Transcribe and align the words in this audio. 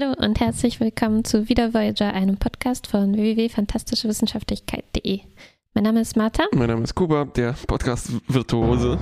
Hallo 0.00 0.14
und 0.18 0.40
herzlich 0.40 0.80
willkommen 0.80 1.24
zu 1.24 1.48
Wieder 1.48 1.74
Voyager, 1.74 2.12
einem 2.14 2.36
Podcast 2.38 2.86
von 2.86 3.14
www.fantastischewissenschaftlichkeit.de. 3.14 5.20
Mein 5.74 5.84
Name 5.84 6.00
ist 6.00 6.16
Martha. 6.16 6.44
Mein 6.54 6.68
Name 6.68 6.82
ist 6.84 6.94
Kuba, 6.94 7.24
der 7.26 7.54
Podcast-Virtuose. 7.66 8.98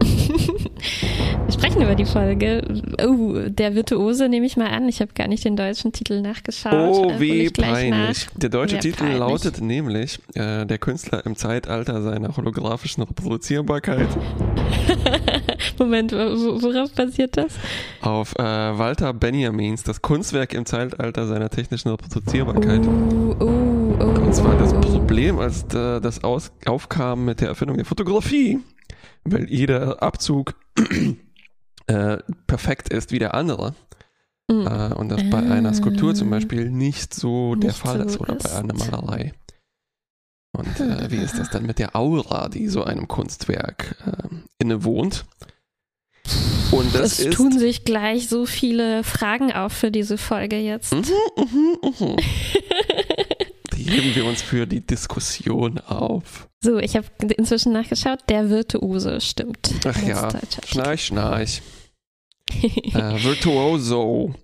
Wir 0.00 1.52
sprechen 1.52 1.82
über 1.82 1.94
die 1.94 2.04
Folge. 2.04 2.62
Oh, 3.06 3.34
der 3.48 3.74
Virtuose 3.74 4.28
nehme 4.28 4.46
ich 4.46 4.56
mal 4.56 4.68
an. 4.68 4.88
Ich 4.88 5.00
habe 5.00 5.12
gar 5.14 5.28
nicht 5.28 5.44
den 5.44 5.56
deutschen 5.56 5.92
Titel 5.92 6.20
nachgeschaut. 6.20 6.72
Oh, 6.96 7.10
Äh, 7.10 7.20
wie 7.20 7.50
peinlich. 7.50 8.26
nach. 8.26 8.34
Der 8.38 8.48
deutsche 8.50 8.72
Sehr 8.72 8.80
Titel 8.80 8.98
peinlich. 9.04 9.18
lautet 9.18 9.60
nämlich 9.60 10.18
äh, 10.34 10.66
Der 10.66 10.78
Künstler 10.78 11.24
im 11.26 11.36
Zeitalter 11.36 12.02
seiner 12.02 12.36
holographischen 12.36 13.04
Reproduzierbarkeit 13.04 14.08
Moment, 15.78 16.12
wo- 16.12 16.62
worauf 16.62 16.92
basiert 16.92 17.36
das? 17.36 17.54
auf 18.02 18.34
äh, 18.38 18.42
Walter 18.42 19.12
Benjamins 19.14 19.82
Das 19.82 20.02
Kunstwerk 20.02 20.54
im 20.54 20.66
Zeitalter 20.66 21.26
seiner 21.26 21.50
technischen 21.50 21.88
Reproduzierbarkeit. 21.90 22.80
Oh, 22.86 23.36
oh, 23.40 23.96
oh. 24.00 24.04
Und 24.04 24.34
zwar 24.34 24.56
das. 24.58 24.72
Problem, 25.08 25.38
als 25.38 25.62
äh, 25.74 26.00
das 26.00 26.22
aus 26.24 26.52
aufkam 26.66 27.24
mit 27.24 27.40
der 27.40 27.48
Erfindung 27.48 27.76
der 27.76 27.86
Fotografie, 27.86 28.58
weil 29.24 29.48
jeder 29.48 30.02
Abzug 30.02 30.54
äh, 31.86 32.18
perfekt 32.46 32.90
ist 32.92 33.10
wie 33.10 33.18
der 33.18 33.34
andere. 33.34 33.74
Mm. 34.50 34.66
Äh, 34.66 34.94
und 34.94 35.08
das 35.08 35.22
bei 35.30 35.38
einer 35.38 35.72
Skulptur 35.74 36.14
zum. 36.14 36.28
Beispiel 36.30 36.70
nicht 36.70 37.14
so 37.14 37.54
der 37.54 37.70
Nicht 37.70 37.78
Fall 37.80 37.98
so 38.00 38.04
ist 38.04 38.20
oder 38.20 38.34
bei 38.34 38.52
einer 38.52 38.74
Malerei. 38.74 39.32
Und 40.52 40.80
äh, 40.80 41.10
wie 41.10 41.16
ist 41.16 41.38
das 41.38 41.50
dann 41.50 41.64
mit 41.64 41.78
der 41.78 41.94
Aura, 41.96 42.48
die 42.48 42.68
so 42.68 42.84
einem 42.84 43.08
Kunstwerk 43.08 43.96
äh, 44.06 44.28
innewohnt? 44.58 45.24
Und 46.70 46.94
das 46.94 47.18
es 47.18 47.34
tun 47.34 47.58
sich 47.58 47.84
gleich 47.84 48.28
so 48.28 48.44
viele 48.44 49.02
Fragen 49.02 49.52
auf 49.52 49.72
für 49.72 49.90
diese 49.90 50.18
Folge 50.18 50.58
jetzt. 50.58 50.92
Mhm, 50.92 51.04
mhm, 51.36 51.78
mhm. 51.82 52.16
Die 53.76 53.84
heben 53.84 54.14
wir 54.14 54.24
uns 54.26 54.42
für 54.42 54.66
die 54.66 54.80
Diskussion 54.80 55.78
auf. 55.78 56.48
So, 56.60 56.78
ich 56.78 56.96
habe 56.96 57.06
inzwischen 57.36 57.72
nachgeschaut. 57.72 58.18
Der 58.28 58.50
Virtuose 58.50 59.20
stimmt. 59.20 59.70
Ach 59.86 60.02
ja, 60.02 60.28
Schnarch, 60.66 61.06
schnarch. 61.06 61.62
Äh, 62.50 63.22
Virtuoso 63.22 64.34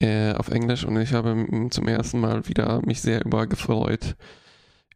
äh, 0.00 0.32
auf 0.32 0.48
Englisch 0.48 0.84
und 0.84 0.96
ich 1.00 1.12
habe 1.12 1.44
zum 1.70 1.88
ersten 1.88 2.20
Mal 2.20 2.46
wieder 2.48 2.80
mich 2.86 3.00
sehr 3.00 3.24
über 3.24 3.48
gefreut. 3.48 4.14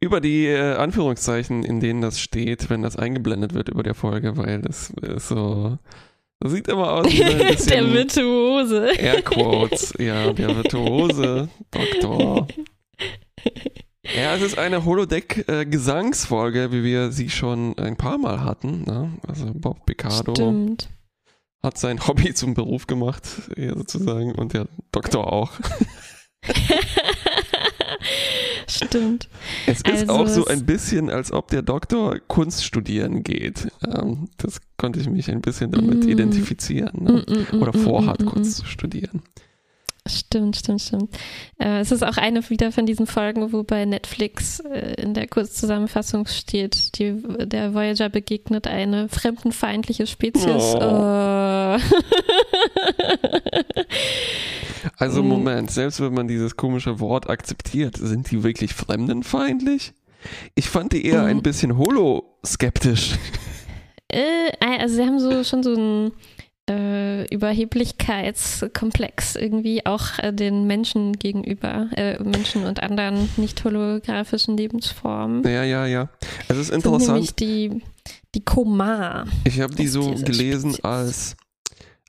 Über 0.00 0.20
die 0.20 0.46
äh, 0.46 0.76
Anführungszeichen, 0.76 1.64
in 1.64 1.80
denen 1.80 2.02
das 2.02 2.20
steht, 2.20 2.70
wenn 2.70 2.82
das 2.82 2.96
eingeblendet 2.96 3.52
wird 3.52 3.68
über 3.68 3.82
der 3.82 3.94
Folge, 3.94 4.36
weil 4.36 4.62
das 4.62 4.90
ist 4.90 5.28
so. 5.28 5.78
Das 6.40 6.52
sieht 6.52 6.68
immer 6.68 6.92
aus 6.92 7.06
wie 7.06 7.24
ein 7.24 7.38
der 7.68 7.92
Virtuose. 7.92 8.90
Airquotes. 8.98 9.94
Ja, 9.98 10.32
der 10.32 10.54
virtuose 10.54 11.48
Doktor. 11.70 12.46
Ja, 14.14 14.34
es 14.36 14.42
ist 14.42 14.58
eine 14.58 14.84
Holodeck-Gesangsfolge, 14.84 16.70
wie 16.72 16.84
wir 16.84 17.10
sie 17.10 17.30
schon 17.30 17.76
ein 17.78 17.96
paar 17.96 18.18
Mal 18.18 18.44
hatten. 18.44 18.84
Ne? 18.84 19.18
Also 19.26 19.50
Bob 19.54 19.86
Picardo 19.86 20.34
Stimmt. 20.34 20.90
hat 21.62 21.78
sein 21.78 22.06
Hobby 22.06 22.34
zum 22.34 22.54
Beruf 22.54 22.86
gemacht, 22.86 23.24
sozusagen, 23.56 24.34
und 24.34 24.52
der 24.52 24.68
Doktor 24.92 25.32
auch. 25.32 25.52
Stimmt. 28.68 29.28
Es 29.66 29.78
ist 29.78 29.86
Also 29.86 30.12
auch 30.12 30.26
so 30.26 30.44
ein 30.46 30.66
bisschen, 30.66 31.08
als 31.10 31.32
ob 31.32 31.48
der 31.48 31.62
Doktor 31.62 32.18
Kunst 32.26 32.64
studieren 32.64 33.22
geht. 33.22 33.68
Ähm, 33.86 34.28
das 34.38 34.60
konnte 34.76 34.98
ich 35.00 35.08
mich 35.08 35.30
ein 35.30 35.40
bisschen 35.40 35.70
damit 35.70 36.04
Mm. 36.04 36.08
identifizieren. 36.08 37.04
Ne? 37.04 37.24
Mm, 37.26 37.56
mm, 37.56 37.62
Oder 37.62 37.76
mm, 37.76 37.80
vorhat, 37.80 38.20
mm, 38.20 38.24
mm, 38.24 38.28
Kunst 38.28 38.56
zu 38.58 38.66
studieren. 38.66 39.22
Stimmt, 40.08 40.54
stimmt, 40.56 40.82
stimmt. 40.82 41.10
Äh, 41.58 41.80
es 41.80 41.90
ist 41.90 42.04
auch 42.04 42.16
eine 42.16 42.48
wieder 42.48 42.70
von 42.70 42.86
diesen 42.86 43.08
Folgen, 43.08 43.52
wo 43.52 43.64
bei 43.64 43.84
Netflix 43.84 44.60
äh, 44.60 44.94
in 45.02 45.14
der 45.14 45.26
Kurzzusammenfassung 45.26 46.26
steht, 46.26 46.96
die, 47.00 47.20
der 47.44 47.74
Voyager 47.74 48.08
begegnet 48.08 48.68
eine 48.68 49.08
fremdenfeindliche 49.08 50.06
Spezies. 50.06 50.76
Oh. 50.76 51.76
Äh. 51.76 51.80
Also 54.96 55.22
Mm. 55.22 55.28
Moment, 55.28 55.70
selbst 55.70 56.00
wenn 56.00 56.14
man 56.14 56.28
dieses 56.28 56.56
komische 56.56 57.00
Wort 57.00 57.28
akzeptiert, 57.28 57.96
sind 57.96 58.30
die 58.30 58.42
wirklich 58.42 58.74
fremdenfeindlich? 58.74 59.92
Ich 60.54 60.68
fand 60.68 60.92
die 60.92 61.06
eher 61.06 61.22
Mm. 61.24 61.26
ein 61.26 61.42
bisschen 61.42 61.76
holoskeptisch. 61.78 63.16
Äh, 64.08 64.50
also 64.60 64.96
sie 64.96 65.02
haben 65.02 65.18
so 65.20 65.42
schon 65.44 65.62
so 65.62 65.74
einen 65.74 66.12
äh, 66.68 67.24
Überheblichkeitskomplex 67.32 69.36
irgendwie 69.36 69.86
auch 69.86 70.18
äh, 70.18 70.32
den 70.32 70.66
Menschen 70.66 71.12
gegenüber, 71.14 71.88
äh, 71.96 72.20
Menschen 72.22 72.64
und 72.64 72.82
anderen 72.82 73.28
nicht 73.36 73.62
holographischen 73.64 74.56
Lebensformen. 74.56 75.42
Ja, 75.44 75.62
ja, 75.64 75.86
ja. 75.86 76.08
Es 76.48 76.56
ist 76.58 76.72
Das 76.72 76.82
sind 76.82 76.86
nämlich 76.86 77.08
interessant. 77.08 77.40
die, 77.40 77.82
die 78.34 78.44
Koma. 78.44 79.26
Ich 79.44 79.60
habe 79.60 79.74
die 79.74 79.86
so 79.86 80.12
gelesen 80.14 80.70
Spezies. 80.72 80.84
als 80.84 81.36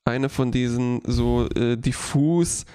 eine 0.08 0.30
von 0.30 0.52
diesen 0.52 1.02
so 1.06 1.48
äh, 1.56 1.78
diffus 1.78 2.66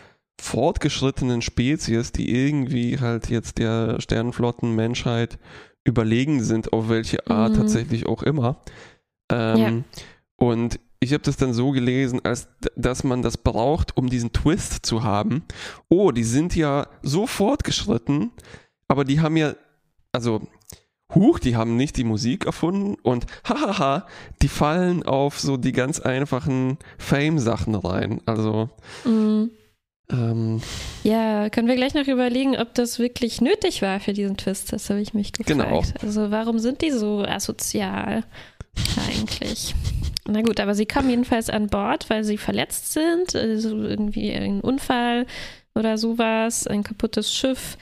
fortgeschrittenen 0.40 1.42
Spezies, 1.42 2.12
die 2.12 2.30
irgendwie 2.34 2.98
halt 2.98 3.30
jetzt 3.30 3.58
der 3.58 4.00
Sternenflotten-Menschheit 4.00 5.38
überlegen 5.84 6.42
sind, 6.42 6.72
auf 6.72 6.88
welche 6.88 7.26
Art 7.28 7.52
Mhm. 7.52 7.56
tatsächlich 7.56 8.06
auch 8.06 8.22
immer. 8.22 8.62
Ähm, 9.30 9.84
Und 10.36 10.80
ich 10.98 11.12
habe 11.12 11.22
das 11.22 11.36
dann 11.36 11.52
so 11.52 11.70
gelesen, 11.70 12.20
als 12.24 12.48
dass 12.76 13.04
man 13.04 13.22
das 13.22 13.36
braucht, 13.36 13.96
um 13.96 14.08
diesen 14.08 14.32
Twist 14.32 14.84
zu 14.84 15.02
haben. 15.04 15.44
Oh, 15.88 16.10
die 16.10 16.24
sind 16.24 16.54
ja 16.56 16.86
so 17.02 17.26
fortgeschritten, 17.26 18.32
aber 18.88 19.04
die 19.04 19.20
haben 19.20 19.36
ja, 19.36 19.54
also 20.12 20.42
Huch, 21.14 21.38
die 21.38 21.56
haben 21.56 21.76
nicht 21.76 21.96
die 21.96 22.04
Musik 22.04 22.46
erfunden 22.46 22.96
und 23.02 23.26
hahaha, 23.44 24.06
die 24.40 24.48
fallen 24.48 25.02
auf 25.02 25.38
so 25.40 25.56
die 25.56 25.72
ganz 25.72 26.00
einfachen 26.00 26.78
Fame-Sachen 26.98 27.74
rein. 27.74 28.20
Also, 28.26 28.70
Mm. 29.04 29.44
ähm, 30.10 30.60
Ja, 31.02 31.48
können 31.50 31.68
wir 31.68 31.76
gleich 31.76 31.94
noch 31.94 32.06
überlegen, 32.06 32.56
ob 32.56 32.74
das 32.74 32.98
wirklich 32.98 33.40
nötig 33.40 33.82
war 33.82 34.00
für 34.00 34.12
diesen 34.12 34.36
Twist. 34.36 34.72
Das 34.72 34.88
habe 34.90 35.00
ich 35.00 35.14
mich 35.14 35.32
gefragt. 35.32 35.48
Genau. 35.58 35.82
Also 36.02 36.30
warum 36.30 36.58
sind 36.58 36.80
die 36.82 36.90
so 36.90 37.24
asozial 37.26 38.24
eigentlich? 39.08 39.74
Na 40.26 40.40
gut, 40.42 40.60
aber 40.60 40.74
sie 40.74 40.86
kommen 40.86 41.10
jedenfalls 41.10 41.50
an 41.50 41.66
Bord, 41.66 42.08
weil 42.08 42.24
sie 42.24 42.38
verletzt 42.38 42.92
sind. 42.92 43.34
Also 43.34 43.76
irgendwie 43.82 44.32
ein 44.32 44.60
Unfall 44.60 45.26
oder 45.74 45.98
sowas, 45.98 46.66
ein 46.66 46.82
kaputtes 46.84 47.34
Schiff. 47.34 47.76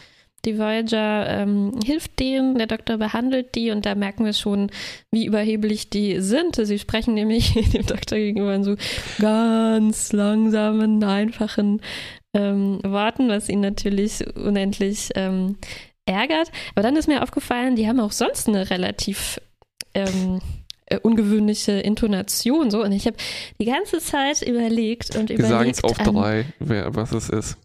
Die 0.45 0.59
Voyager 0.59 1.27
ähm, 1.29 1.73
hilft 1.85 2.19
denen, 2.19 2.57
der 2.57 2.67
Doktor 2.67 2.97
behandelt 2.97 3.55
die 3.55 3.71
und 3.71 3.85
da 3.85 3.95
merken 3.95 4.25
wir 4.25 4.33
schon, 4.33 4.71
wie 5.11 5.27
überheblich 5.27 5.91
die 5.91 6.21
sind. 6.21 6.57
Sie 6.57 6.79
sprechen 6.79 7.15
nämlich 7.15 7.53
dem 7.73 7.87
Doktor 7.87 8.17
gegenüber 8.17 8.55
in 8.55 8.65
so 8.65 8.77
ganz 9.19 10.13
langsamen, 10.13 11.03
einfachen 11.05 11.81
ähm, 12.35 12.81
Worten, 12.83 13.29
was 13.29 13.49
ihn 13.49 13.61
natürlich 13.61 14.25
unendlich 14.37 15.11
ähm, 15.15 15.57
ärgert. 16.07 16.51
Aber 16.75 16.83
dann 16.83 16.97
ist 16.97 17.09
mir 17.09 17.23
aufgefallen, 17.23 17.77
die 17.77 17.89
haben 17.89 18.01
auch 18.01 18.13
sonst 18.13 18.49
eine 18.49 18.71
relativ 18.71 19.41
ähm, 19.95 20.41
äh, 20.87 20.99
ungewöhnliche 20.99 21.73
Intonation 21.73 22.71
so 22.71 22.83
und 22.83 22.93
ich 22.93 23.07
habe 23.07 23.17
die 23.61 23.65
ganze 23.65 23.99
Zeit 23.99 24.43
überlegt 24.43 25.17
und 25.17 25.29
wir 25.29 25.45
sagen 25.45 25.71
es 25.71 25.79
überlegt 25.79 25.85
auf 25.85 26.15
drei, 26.15 26.47
wer, 26.59 26.95
was 26.95 27.13
es 27.13 27.29
ist. 27.29 27.57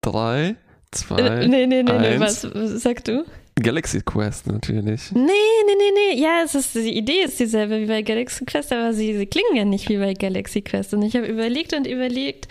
Drei, 0.00 0.56
zwei, 0.92 1.18
äh, 1.20 1.48
nee 1.48 1.66
nee 1.66 1.82
nee, 1.82 1.98
nee 1.98 2.20
was, 2.20 2.44
was 2.44 2.82
sagst 2.82 3.08
du 3.08 3.24
Galaxy 3.60 4.00
Quest 4.00 4.46
natürlich. 4.46 5.12
Nee, 5.12 5.22
nee, 5.22 5.74
nee, 5.76 6.14
nee. 6.14 6.20
Ja, 6.22 6.42
es 6.42 6.54
ist, 6.54 6.74
die 6.74 6.96
Idee 6.96 7.22
ist 7.24 7.38
dieselbe 7.38 7.80
wie 7.80 7.86
bei 7.86 8.02
Galaxy 8.02 8.44
Quest, 8.44 8.72
aber 8.72 8.94
sie, 8.94 9.16
sie 9.16 9.26
klingen 9.26 9.54
ja 9.54 9.64
nicht 9.64 9.88
wie 9.88 9.98
bei 9.98 10.14
Galaxy 10.14 10.62
Quest. 10.62 10.94
Und 10.94 11.02
ich 11.02 11.14
habe 11.14 11.26
überlegt 11.26 11.74
und 11.74 11.86
überlegt, 11.86 12.48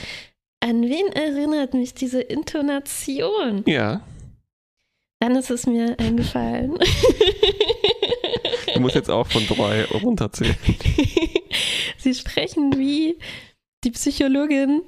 an 0.59 0.84
wen 0.84 1.07
erinnert 1.13 1.74
mich 1.74 1.94
diese 1.96 2.22
Intonation? 2.22 3.64
Ja, 3.66 4.02
Dann 5.20 5.35
ist 5.35 5.49
es 5.49 5.66
mir 5.66 5.99
eingefallen. 5.99 6.78
du 8.73 8.79
musst 8.79 8.96
jetzt 8.96 9.09
auch 9.09 9.28
von 9.28 9.46
drei 9.47 9.85
runterzählen. 9.85 10.55
sie 11.97 12.14
sprechen 12.14 12.78
wie 12.78 13.17
die 13.84 13.91
Psychologin 13.91 14.84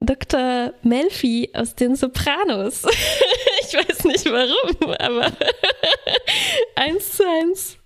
Dr. 0.00 0.72
Melfi 0.82 1.50
aus 1.54 1.74
den 1.74 1.96
Sopranos. 1.96 2.82
ich 3.62 3.74
weiß 3.74 4.04
nicht 4.04 4.26
warum, 4.30 4.92
aber 4.98 5.32
eins 6.74 7.12
zu 7.12 7.24
eins 7.26 7.78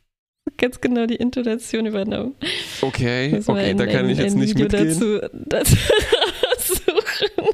ganz 0.57 0.81
genau 0.81 1.07
die 1.07 1.17
Intonation 1.17 1.87
übernommen. 1.87 2.35
Okay, 2.83 3.41
okay, 3.47 3.71
ein- 3.71 3.79
da 3.79 3.87
kann 3.87 4.05
ein- 4.07 4.11
ich 4.11 4.19
jetzt 4.19 4.35
nicht 4.37 4.59
Video 4.59 4.65
mitgehen. 4.65 4.89
Dazu, 4.99 5.29
dazu 5.47 5.77
raussuchen. 6.47 7.47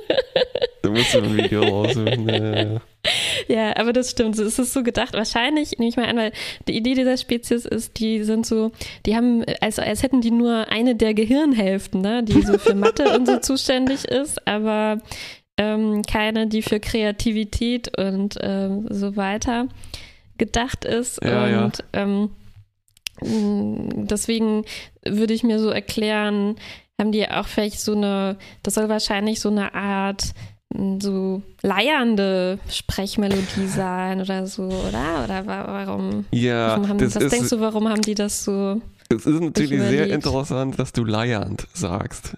Musst 0.96 1.14
du 1.14 1.18
ein 1.18 1.36
Video 1.36 1.62
raussuchen. 1.62 2.28
Ja, 2.28 2.62
ja, 2.62 2.80
ja. 3.48 3.76
Aber 3.76 3.92
das 3.92 4.10
stimmt. 4.10 4.38
Es 4.38 4.58
ist 4.58 4.72
so 4.72 4.82
gedacht. 4.82 5.14
Wahrscheinlich, 5.14 5.78
nehme 5.78 5.88
ich 5.88 5.96
mal 5.96 6.06
an, 6.06 6.16
weil 6.16 6.32
die 6.66 6.76
Idee 6.76 6.94
dieser 6.94 7.16
Spezies 7.16 7.64
ist, 7.64 7.98
die 7.98 8.24
sind 8.24 8.46
so, 8.46 8.72
die 9.04 9.16
haben, 9.16 9.44
als, 9.60 9.78
als 9.78 10.02
hätten 10.02 10.20
die 10.20 10.30
nur 10.30 10.68
eine 10.70 10.96
der 10.96 11.14
Gehirnhälften, 11.14 12.00
ne, 12.00 12.22
die 12.22 12.42
so 12.42 12.58
für 12.58 12.74
Mathe 12.74 13.16
und 13.16 13.26
so 13.26 13.38
zuständig 13.38 14.04
ist, 14.04 14.46
aber 14.46 14.98
ähm, 15.58 16.02
keine, 16.02 16.46
die 16.46 16.62
für 16.62 16.80
Kreativität 16.80 17.96
und 17.98 18.36
ähm, 18.40 18.86
so 18.90 19.16
weiter 19.16 19.68
gedacht 20.38 20.84
ist. 20.84 21.22
Ja, 21.24 21.64
und 21.64 21.78
ja. 21.94 22.02
Ähm, 22.02 22.30
deswegen 23.22 24.64
würde 25.04 25.32
ich 25.32 25.42
mir 25.42 25.58
so 25.58 25.70
erklären, 25.70 26.56
haben 26.98 27.12
die 27.12 27.28
auch 27.28 27.46
vielleicht 27.46 27.80
so 27.80 27.94
eine, 27.94 28.36
das 28.62 28.74
soll 28.74 28.88
wahrscheinlich 28.88 29.40
so 29.40 29.48
eine 29.48 29.74
Art 29.74 30.32
so 31.00 31.42
leiernde 31.62 32.58
Sprechmelodie 32.70 33.66
sein 33.66 34.20
oder 34.20 34.46
so, 34.46 34.62
oder? 34.64 35.24
Oder 35.24 35.46
warum? 35.46 36.24
Ja, 36.30 36.70
warum 36.70 36.88
haben, 36.88 36.98
das 36.98 37.16
was 37.16 37.24
ist, 37.24 37.32
denkst 37.32 37.50
du, 37.50 37.60
warum 37.60 37.88
haben 37.88 38.02
die 38.02 38.14
das 38.14 38.44
so? 38.44 38.80
Es 39.08 39.24
ist 39.26 39.40
natürlich 39.40 39.80
sehr 39.82 40.10
interessant, 40.10 40.78
dass 40.78 40.92
du 40.92 41.04
leiernd 41.04 41.66
sagst. 41.72 42.36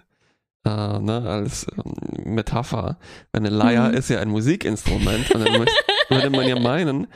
Äh, 0.65 0.69
ne, 0.99 1.23
als 1.25 1.65
ähm, 1.73 2.33
Metapher. 2.35 2.97
Eine 3.31 3.49
Leier 3.49 3.89
Mhm. 3.89 3.93
ist 3.95 4.09
ja 4.09 4.19
ein 4.19 4.27
Musikinstrument 4.29 5.31
und 5.31 5.45
dann 5.47 5.57
muss, 5.57 5.69
würde 6.09 6.29
man 6.29 6.45
ja 6.47 6.59
meinen, 6.59 7.07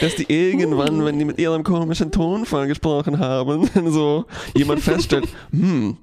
dass 0.00 0.14
die 0.14 0.32
irgendwann, 0.32 1.00
Uh. 1.00 1.04
wenn 1.04 1.18
die 1.18 1.24
mit 1.24 1.38
ihrem 1.40 1.64
komischen 1.64 2.12
Tonfall 2.12 2.68
gesprochen 2.68 3.18
haben, 3.18 3.68
so 3.90 4.26
jemand 4.54 4.80
feststellt, 4.80 5.26
hm, 5.50 5.96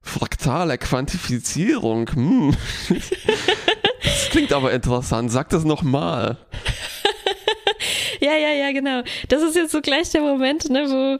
fraktale 0.00 0.78
Quantifizierung, 0.78 2.08
hm. 2.14 2.56
Das 4.28 4.32
klingt 4.36 4.52
aber 4.52 4.72
interessant, 4.72 5.30
sag 5.32 5.48
das 5.48 5.64
nochmal. 5.64 6.36
Ja, 8.20 8.32
ja, 8.32 8.50
ja, 8.52 8.72
genau. 8.72 9.02
Das 9.28 9.42
ist 9.44 9.54
jetzt 9.54 9.70
so 9.70 9.80
gleich 9.80 10.10
der 10.10 10.20
Moment, 10.22 10.68
ne, 10.70 10.86
wo 10.88 11.18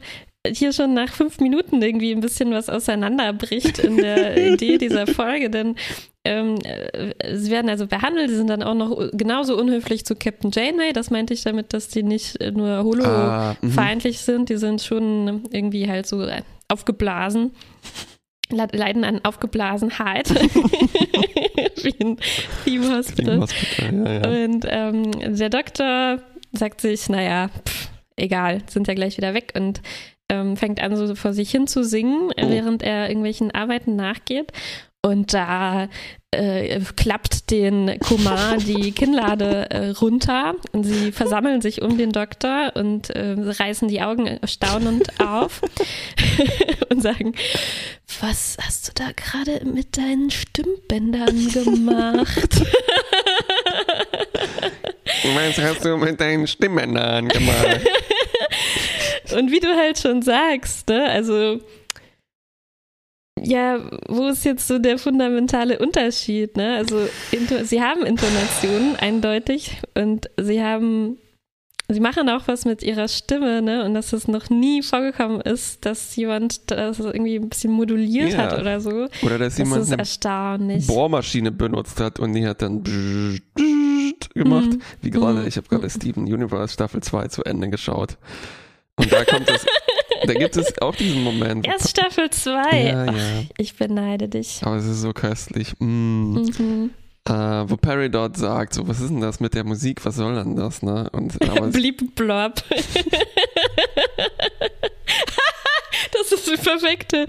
hier 0.51 0.73
schon 0.73 0.93
nach 0.93 1.09
fünf 1.13 1.39
Minuten 1.39 1.81
irgendwie 1.81 2.11
ein 2.11 2.19
bisschen 2.19 2.51
was 2.51 2.67
auseinanderbricht 2.67 3.79
in 3.79 3.95
der 3.97 4.35
Idee 4.53 4.77
dieser 4.77 5.07
Folge, 5.07 5.49
denn 5.49 5.75
ähm, 6.25 6.55
äh, 6.65 7.37
sie 7.37 7.51
werden 7.51 7.69
also 7.69 7.87
behandelt, 7.87 8.29
sie 8.29 8.35
sind 8.35 8.49
dann 8.49 8.63
auch 8.63 8.73
noch 8.75 9.01
genauso 9.13 9.57
unhöflich 9.57 10.05
zu 10.05 10.15
Captain 10.15 10.51
Janeway. 10.51 10.91
Das 10.91 11.09
meinte 11.09 11.33
ich 11.33 11.43
damit, 11.43 11.71
dass 11.73 11.87
die 11.87 12.03
nicht 12.03 12.39
äh, 12.41 12.51
nur 12.51 12.67
Ah, 12.67 13.55
mhm. 13.61 13.67
holo-feindlich 13.69 14.19
sind, 14.19 14.49
die 14.49 14.57
sind 14.57 14.81
schon 14.81 15.43
irgendwie 15.51 15.89
halt 15.89 16.05
so 16.05 16.27
aufgeblasen, 16.67 17.53
le- 18.51 18.67
leiden 18.73 19.05
an 19.05 19.21
Aufgeblasenheit, 19.23 20.29
wie 21.83 21.95
ein 22.03 22.17
Theme 22.65 22.97
Hospital. 22.97 23.39
Hospital, 23.41 24.07
ja, 24.07 24.13
ja. 24.13 24.45
Und 24.45 24.65
ähm, 24.67 25.35
der 25.37 25.49
Doktor 25.49 26.19
sagt 26.53 26.81
sich, 26.81 27.09
naja, 27.09 27.49
pff, 27.65 27.89
egal, 28.15 28.61
sind 28.67 28.87
ja 28.87 28.93
gleich 28.93 29.17
wieder 29.17 29.33
weg 29.33 29.53
und 29.55 29.81
ähm, 30.29 30.57
fängt 30.57 30.81
an, 30.81 30.95
so 30.95 31.15
vor 31.15 31.33
sich 31.33 31.49
hin 31.51 31.67
zu 31.67 31.83
singen, 31.83 32.29
Oh. 32.39 32.49
während 32.49 32.83
er 32.83 33.09
irgendwelchen 33.09 33.51
Arbeiten 33.51 33.95
nachgeht. 33.95 34.51
Und 35.01 35.33
da 35.33 35.87
äh, 36.31 36.79
klappt 36.97 37.28
den 37.49 37.99
Kumar 37.99 38.57
die 38.57 38.91
Kinnlade 38.91 39.69
äh, 39.69 39.89
runter 39.89 40.55
und 40.71 40.83
sie 40.83 41.11
versammeln 41.11 41.61
sich 41.61 41.81
um 41.81 41.97
den 41.97 42.11
Doktor 42.11 42.73
und 42.75 43.09
äh, 43.09 43.35
reißen 43.37 43.87
die 43.87 44.01
Augen 44.01 44.39
staunend 44.45 45.19
auf 45.19 45.61
und 46.89 47.01
sagen, 47.01 47.33
was 48.21 48.57
hast 48.61 48.89
du 48.89 48.91
da 48.95 49.11
gerade 49.15 49.65
mit 49.65 49.97
deinen 49.97 50.29
Stimmbändern 50.31 51.47
gemacht? 51.49 52.61
Was 55.35 55.57
hast 55.57 55.83
du 55.85 55.97
mit 55.97 56.21
deinen 56.21 56.47
Stimmen 56.47 56.93
gemacht? 56.93 57.81
Und 59.35 59.51
wie 59.51 59.59
du 59.59 59.67
halt 59.75 59.99
schon 59.99 60.21
sagst, 60.21 60.87
ne, 60.89 61.09
also 61.09 61.59
ja, 63.49 63.79
wo 64.07 64.27
ist 64.27 64.45
jetzt 64.45 64.67
so 64.67 64.77
der 64.79 64.97
fundamentale 64.97 65.79
Unterschied, 65.79 66.55
ne? 66.57 66.75
Also 66.77 67.07
sie 67.63 67.81
haben 67.81 68.05
Intonationen 68.05 68.95
eindeutig 68.97 69.77
und 69.95 70.29
sie 70.39 70.61
haben 70.63 71.17
sie 71.91 71.99
machen 72.01 72.29
auch 72.29 72.47
was 72.47 72.65
mit 72.65 72.83
ihrer 72.83 73.07
Stimme, 73.07 73.63
ne? 73.63 73.83
Und 73.83 73.95
dass 73.95 74.13
es 74.13 74.27
noch 74.27 74.49
nie 74.51 74.83
vorgekommen 74.83 75.41
ist, 75.41 75.85
dass 75.85 76.15
jemand 76.15 76.69
das 76.69 76.99
irgendwie 76.99 77.37
ein 77.37 77.49
bisschen 77.49 77.71
moduliert 77.73 78.33
Ja. 78.33 78.37
hat 78.39 78.59
oder 78.59 78.79
so. 78.79 79.07
Oder 79.23 79.39
dass 79.39 79.55
Das 79.55 79.57
jemand 79.57 79.81
ist 79.83 79.91
eine 79.91 79.99
erstaunlich. 79.99 80.85
Bohrmaschine 80.85 81.51
benutzt 81.51 81.99
hat 81.99 82.19
und 82.19 82.33
die 82.33 82.45
hat 82.45 82.61
dann 82.61 82.83
gemacht. 84.35 84.69
Mhm. 84.69 84.81
Wie 85.01 85.09
gerade, 85.09 85.39
Mhm. 85.39 85.47
ich 85.47 85.57
habe 85.57 85.67
gerade 85.67 85.89
Steven 85.89 86.23
Universe 86.31 86.73
Staffel 86.73 87.01
2 87.01 87.27
zu 87.29 87.43
Ende 87.43 87.69
geschaut. 87.69 88.17
Und 88.97 89.11
da 89.11 89.23
kommt 89.25 89.49
es, 89.49 89.65
da 90.25 90.33
gibt 90.33 90.57
es 90.57 90.81
auch 90.81 90.95
diesen 90.95 91.23
Moment. 91.23 91.67
Erst 91.67 91.89
Staffel 91.89 92.29
2. 92.29 92.51
Ja, 92.83 93.05
ja. 93.05 93.13
Ich 93.57 93.75
beneide 93.75 94.27
dich. 94.27 94.61
Aber 94.63 94.75
es 94.75 94.85
ist 94.85 95.01
so 95.01 95.13
köstlich. 95.13 95.73
Mm. 95.79 96.33
Mhm. 96.35 96.89
Äh, 97.25 97.31
wo 97.33 97.75
Perry 97.77 98.09
dort 98.09 98.37
sagt, 98.37 98.73
so, 98.73 98.87
was 98.87 99.01
ist 99.01 99.09
denn 99.09 99.21
das 99.21 99.39
mit 99.39 99.53
der 99.53 99.63
Musik? 99.63 100.03
Was 100.05 100.15
soll 100.15 100.35
denn 100.35 100.55
das, 100.55 100.81
ne? 100.81 101.09
Und 101.11 101.37
aber 101.47 101.67
Blieb 101.67 102.15
blob. 102.15 102.63
Das 106.11 106.31
ist 106.31 106.47
der 106.49 106.57
perfekte, 106.57 107.25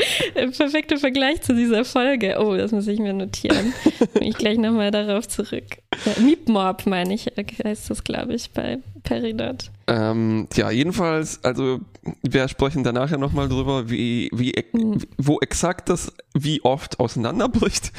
perfekte 0.56 0.96
Vergleich 0.96 1.42
zu 1.42 1.54
dieser 1.54 1.84
Folge. 1.84 2.36
Oh, 2.38 2.56
das 2.56 2.72
muss 2.72 2.86
ich 2.86 2.98
mir 2.98 3.12
notieren. 3.12 3.72
Komme 4.12 4.28
ich 4.28 4.36
gleich 4.36 4.58
nochmal 4.58 4.90
darauf 4.90 5.28
zurück. 5.28 5.64
Ja, 6.04 6.22
Miepmob 6.22 6.86
meine 6.86 7.14
ich, 7.14 7.26
heißt 7.64 7.90
das, 7.90 8.04
glaube 8.04 8.34
ich, 8.34 8.50
bei 8.50 8.78
Peridot. 9.02 9.70
ähm, 9.86 10.48
ja, 10.54 10.70
jedenfalls, 10.70 11.42
also 11.44 11.80
wir 12.22 12.48
sprechen 12.48 12.82
danach 12.82 13.10
ja 13.10 13.18
nochmal 13.18 13.48
drüber, 13.48 13.90
wie, 13.90 14.30
wie, 14.32 14.54
Mhm. 14.72 14.98
wo 15.18 15.38
exakt 15.40 15.88
das 15.88 16.12
wie 16.34 16.62
oft 16.64 16.98
auseinanderbricht. 17.00 17.92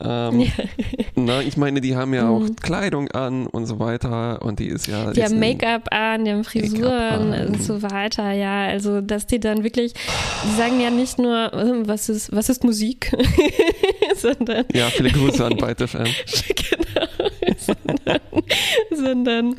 Ähm, 0.00 0.40
Ja. 0.40 0.50
Na, 1.14 1.40
ich 1.42 1.56
meine, 1.56 1.80
die 1.80 1.94
haben 1.96 2.14
ja 2.14 2.28
auch 2.28 2.40
Mhm. 2.40 2.56
Kleidung 2.56 3.10
an 3.12 3.46
und 3.46 3.66
so 3.66 3.78
weiter 3.78 4.42
und 4.42 4.58
die 4.58 4.66
ist 4.66 4.86
ja. 4.88 5.12
Die 5.12 5.20
ist 5.20 5.30
haben 5.30 5.38
Make-up 5.38 5.88
an, 5.92 6.24
die 6.24 6.32
haben 6.32 6.44
Frisuren 6.44 7.32
und 7.48 7.62
so 7.62 7.82
weiter, 7.82 8.32
ja. 8.32 8.64
Also, 8.66 9.00
dass 9.00 9.26
die 9.26 9.38
dann 9.38 9.62
wirklich, 9.62 9.92
die 9.94 10.56
sagen 10.56 10.80
ja 10.80 10.90
nicht 10.90 11.18
nur, 11.18 11.50
hm, 11.52 11.86
was 11.86 12.08
ist, 12.08 12.34
was 12.34 12.48
ist 12.48 12.64
Musik, 12.64 13.12
sondern 14.16 14.64
Ja, 14.72 14.86
viele 14.88 15.10
Grüße 15.10 15.44
an 15.44 15.56
beide 15.58 15.86
Fan. 15.86 16.04
genau, 16.48 17.06
sondern, 17.86 18.20
sondern, 18.90 19.56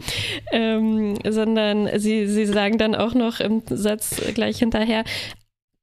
ähm, 0.52 1.18
sondern 1.28 2.00
sie, 2.00 2.28
sie 2.28 2.46
sagen 2.46 2.78
dann 2.78 2.96
auch 2.96 3.14
noch 3.14 3.40
im 3.40 3.62
Satz 3.70 4.22
gleich 4.34 4.60
hinterher, 4.60 5.04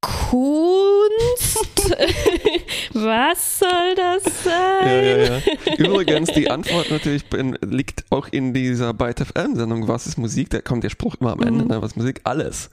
Kunst? 0.03 1.63
Was 2.93 3.59
soll 3.59 3.95
das 3.95 4.43
sein? 4.43 4.85
Ja, 4.85 5.01
ja, 5.01 5.37
ja. 5.37 5.41
Übrigens, 5.77 6.29
die 6.31 6.49
Antwort 6.51 6.91
natürlich 6.91 7.25
bin, 7.27 7.57
liegt 7.61 8.03
auch 8.09 8.27
in 8.29 8.53
dieser 8.53 8.93
Byte 8.93 9.21
FM-Sendung. 9.21 9.87
Was 9.87 10.05
ist 10.05 10.17
Musik? 10.17 10.49
Da 10.49 10.59
kommt 10.59 10.83
der 10.83 10.89
Spruch 10.89 11.15
immer 11.21 11.31
am 11.31 11.41
Ende. 11.41 11.63
Mhm. 11.63 11.71
Ne? 11.71 11.81
Was 11.81 11.91
ist 11.91 11.97
Musik? 11.97 12.19
Alles. 12.25 12.69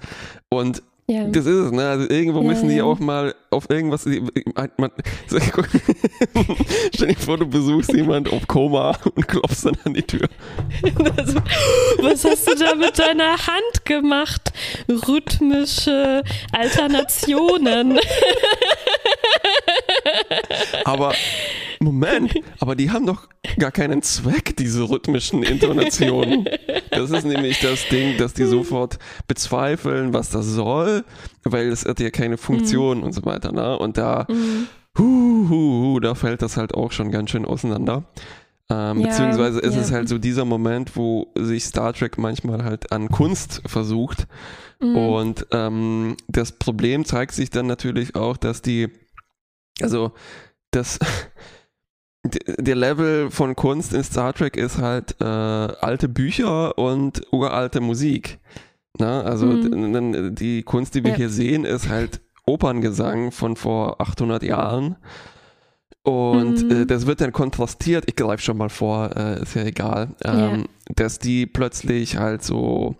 Und 0.49 0.83
Ja. 1.11 1.25
das 1.25 1.45
ist 1.45 1.57
es, 1.57 1.73
ne? 1.73 1.89
Also 1.89 2.09
irgendwo 2.09 2.41
Ja, 2.41 2.47
müssen 2.47 2.69
die 2.69 2.77
ja. 2.77 2.85
auch 2.85 3.01
mal 3.01 3.35
auf 3.51 3.69
irgendwas. 3.69 4.05
Man, 4.77 4.91
stell 6.95 7.09
dir 7.09 7.17
vor, 7.17 7.37
du 7.37 7.49
besuchst 7.49 7.93
jemand 7.93 8.33
auf 8.33 8.47
Koma 8.47 8.97
und 9.17 9.27
klopfst 9.27 9.65
dann 9.65 9.77
an 9.85 9.95
die 9.95 10.05
Tür. 10.05 10.29
Also, 11.17 11.41
was 11.99 12.25
hast 12.25 12.47
du 12.49 12.55
da 12.55 12.77
mit 12.77 12.97
deiner 12.97 13.33
Hand 13.33 13.85
gemacht? 13.85 14.53
Rhythmische 14.89 16.23
Alternationen. 16.53 17.99
Aber 20.85 21.13
Moment, 21.83 22.35
aber 22.59 22.75
die 22.77 22.91
haben 22.91 23.07
doch 23.07 23.29
gar 23.59 23.71
keinen 23.73 24.03
Zweck, 24.03 24.55
diese 24.57 24.89
rhythmischen 24.91 25.43
Intonationen. 25.43 26.47
Das 26.91 27.11
ist 27.11 27.25
nämlich 27.25 27.59
das 27.61 27.89
Ding, 27.89 28.19
dass 28.19 28.35
die 28.35 28.45
sofort 28.45 28.99
bezweifeln, 29.27 30.13
was 30.13 30.29
das 30.29 30.45
soll, 30.47 31.05
weil 31.45 31.69
es 31.69 31.87
hat 31.87 31.99
ja 32.01 32.11
keine 32.11 32.37
Funktion 32.37 33.03
und 33.03 33.13
so 33.15 33.25
weiter. 33.25 33.53
Ne? 33.53 33.79
Und 33.79 33.97
da, 33.97 34.27
Mhm. 34.29 34.67
hu, 34.99 35.49
hu, 35.49 35.55
hu, 35.95 36.01
da 36.01 36.15
fällt 36.15 36.43
das 36.43 36.59
halt 36.59 36.75
auch 36.75 36.93
schon 36.93 37.11
ganz 37.11 37.31
schön 37.31 37.47
auseinander. 37.47 38.05
Ähm, 38.69 39.01
Ja, 39.01 39.07
beziehungsweise 39.09 39.61
ist 39.61 39.75
ja. 39.75 39.81
es 39.81 39.91
halt 39.91 40.09
so 40.11 40.19
dieser 40.19 40.45
Moment, 40.45 40.97
wo 40.97 41.33
sich 41.35 41.65
Star 41.65 41.95
Trek 41.95 42.19
manchmal 42.19 42.63
halt 42.63 42.93
an 42.93 43.09
Kunst 43.09 43.63
versucht. 43.65 44.27
Mhm. 44.81 44.97
Und 44.97 45.47
ähm, 45.53 46.17
das 46.29 46.53
Problem 46.53 47.07
zeigt 47.07 47.33
sich 47.33 47.49
dann 47.49 47.67
natürlich 47.67 48.15
auch, 48.17 48.37
dass 48.37 48.61
die, 48.61 48.89
also 49.81 50.13
das, 50.73 50.99
der 52.25 52.77
Level 52.77 53.31
von 53.31 53.57
Kunst 53.57 53.95
in 53.95 54.05
Star 54.05 54.33
Trek 54.35 54.57
ist 54.57 54.79
halt 54.79 55.17
äh, 55.21 55.25
alte 55.25 56.09
Bücher 56.09 56.77
und 56.79 57.23
uralte 57.33 57.81
Musik. 57.81 58.39
Na, 58.99 59.23
also 59.23 59.47
Mhm. 59.47 60.35
die 60.35 60.63
Kunst, 60.63 60.95
die 60.95 61.03
wir 61.05 61.13
Ja. 61.13 61.17
hier 61.17 61.31
sehen, 61.31 61.65
ist 61.65 61.89
halt 61.89 62.21
Operngesang 62.47 63.33
von 63.33 63.57
vor 63.57 64.01
800 64.01 64.43
Jahren. 64.43 64.97
Und 66.03 66.65
Mhm. 66.65 66.71
äh, 66.83 66.87
das 66.87 67.07
wird 67.07 67.21
dann 67.21 67.33
kontrastiert, 67.33 68.05
ich 68.09 68.17
greife 68.17 68.43
schon 68.43 68.57
mal 68.57 68.69
vor, 68.71 69.15
äh, 69.17 69.43
ist 69.43 69.55
ja 69.55 69.63
egal, 69.65 70.09
ähm, 70.25 70.67
dass 70.97 71.19
die 71.19 71.47
plötzlich 71.47 72.17
halt 72.17 72.43
so 72.43 72.97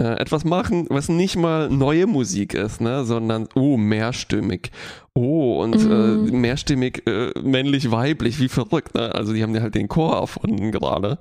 äh, 0.00 0.18
etwas 0.18 0.44
machen, 0.44 0.86
was 0.88 1.10
nicht 1.10 1.36
mal 1.36 1.68
neue 1.68 2.06
Musik 2.06 2.54
ist, 2.54 2.80
ne, 2.80 3.04
sondern 3.04 3.48
oh, 3.54 3.76
mehrstimmig. 3.76 4.72
Oh, 5.12 5.60
und 5.60 5.76
mm. 5.76 5.92
äh, 5.92 6.32
mehrstimmig 6.32 7.06
äh, 7.06 7.38
männlich-weiblich, 7.38 8.38
wie 8.38 8.48
verrückt, 8.48 8.94
ne? 8.94 9.14
Also 9.14 9.34
die 9.34 9.42
haben 9.42 9.54
ja 9.54 9.60
halt 9.60 9.74
den 9.74 9.88
Chor 9.88 10.16
erfunden 10.16 10.72
gerade. 10.72 11.18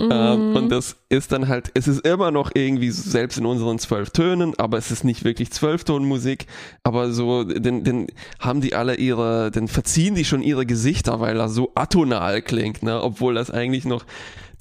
Mm. 0.00 0.08
Ähm, 0.10 0.56
und 0.56 0.68
das 0.70 0.96
ist 1.10 1.32
dann 1.32 1.48
halt, 1.48 1.70
es 1.74 1.88
ist 1.88 2.06
immer 2.06 2.30
noch 2.30 2.52
irgendwie 2.54 2.90
selbst 2.90 3.36
in 3.36 3.44
unseren 3.44 3.78
zwölf 3.78 4.10
Tönen, 4.10 4.54
aber 4.58 4.78
es 4.78 4.90
ist 4.90 5.04
nicht 5.04 5.24
wirklich 5.24 5.50
Zwölftonmusik, 5.50 6.46
aber 6.84 7.10
so, 7.10 7.44
dann, 7.44 7.84
dann 7.84 8.06
haben 8.38 8.62
die 8.62 8.74
alle 8.74 8.94
ihre, 8.94 9.50
dann 9.50 9.68
verziehen 9.68 10.14
die 10.14 10.24
schon 10.24 10.40
ihre 10.40 10.64
Gesichter, 10.64 11.20
weil 11.20 11.38
er 11.38 11.50
so 11.50 11.72
atonal 11.74 12.40
klingt, 12.40 12.82
ne? 12.82 13.02
Obwohl 13.02 13.34
das 13.34 13.50
eigentlich 13.50 13.84
noch 13.84 14.06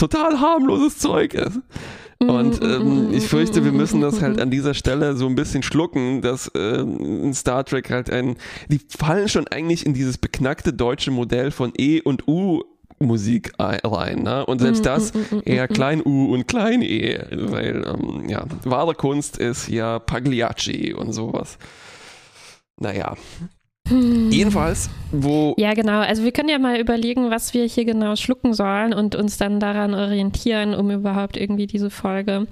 total 0.01 0.39
harmloses 0.39 0.97
Zeug 0.97 1.33
ist. 1.33 1.59
Und 2.19 2.61
ähm, 2.61 3.09
ich 3.13 3.27
fürchte, 3.27 3.63
wir 3.65 3.71
müssen 3.71 4.01
das 4.01 4.21
halt 4.21 4.39
an 4.39 4.51
dieser 4.51 4.75
Stelle 4.75 5.15
so 5.15 5.25
ein 5.25 5.33
bisschen 5.33 5.63
schlucken, 5.63 6.21
dass 6.21 6.51
ähm, 6.55 7.33
Star 7.33 7.65
Trek 7.65 7.89
halt 7.89 8.11
ein, 8.11 8.35
die 8.67 8.79
fallen 8.95 9.27
schon 9.27 9.47
eigentlich 9.47 9.85
in 9.85 9.95
dieses 9.95 10.19
beknackte 10.19 10.71
deutsche 10.71 11.09
Modell 11.09 11.49
von 11.49 11.73
E 11.77 11.99
und 12.01 12.27
U 12.27 12.63
Musik 12.99 13.53
rein, 13.57 14.21
ne? 14.21 14.45
Und 14.45 14.59
selbst 14.59 14.85
das 14.85 15.11
eher 15.45 15.67
klein 15.67 16.03
U 16.05 16.31
und 16.31 16.47
klein 16.47 16.83
E, 16.83 17.19
weil 17.31 17.83
ähm, 17.87 18.29
ja, 18.29 18.45
wahre 18.63 18.93
Kunst 18.93 19.39
ist 19.39 19.67
ja 19.69 19.97
Pagliacci 19.97 20.93
und 20.93 21.11
sowas. 21.11 21.57
Naja, 22.77 23.15
hm. 23.87 24.31
Jedenfalls, 24.31 24.89
wo. 25.11 25.53
Ja, 25.57 25.73
genau. 25.73 25.99
Also 25.99 26.23
wir 26.23 26.31
können 26.31 26.49
ja 26.49 26.59
mal 26.59 26.79
überlegen, 26.79 27.29
was 27.29 27.53
wir 27.53 27.65
hier 27.65 27.85
genau 27.85 28.15
schlucken 28.15 28.53
sollen 28.53 28.93
und 28.93 29.15
uns 29.15 29.37
dann 29.37 29.59
daran 29.59 29.93
orientieren, 29.93 30.73
um 30.73 30.91
überhaupt 30.91 31.35
irgendwie 31.35 31.67
diese 31.67 31.89
Folge 31.89 32.47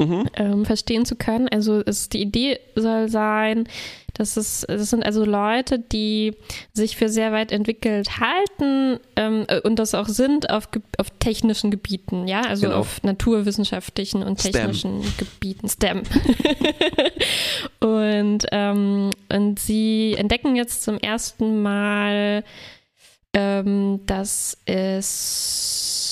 mhm. 0.00 0.26
ähm, 0.34 0.64
verstehen 0.64 1.04
zu 1.04 1.16
können. 1.16 1.48
Also 1.48 1.82
es, 1.84 2.08
die 2.08 2.22
Idee 2.22 2.58
soll 2.76 3.08
sein, 3.08 3.68
dass 4.20 4.36
es, 4.36 4.66
das 4.68 4.90
sind 4.90 5.04
also 5.04 5.24
Leute, 5.24 5.78
die 5.78 6.36
sich 6.72 6.96
für 6.96 7.08
sehr 7.08 7.32
weit 7.32 7.50
entwickelt 7.52 8.20
halten 8.20 9.00
ähm, 9.16 9.46
äh, 9.48 9.60
und 9.60 9.78
das 9.78 9.94
auch 9.94 10.08
sind 10.08 10.50
auf, 10.50 10.68
auf 10.98 11.10
technischen 11.18 11.70
Gebieten, 11.70 12.28
ja, 12.28 12.42
also 12.42 12.66
genau. 12.66 12.78
auf 12.78 13.02
naturwissenschaftlichen 13.02 14.22
und 14.22 14.36
technischen 14.36 15.02
STEM. 15.02 15.14
Gebieten, 15.16 15.68
STEM. 15.68 16.02
und, 17.80 18.46
ähm, 18.52 19.10
und 19.32 19.58
sie 19.58 20.14
entdecken 20.16 20.54
jetzt 20.54 20.82
zum 20.82 20.98
ersten 20.98 21.62
Mal, 21.62 22.44
ähm, 23.32 24.00
dass 24.06 24.58
es 24.66 26.10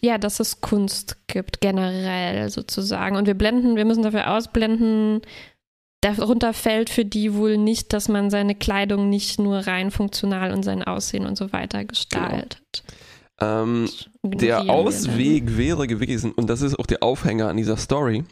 ja, 0.00 0.16
dass 0.16 0.38
es 0.38 0.60
Kunst 0.60 1.16
gibt, 1.26 1.60
generell 1.60 2.50
sozusagen. 2.50 3.16
Und 3.16 3.26
wir 3.26 3.34
blenden, 3.34 3.74
wir 3.74 3.84
müssen 3.84 4.04
dafür 4.04 4.32
ausblenden, 4.32 5.22
darunter 6.00 6.52
fällt 6.52 6.90
für 6.90 7.04
die 7.04 7.34
wohl 7.34 7.58
nicht, 7.58 7.92
dass 7.92 8.08
man 8.08 8.30
seine 8.30 8.54
Kleidung 8.54 9.08
nicht 9.08 9.38
nur 9.40 9.58
rein 9.58 9.90
funktional 9.90 10.52
und 10.52 10.62
sein 10.62 10.82
Aussehen 10.82 11.26
und 11.26 11.36
so 11.36 11.52
weiter 11.52 11.84
gestaltet. 11.84 12.84
Genau. 13.38 13.62
Ähm, 13.62 13.88
der 14.22 14.68
Ausweg 14.68 15.56
wäre 15.56 15.86
gewesen, 15.86 16.32
und 16.32 16.50
das 16.50 16.62
ist 16.62 16.78
auch 16.78 16.86
der 16.86 17.02
Aufhänger 17.02 17.48
an 17.48 17.56
dieser 17.56 17.76
Story, 17.76 18.24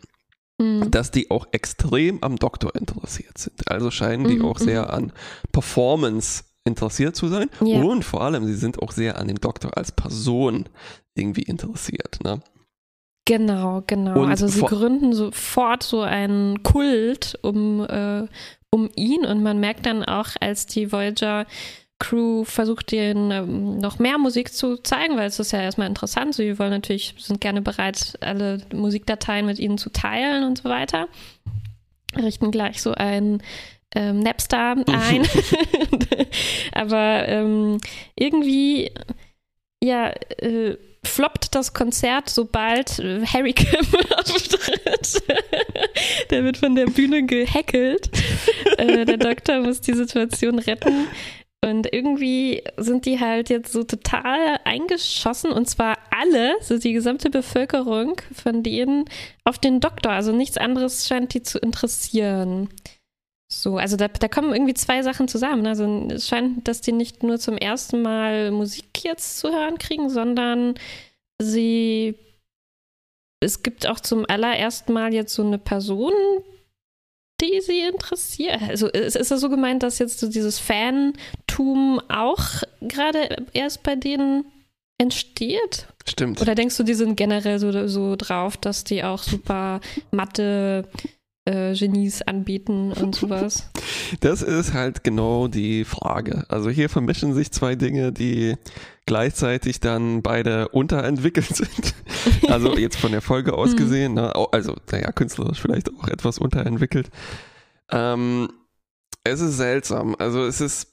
mhm. 0.59 0.91
dass 0.91 1.11
die 1.11 1.31
auch 1.31 1.47
extrem 1.53 2.23
am 2.23 2.37
Doktor 2.37 2.75
interessiert 2.75 3.39
sind. 3.39 3.71
Also 3.71 3.91
scheinen 3.91 4.29
die 4.29 4.37
mhm, 4.37 4.45
auch 4.45 4.59
sehr 4.59 4.85
mhm. 4.85 4.91
an 4.91 5.13
Performance 5.53 6.45
interessiert 6.65 7.15
zu 7.15 7.29
sein. 7.29 7.49
Ja. 7.61 7.81
Und 7.81 8.05
vor 8.05 8.23
allem, 8.23 8.45
sie 8.47 8.57
sind 8.57 8.83
auch 8.83 8.91
sehr 8.91 9.19
an 9.19 9.29
dem 9.29 9.41
Doktor 9.41 9.77
als 9.77 9.93
Person 9.93 10.69
irgendwie 11.15 11.43
interessiert. 11.43 12.19
Ne? 12.25 12.41
Genau, 13.27 13.83
genau. 13.87 14.21
Und 14.21 14.31
also 14.31 14.47
sie 14.47 14.63
gründen 14.63 15.13
sofort 15.13 15.83
so 15.83 16.01
einen 16.01 16.63
Kult 16.63 17.37
um, 17.43 17.85
äh, 17.85 18.27
um 18.71 18.89
ihn 18.95 19.27
und 19.27 19.43
man 19.43 19.59
merkt 19.59 19.85
dann 19.85 20.05
auch, 20.05 20.29
als 20.41 20.67
die 20.67 20.93
Voyager 20.93 21.45
Crew 21.99 22.45
versucht, 22.45 22.93
ihnen 22.93 23.31
ähm, 23.33 23.79
noch 23.79 23.99
mehr 23.99 24.19
Musik 24.19 24.53
zu 24.53 24.77
zeigen, 24.77 25.17
weil 25.17 25.27
es 25.27 25.41
ist 25.41 25.53
ja 25.53 25.61
erstmal 25.61 25.89
interessant. 25.89 26.35
Sie 26.35 26.59
wollen 26.59 26.71
natürlich, 26.71 27.15
sind 27.19 27.41
gerne 27.41 27.63
bereit, 27.63 28.17
alle 28.21 28.61
Musikdateien 28.73 29.47
mit 29.47 29.59
ihnen 29.59 29.79
zu 29.79 29.91
teilen 29.91 30.45
und 30.45 30.59
so 30.59 30.69
weiter. 30.69 31.09
Richten 32.17 32.51
gleich 32.51 32.81
so 32.81 32.93
ein 32.93 33.43
ähm, 33.95 34.21
Napster 34.21 34.77
ein. 34.87 35.27
Aber 36.73 37.27
ähm, 37.27 37.79
irgendwie, 38.15 38.93
ja, 39.83 40.11
äh, 40.39 40.77
floppt 41.07 41.55
das 41.55 41.73
Konzert, 41.73 42.29
sobald 42.29 42.99
äh, 42.99 43.25
Harry 43.27 43.53
Kim 43.53 43.81
auftritt. 44.17 45.23
der 46.31 46.45
wird 46.45 46.59
von 46.59 46.75
der 46.75 46.87
Bühne 46.87 47.25
gehackelt. 47.25 48.11
äh, 48.79 49.05
der 49.05 49.17
Doktor 49.17 49.61
muss 49.61 49.81
die 49.81 49.95
Situation 49.95 50.59
retten. 50.59 51.07
Und 51.65 51.93
irgendwie 51.93 52.63
sind 52.77 53.07
die 53.07 53.19
halt 53.19 53.49
jetzt 53.49 53.73
so 53.73 53.83
total 53.83 54.61
eingeschossen 54.65 55.51
und 55.51 55.69
zwar 55.69 55.97
alle, 56.11 56.55
so 56.61 56.79
die 56.79 56.93
gesamte 56.93 57.31
Bevölkerung 57.31 58.21
von 58.33 58.63
denen 58.63 59.07
auf 59.45 59.59
den 59.59 59.81
Doktor. 59.81 60.13
Also 60.13 60.33
nichts 60.33 60.59
anderes 60.59 61.09
scheint 61.09 61.35
die 61.35 61.43
zu 61.43 61.59
interessieren. 61.59 62.69
So, 63.49 63.79
also 63.79 63.97
da, 63.97 64.09
da 64.09 64.29
kommen 64.29 64.53
irgendwie 64.53 64.75
zwei 64.75 65.03
Sachen 65.03 65.29
zusammen. 65.29 65.67
Also 65.67 65.85
es 66.11 66.27
scheint, 66.27 66.67
dass 66.67 66.81
die 66.81 66.93
nicht 66.93 67.23
nur 67.23 67.39
zum 67.39 67.57
ersten 67.57 68.03
Mal 68.03 68.51
Musik 68.51 69.05
jetzt 69.05 69.39
zu 69.39 69.51
hören 69.51 69.79
kriegen, 69.79 70.11
sondern 70.11 70.75
sie 71.41 72.17
es 73.41 73.63
gibt 73.63 73.87
auch 73.87 74.01
zum 74.01 74.25
allerersten 74.29 74.93
Mal 74.93 75.13
jetzt 75.13 75.35
so 75.35 75.45
eine 75.45 75.59
Person, 75.59 76.13
die 77.41 77.61
sie 77.61 77.81
interessiert. 77.81 78.63
Also 78.63 78.89
ist, 78.89 79.17
ist 79.17 79.31
das 79.31 79.41
so 79.41 79.49
gemeint, 79.49 79.83
dass 79.83 79.99
jetzt 79.99 80.19
so 80.19 80.29
dieses 80.29 80.59
Fantum 80.59 82.01
auch 82.09 82.63
gerade 82.81 83.47
erst 83.53 83.83
bei 83.83 83.95
denen 83.95 84.47
entsteht? 84.99 85.87
Stimmt. 86.09 86.41
Oder 86.41 86.55
denkst 86.55 86.77
du, 86.77 86.83
die 86.83 86.95
sind 86.95 87.17
generell 87.17 87.59
so, 87.59 87.87
so 87.89 88.17
drauf, 88.17 88.57
dass 88.57 88.85
die 88.85 89.05
auch 89.05 89.23
super 89.23 89.81
Mathe 90.11 90.89
äh, 91.47 91.75
Genies 91.75 92.23
anbieten 92.23 92.93
und 92.93 93.15
sowas? 93.15 93.71
Das 94.21 94.43
ist 94.43 94.75
halt 94.75 95.03
genau 95.05 95.49
die 95.49 95.85
Frage. 95.85 96.45
Also 96.49 96.69
hier 96.69 96.89
vermischen 96.89 97.35
sich 97.35 97.51
zwei 97.51 97.75
Dinge, 97.75 98.13
die 98.13 98.57
gleichzeitig 99.07 99.81
dann 99.81 100.23
beide 100.23 100.69
unterentwickelt 100.69 101.47
sind. 101.57 101.95
Also 102.49 102.77
jetzt 102.77 102.97
von 102.97 103.13
der 103.13 103.23
Folge 103.23 103.55
aus 103.55 103.71
hm. 103.71 103.77
gesehen, 103.77 104.15
ne? 104.15 104.35
also 104.53 104.75
naja, 104.91 105.11
künstlerisch 105.13 105.61
vielleicht 105.61 105.91
auch 105.95 106.09
etwas 106.09 106.39
unterentwickelt. 106.39 107.09
Ähm, 107.91 108.49
es 109.25 109.41
ist 109.41 109.57
seltsam. 109.57 110.15
Also 110.19 110.45
es 110.45 110.61
ist 110.61 110.93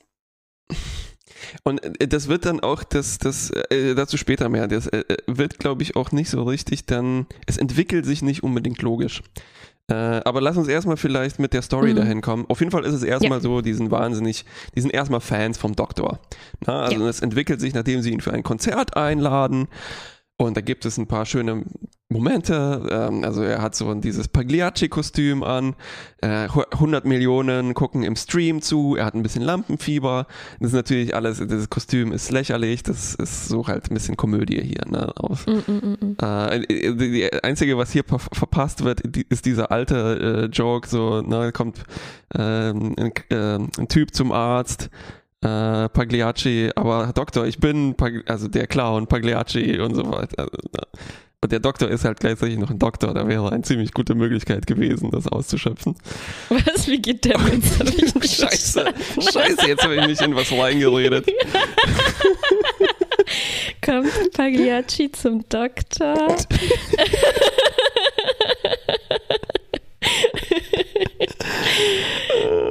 und 1.64 1.84
äh, 1.84 2.08
das 2.08 2.28
wird 2.28 2.46
dann 2.46 2.60
auch, 2.60 2.84
das, 2.84 3.18
das, 3.18 3.52
äh, 3.52 3.96
dazu 3.96 4.18
später 4.18 4.50
mehr, 4.50 4.68
das 4.68 4.88
äh, 4.88 5.04
wird, 5.28 5.60
glaube 5.60 5.84
ich, 5.84 5.96
auch 5.96 6.12
nicht 6.12 6.30
so 6.30 6.44
richtig 6.44 6.86
dann, 6.86 7.28
es 7.46 7.58
entwickelt 7.58 8.06
sich 8.06 8.22
nicht 8.22 8.44
unbedingt 8.44 8.82
logisch. 8.82 9.22
Äh, 9.92 10.22
aber 10.24 10.40
lass 10.40 10.56
uns 10.56 10.70
erstmal 10.70 10.96
vielleicht 10.96 11.40
mit 11.40 11.54
der 11.54 11.62
Story 11.62 11.92
mhm. 11.92 11.98
dahin 11.98 12.22
kommen. 12.22 12.46
Auf 12.48 12.60
jeden 12.60 12.72
Fall 12.72 12.86
ist 12.86 12.94
es 12.94 13.04
erstmal 13.04 13.40
ja. 13.40 13.42
so, 13.42 13.62
die 13.62 13.74
sind 13.74 13.92
wahnsinnig, 13.92 14.46
die 14.76 14.82
sind 14.82 14.94
erstmal 14.94 15.20
Fans 15.20 15.58
vom 15.58 15.76
Doktor. 15.76 16.20
Na, 16.66 16.84
also 16.84 17.08
es 17.08 17.20
entwickelt 17.20 17.60
sich, 17.60 17.74
nachdem 17.74 18.02
sie 18.02 18.12
ihn 18.12 18.22
für 18.22 18.32
ein 18.32 18.44
Konzert 18.44 18.96
einladen. 18.96 19.68
Und 20.38 20.58
da 20.58 20.62
gibt 20.62 20.86
es 20.86 20.98
ein 20.98 21.08
paar 21.08 21.26
schöne 21.26 21.64
Momente. 22.10 22.88
Ähm, 22.90 23.24
also 23.24 23.44
er 23.44 23.62
hat 23.62 23.76
so 23.76 23.94
dieses 23.96 24.28
Pagliacci-Kostüm 24.28 25.44
an. 25.44 25.76
Äh, 26.22 26.48
100 26.48 27.06
Millionen 27.06 27.74
gucken 27.74 28.04
im 28.04 28.16
Stream 28.16 28.62
zu. 28.62 28.96
Er 28.96 29.06
hat 29.06 29.14
ein 29.14 29.24
bisschen 29.24 29.44
Lampenfieber. 29.44 30.28
Das 30.60 30.70
ist 30.70 30.76
natürlich 30.76 31.16
alles, 31.16 31.40
dieses 31.40 31.70
Kostüm 31.70 32.12
ist 32.12 32.32
lächerlich. 32.32 32.84
Das 32.84 33.16
ist 33.16 33.48
so 33.48 33.68
halt 33.68 33.92
ein 33.92 33.94
bisschen 33.94 34.18
Komödie 34.18 34.62
hier. 34.62 34.86
Ne? 34.88 35.12
Auf, 35.18 35.46
mm, 35.46 35.72
mm, 35.72 35.98
mm. 36.00 36.18
Äh, 36.24 36.96
die 36.96 37.32
einzige, 37.44 37.78
was 37.78 37.92
hier 37.92 38.04
verpasst 38.04 38.84
wird, 38.84 39.02
ist 39.02 39.46
dieser 39.46 39.72
alte 39.72 40.50
äh, 40.52 40.56
Joke. 40.56 40.88
So, 40.88 41.22
ne, 41.22 41.52
kommt 41.52 41.84
ähm, 42.36 42.96
ein, 42.98 43.12
äh, 43.30 43.56
ein 43.80 43.88
Typ 43.88 44.14
zum 44.14 44.32
Arzt 44.32 44.90
äh, 45.44 45.90
Pagliacci, 45.90 46.72
aber 46.76 47.12
Doktor, 47.14 47.46
ich 47.46 47.60
bin, 47.60 47.96
Pag 47.96 48.24
also 48.28 48.48
der 48.48 48.68
Clown, 48.68 49.08
Pagliacci 49.08 49.80
und 49.80 49.96
so 49.96 50.10
weiter. 50.12 50.44
Also, 50.44 50.58
und 51.42 51.52
der 51.52 51.60
Doktor 51.60 51.90
ist 51.90 52.06
halt 52.06 52.22
gleichzeitig 52.22 52.58
noch 52.58 52.70
ein 52.70 52.80
Doktor, 52.80 53.14
da 53.14 53.28
wäre 53.28 53.52
eine 53.52 53.64
ziemlich 53.64 53.92
gute 53.92 54.16
Möglichkeit 54.16 54.66
gewesen, 54.66 55.12
das 55.12 55.28
auszuschöpfen. 55.28 55.96
Was, 56.48 56.88
wie 56.88 57.02
geht 57.02 57.26
der 57.26 57.38
mit? 57.38 57.62
Scheiße, 58.24 58.86
scheiße, 59.20 59.68
jetzt 59.68 59.84
habe 59.84 59.98
ich 59.98 60.08
mich 60.08 60.22
in 60.22 60.34
was 60.36 60.50
reingeredet. 60.54 61.28
Kommt 63.86 64.32
Pagliacci 64.34 65.12
zum 65.12 65.44
Doktor? 65.50 66.38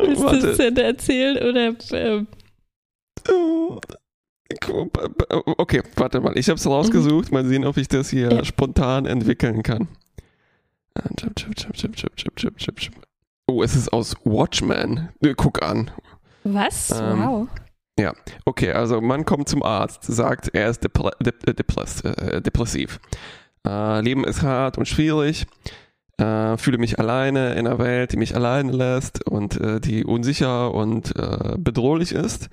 Willst 0.06 0.22
du 0.22 0.28
es 0.48 0.56
denn 0.56 0.76
erzählen 0.78 1.36
oder... 1.36 1.74
Ähm, 1.92 2.26
Okay, 5.56 5.82
warte 5.96 6.20
mal. 6.20 6.36
Ich 6.36 6.48
habe 6.48 6.58
es 6.58 6.66
rausgesucht. 6.66 7.32
Mal 7.32 7.44
sehen, 7.44 7.64
ob 7.64 7.76
ich 7.76 7.88
das 7.88 8.10
hier 8.10 8.30
ja. 8.30 8.44
spontan 8.44 9.06
entwickeln 9.06 9.62
kann. 9.62 9.88
Oh, 13.46 13.62
es 13.62 13.74
ist 13.74 13.92
aus 13.92 14.14
Watchmen. 14.24 15.08
Guck 15.36 15.62
an. 15.62 15.90
Was? 16.44 16.90
Ähm, 16.90 17.22
wow. 17.22 17.48
Ja, 17.98 18.14
okay, 18.46 18.72
also 18.72 19.00
man 19.00 19.24
kommt 19.24 19.48
zum 19.48 19.62
Arzt, 19.62 20.04
sagt, 20.04 20.54
er 20.54 20.70
ist 20.70 20.82
depre 20.82 21.10
dep 21.20 21.44
depress 21.56 22.00
äh, 22.00 22.40
depressiv. 22.40 23.00
Äh, 23.66 24.00
Leben 24.00 24.24
ist 24.24 24.42
hart 24.42 24.78
und 24.78 24.88
schwierig. 24.88 25.46
Äh, 26.16 26.56
fühle 26.56 26.78
mich 26.78 26.98
alleine 26.98 27.52
in 27.54 27.66
einer 27.66 27.78
Welt, 27.78 28.12
die 28.12 28.16
mich 28.16 28.34
alleine 28.34 28.72
lässt 28.72 29.26
und 29.26 29.60
äh, 29.60 29.80
die 29.80 30.04
unsicher 30.04 30.72
und 30.72 31.14
äh, 31.16 31.56
bedrohlich 31.58 32.12
ist. 32.12 32.48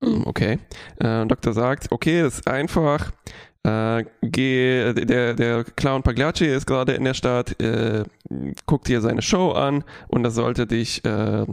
Mhm. 0.00 0.22
Okay. 0.26 0.58
Äh, 0.98 1.26
Doktor 1.26 1.52
sagt, 1.52 1.90
okay, 1.90 2.22
das 2.22 2.34
ist 2.34 2.48
einfach. 2.48 3.12
Äh, 3.66 4.04
geh, 4.22 4.92
der, 4.92 5.34
der 5.34 5.64
Clown 5.64 6.04
Pagliacci 6.04 6.46
ist 6.46 6.66
gerade 6.66 6.92
in 6.92 7.02
der 7.02 7.14
Stadt, 7.14 7.60
äh, 7.60 8.04
guck 8.64 8.84
dir 8.84 9.00
seine 9.00 9.22
Show 9.22 9.50
an 9.50 9.82
und 10.06 10.22
das 10.22 10.36
sollte 10.36 10.68
dich, 10.68 11.04
äh, 11.04 11.44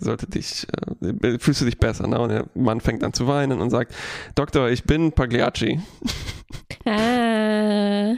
sollte 0.00 0.26
dich, 0.26 0.66
äh, 1.00 1.38
fühlst 1.38 1.62
du 1.62 1.64
dich 1.64 1.78
besser. 1.78 2.06
Ne? 2.06 2.20
Und 2.20 2.28
der 2.28 2.44
Mann 2.54 2.80
fängt 2.82 3.02
an 3.02 3.14
zu 3.14 3.26
weinen 3.26 3.62
und 3.62 3.70
sagt, 3.70 3.94
Doktor, 4.34 4.68
ich 4.68 4.84
bin 4.84 5.12
Pagliacci. 5.12 5.80
Ah. 6.84 8.14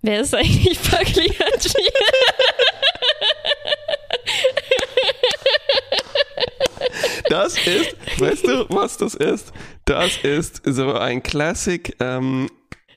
Wer 0.00 0.20
ist 0.20 0.34
eigentlich 0.34 0.80
Pagliacci? 0.82 1.82
Das 7.28 7.54
ist, 7.66 7.96
weißt 8.18 8.46
du, 8.46 8.66
was 8.68 8.96
das 8.96 9.14
ist? 9.14 9.52
Das 9.84 10.18
ist 10.18 10.62
so 10.64 10.94
ein 10.94 11.22
Classic 11.22 11.94
ähm, 12.00 12.48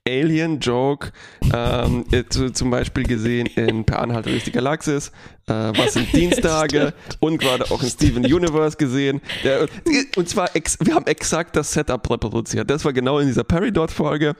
Alien-Joke, 0.07 1.11
ähm, 1.53 2.05
zum 2.53 2.71
Beispiel 2.71 3.03
gesehen 3.03 3.45
in 3.45 3.85
Per 3.85 3.99
Anhalter 3.99 4.31
durch 4.31 4.43
die 4.43 4.51
Galaxis, 4.51 5.11
äh, 5.47 5.53
was 5.53 5.93
sind 5.93 6.11
Dienstage 6.13 6.93
und 7.19 7.37
gerade 7.37 7.65
auch 7.69 7.83
in 7.83 7.89
Steven 7.89 8.25
Universe 8.25 8.77
gesehen. 8.77 9.21
Der, 9.43 9.67
und 10.15 10.27
zwar, 10.27 10.55
ex, 10.55 10.79
wir 10.81 10.95
haben 10.95 11.05
exakt 11.05 11.55
das 11.55 11.71
Setup 11.71 12.09
reproduziert. 12.09 12.67
Das 12.69 12.83
war 12.83 12.93
genau 12.93 13.19
in 13.19 13.27
dieser 13.27 13.43
Peridot-Folge. 13.43 14.35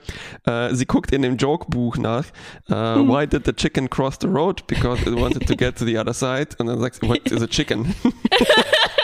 Äh, 0.46 0.74
sie 0.74 0.86
guckt 0.86 1.12
in 1.12 1.22
dem 1.22 1.36
Joke-Buch 1.36 1.96
nach, 1.96 2.24
äh, 2.68 2.96
mhm. 2.96 3.08
why 3.08 3.26
did 3.26 3.46
the 3.46 3.52
chicken 3.52 3.88
cross 3.88 4.18
the 4.20 4.26
road? 4.26 4.66
Because 4.66 5.02
it 5.02 5.14
wanted 5.14 5.46
to 5.46 5.54
get 5.54 5.78
to 5.78 5.84
the 5.84 5.96
other 5.96 6.12
side. 6.12 6.56
Und 6.58 6.66
dann 6.66 6.80
sagt 6.80 6.96
sie, 6.96 7.08
what 7.08 7.20
is 7.30 7.40
a 7.40 7.46
chicken? 7.46 7.94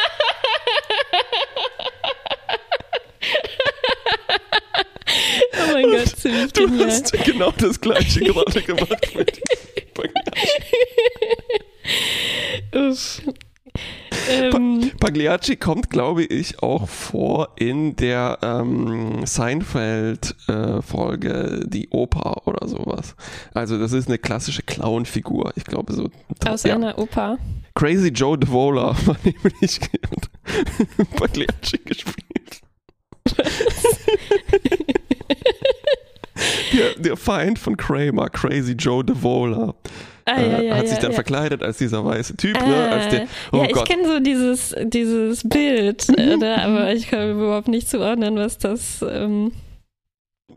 Oh 5.69 5.73
mein 5.73 5.85
Gott, 5.85 6.17
ziemlich 6.17 6.53
Du 6.53 6.67
genial. 6.67 6.89
hast 6.89 7.13
genau 7.25 7.53
das 7.53 7.81
gleiche 7.81 8.21
gerade 8.21 8.63
gemacht 8.63 9.15
mit 9.15 9.41
Uff. 12.75 13.23
Ähm, 14.29 14.91
Pagliacci 15.01 15.57
kommt, 15.57 15.89
glaube 15.91 16.23
ich, 16.25 16.63
auch 16.63 16.89
vor 16.89 17.51
in 17.57 17.97
der 17.97 18.39
ähm, 18.43 19.25
Seinfeld-Folge, 19.25 21.31
äh, 21.31 21.67
die 21.69 21.89
Oper 21.91 22.47
oder 22.47 22.69
sowas. 22.69 23.17
Also 23.55 23.79
das 23.79 23.93
ist 23.93 24.09
eine 24.09 24.19
klassische 24.19 24.63
Clown-Figur. 24.63 25.55
Ich 25.57 25.65
glaube 25.65 25.95
so. 25.95 26.11
Aus 26.47 26.65
ja. 26.65 26.75
einer 26.75 26.99
Oper. 26.99 27.39
Crazy 27.75 28.09
Joe 28.09 28.37
DeVola 28.37 28.95
war 29.07 29.17
nämlich 29.25 29.81
Pagliacci 31.17 31.79
gespielt. 31.79 32.61
der, 36.73 36.95
der, 36.99 37.17
Feind 37.17 37.59
von 37.59 37.77
Kramer, 37.77 38.29
Crazy 38.31 38.73
Joe 38.73 39.05
DeVola. 39.05 39.75
Ah, 40.25 40.41
ja, 40.41 40.61
ja, 40.61 40.77
hat 40.77 40.89
sich 40.89 40.99
dann 40.99 41.13
verkleidet 41.13 41.63
als 41.63 41.79
dieser 41.79 42.05
weiße 42.05 42.37
Typ, 42.37 42.61
ah, 42.61 42.67
ne? 42.67 42.89
Als 42.91 43.09
der, 43.09 43.27
oh 43.51 43.63
ja, 43.63 43.65
ich 43.65 43.85
kenne 43.85 44.07
so 44.07 44.21
dieses, 44.21 44.75
dieses 44.85 45.49
Bild, 45.49 46.07
äh, 46.19 46.37
ne? 46.37 46.63
aber 46.63 46.93
ich 46.93 47.09
kann 47.09 47.31
überhaupt 47.31 47.69
nicht 47.69 47.89
zuordnen, 47.89 48.37
was 48.37 48.59
das 48.59 49.03
ähm, 49.11 49.53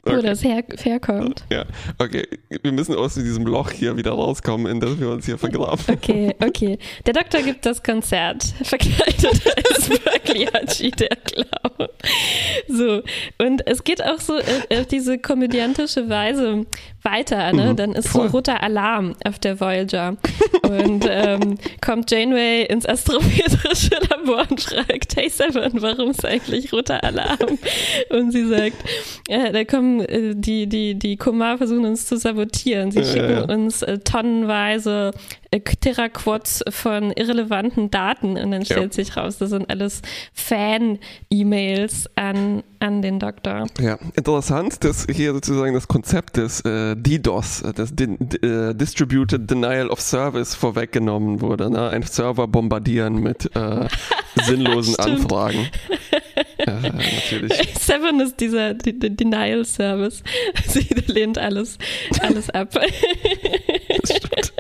Okay. 0.04 0.18
Wo 0.18 0.22
das 0.24 0.44
her 0.44 0.64
herkommt. 0.82 1.46
Ja, 1.52 1.64
okay. 2.00 2.28
Wir 2.64 2.72
müssen 2.72 2.96
aus 2.96 3.14
diesem 3.14 3.46
Loch 3.46 3.70
hier 3.70 3.96
wieder 3.98 4.12
rauskommen, 4.12 4.66
in 4.66 4.80
das 4.80 5.00
wir 5.00 5.10
uns 5.12 5.28
hier 5.28 5.38
vergraben. 5.38 5.80
Okay, 5.88 6.34
okay. 6.44 6.80
Der 7.06 7.14
Doktor 7.14 7.42
gibt 7.44 7.68
das 7.68 7.84
Konzert, 7.84 8.44
verkleidet 8.64 9.42
als 9.68 9.90
Pagliacci, 10.00 10.90
der 10.90 11.16
Clown. 11.18 11.90
So, 12.68 13.04
und 13.38 13.68
es 13.68 13.84
geht 13.84 14.04
auch 14.04 14.20
so 14.20 14.40
äh, 14.40 14.80
auf 14.80 14.88
diese 14.88 15.20
komödiantische 15.20 16.10
Weise 16.10 16.66
weiter, 17.04 17.52
ne? 17.54 17.72
Mhm, 17.72 17.76
Dann 17.76 17.92
ist 17.94 18.10
voll. 18.10 18.28
so 18.28 18.38
roter 18.38 18.62
Alarm 18.62 19.16
auf 19.26 19.40
der 19.40 19.60
Voyager. 19.60 20.18
Und 20.64 21.06
ähm, 21.10 21.58
kommt 21.82 22.12
Janeway 22.12 22.66
ins 22.66 22.86
astrometrische 22.86 23.96
Labor 24.10 24.46
und 24.50 24.62
fragt, 24.62 25.16
hey 25.16 25.30
Seven, 25.30 25.82
warum 25.82 26.12
ist 26.12 26.26
eigentlich 26.26 26.72
roter 26.72 27.04
Alarm? 27.04 27.58
Und 28.10 28.32
sie 28.32 28.48
sagt, 28.48 28.78
äh, 29.28 29.52
da 29.52 29.64
kommen 29.64 30.02
äh, 30.02 30.34
die, 30.36 30.68
die, 30.68 30.96
die 30.96 31.18
Komar 31.18 31.58
versuchen 31.58 31.86
uns 31.86 32.06
zu 32.06 32.18
sabotieren. 32.18 32.92
Sie 32.92 33.04
schicken 33.04 33.32
ja, 33.32 33.40
ja. 33.48 33.54
uns 33.54 33.82
äh, 33.82 34.00
tonnenweise 34.00 35.12
äh, 35.41 35.41
Teraquads 35.52 36.64
von 36.70 37.12
irrelevanten 37.12 37.92
Daten 37.92 38.38
und 38.38 38.52
dann 38.52 38.64
stellt 38.64 38.96
ja. 38.96 39.04
sich 39.04 39.18
raus, 39.18 39.38
das 39.38 39.50
sind 39.50 39.70
alles 39.70 40.02
Fan-E-Mails 40.34 42.10
an, 42.16 42.64
an 42.80 43.02
den 43.02 43.20
Doktor. 43.20 43.68
Ja, 43.80 44.00
interessant, 44.16 44.84
dass 44.86 45.08
hier 45.14 45.34
sozusagen 45.34 45.74
das 45.74 45.90
Konzept 45.90 46.38
des 46.38 46.62
äh, 46.62 46.96
DDoS, 46.96 47.64
äh, 47.64 47.74
des 47.74 47.94
Di 47.94 48.04
äh, 48.04 48.74
Distributed 48.74 49.50
Denial 49.52 49.90
of 49.90 50.00
Service 50.00 50.56
vorweggenommen 50.56 51.42
wurde. 51.42 51.70
Ne? 51.70 51.90
Ein 51.90 52.04
Server 52.04 52.48
bombardieren 52.48 53.16
mit 53.16 53.54
äh, 53.54 53.88
sinnlosen 54.46 54.96
Anfragen. 55.00 55.68
natürlich. 56.66 57.54
Seven 57.78 58.20
ist 58.20 58.40
dieser 58.40 58.74
D 58.74 58.94
D 58.94 59.10
Denial 59.10 59.66
Service. 59.66 60.24
Sie 60.68 60.88
lehnt 61.08 61.38
alles, 61.38 61.78
alles 62.22 62.50
ab. 62.50 62.70
das 62.74 64.16
stimmt. 64.16 64.51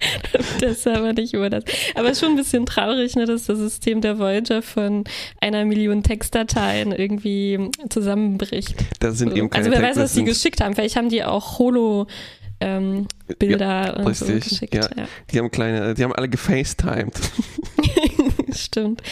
der 0.60 0.74
Server 0.74 1.12
nicht 1.12 1.34
über 1.34 1.50
das. 1.50 1.64
Aber 1.94 2.14
schon 2.14 2.30
ein 2.30 2.36
bisschen 2.36 2.66
traurig, 2.66 3.16
ne, 3.16 3.26
dass 3.26 3.46
das 3.46 3.58
System 3.58 4.00
der 4.00 4.18
Voyager 4.18 4.62
von 4.62 5.04
einer 5.40 5.64
Million 5.64 6.02
Textdateien 6.02 6.92
irgendwie 6.92 7.70
zusammenbricht. 7.88 8.76
Das 9.00 9.18
sind 9.18 9.36
eben 9.36 9.50
keine 9.50 9.66
Also 9.66 9.76
wer 9.76 9.88
weiß, 9.88 9.96
was 9.96 10.14
sie 10.14 10.24
geschickt 10.24 10.60
haben. 10.60 10.74
Vielleicht 10.74 10.96
haben 10.96 11.08
die 11.08 11.24
auch 11.24 11.58
Holo 11.58 12.06
ähm, 12.60 13.06
Bilder 13.38 13.96
ja, 13.98 14.04
und 14.04 14.16
so 14.16 14.26
geschickt. 14.26 14.74
Ja. 14.74 14.88
ja. 14.96 15.06
Die 15.30 15.38
haben 15.38 15.50
kleine, 15.50 15.94
die 15.94 16.04
haben 16.04 16.12
alle 16.12 16.28
gefacetimed. 16.28 17.14
Stimmt. 18.54 19.02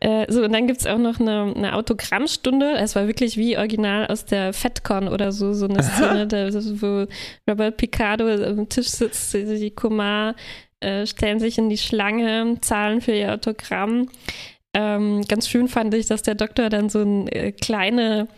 Äh, 0.00 0.30
so, 0.30 0.42
und 0.42 0.52
dann 0.52 0.66
gibt 0.66 0.80
es 0.80 0.86
auch 0.86 0.98
noch 0.98 1.20
eine, 1.20 1.52
eine, 1.54 1.74
Autogrammstunde. 1.74 2.76
Es 2.78 2.96
war 2.96 3.06
wirklich 3.06 3.36
wie 3.36 3.56
original 3.56 4.06
aus 4.06 4.24
der 4.24 4.52
FedCon 4.52 5.08
oder 5.08 5.32
so, 5.32 5.52
so 5.52 5.66
eine 5.66 5.82
Szene, 5.82 6.26
da, 6.26 6.48
wo 6.52 7.06
Robert 7.48 7.76
Picardo 7.76 8.28
am 8.28 8.68
Tisch 8.68 8.88
sitzt, 8.88 9.34
die 9.34 9.70
Kumar 9.70 10.34
äh, 10.80 11.06
stellen 11.06 11.40
sich 11.40 11.58
in 11.58 11.68
die 11.68 11.78
Schlange, 11.78 12.58
zahlen 12.60 13.00
für 13.00 13.12
ihr 13.12 13.32
Autogramm. 13.32 14.08
Ähm, 14.74 15.22
ganz 15.26 15.48
schön 15.48 15.68
fand 15.68 15.94
ich, 15.94 16.06
dass 16.06 16.22
der 16.22 16.34
Doktor 16.34 16.68
dann 16.68 16.90
so 16.90 17.00
eine 17.00 17.32
äh, 17.32 17.52
kleine 17.52 18.28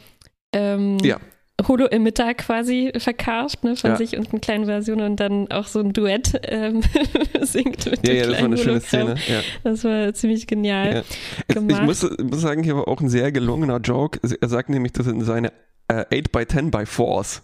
ähm, 0.55 0.99
ja. 1.03 1.19
Holo-Emitter 1.67 2.35
quasi 2.35 2.93
verkauft, 2.99 3.65
ne, 3.65 3.75
von 3.75 3.91
ja. 3.91 3.97
sich 3.97 4.17
und 4.17 4.31
eine 4.31 4.41
kleine 4.41 4.67
Version 4.67 5.01
und 5.01 5.17
dann 5.17 5.51
auch 5.51 5.67
so 5.67 5.81
ein 5.81 5.93
Duett 5.93 6.41
ähm, 6.45 6.83
singt 7.41 7.91
mit 7.91 8.07
Ja, 8.07 8.15
ja, 8.15 8.27
das 8.27 8.39
war 8.39 8.45
eine 8.45 8.57
schöne 8.57 8.81
Szene. 8.81 9.15
Ja. 9.27 9.41
Das 9.65 9.83
war 9.83 10.15
ziemlich 10.15 10.47
genial. 10.47 10.95
Ja. 10.95 11.03
Ich 11.49 11.61
muss, 11.61 12.03
muss, 12.21 12.41
sagen, 12.41 12.63
hier 12.63 12.77
war 12.77 12.87
auch 12.87 13.01
ein 13.01 13.09
sehr 13.09 13.33
gelungener 13.33 13.79
Joke. 13.79 14.21
Er 14.41 14.49
sagt 14.49 14.69
nämlich, 14.69 14.93
das 14.93 15.07
sind 15.07 15.23
seine 15.25 15.53
äh, 15.89 16.05
8x10 16.13 16.71
by 16.71 16.85
4s. 16.85 17.43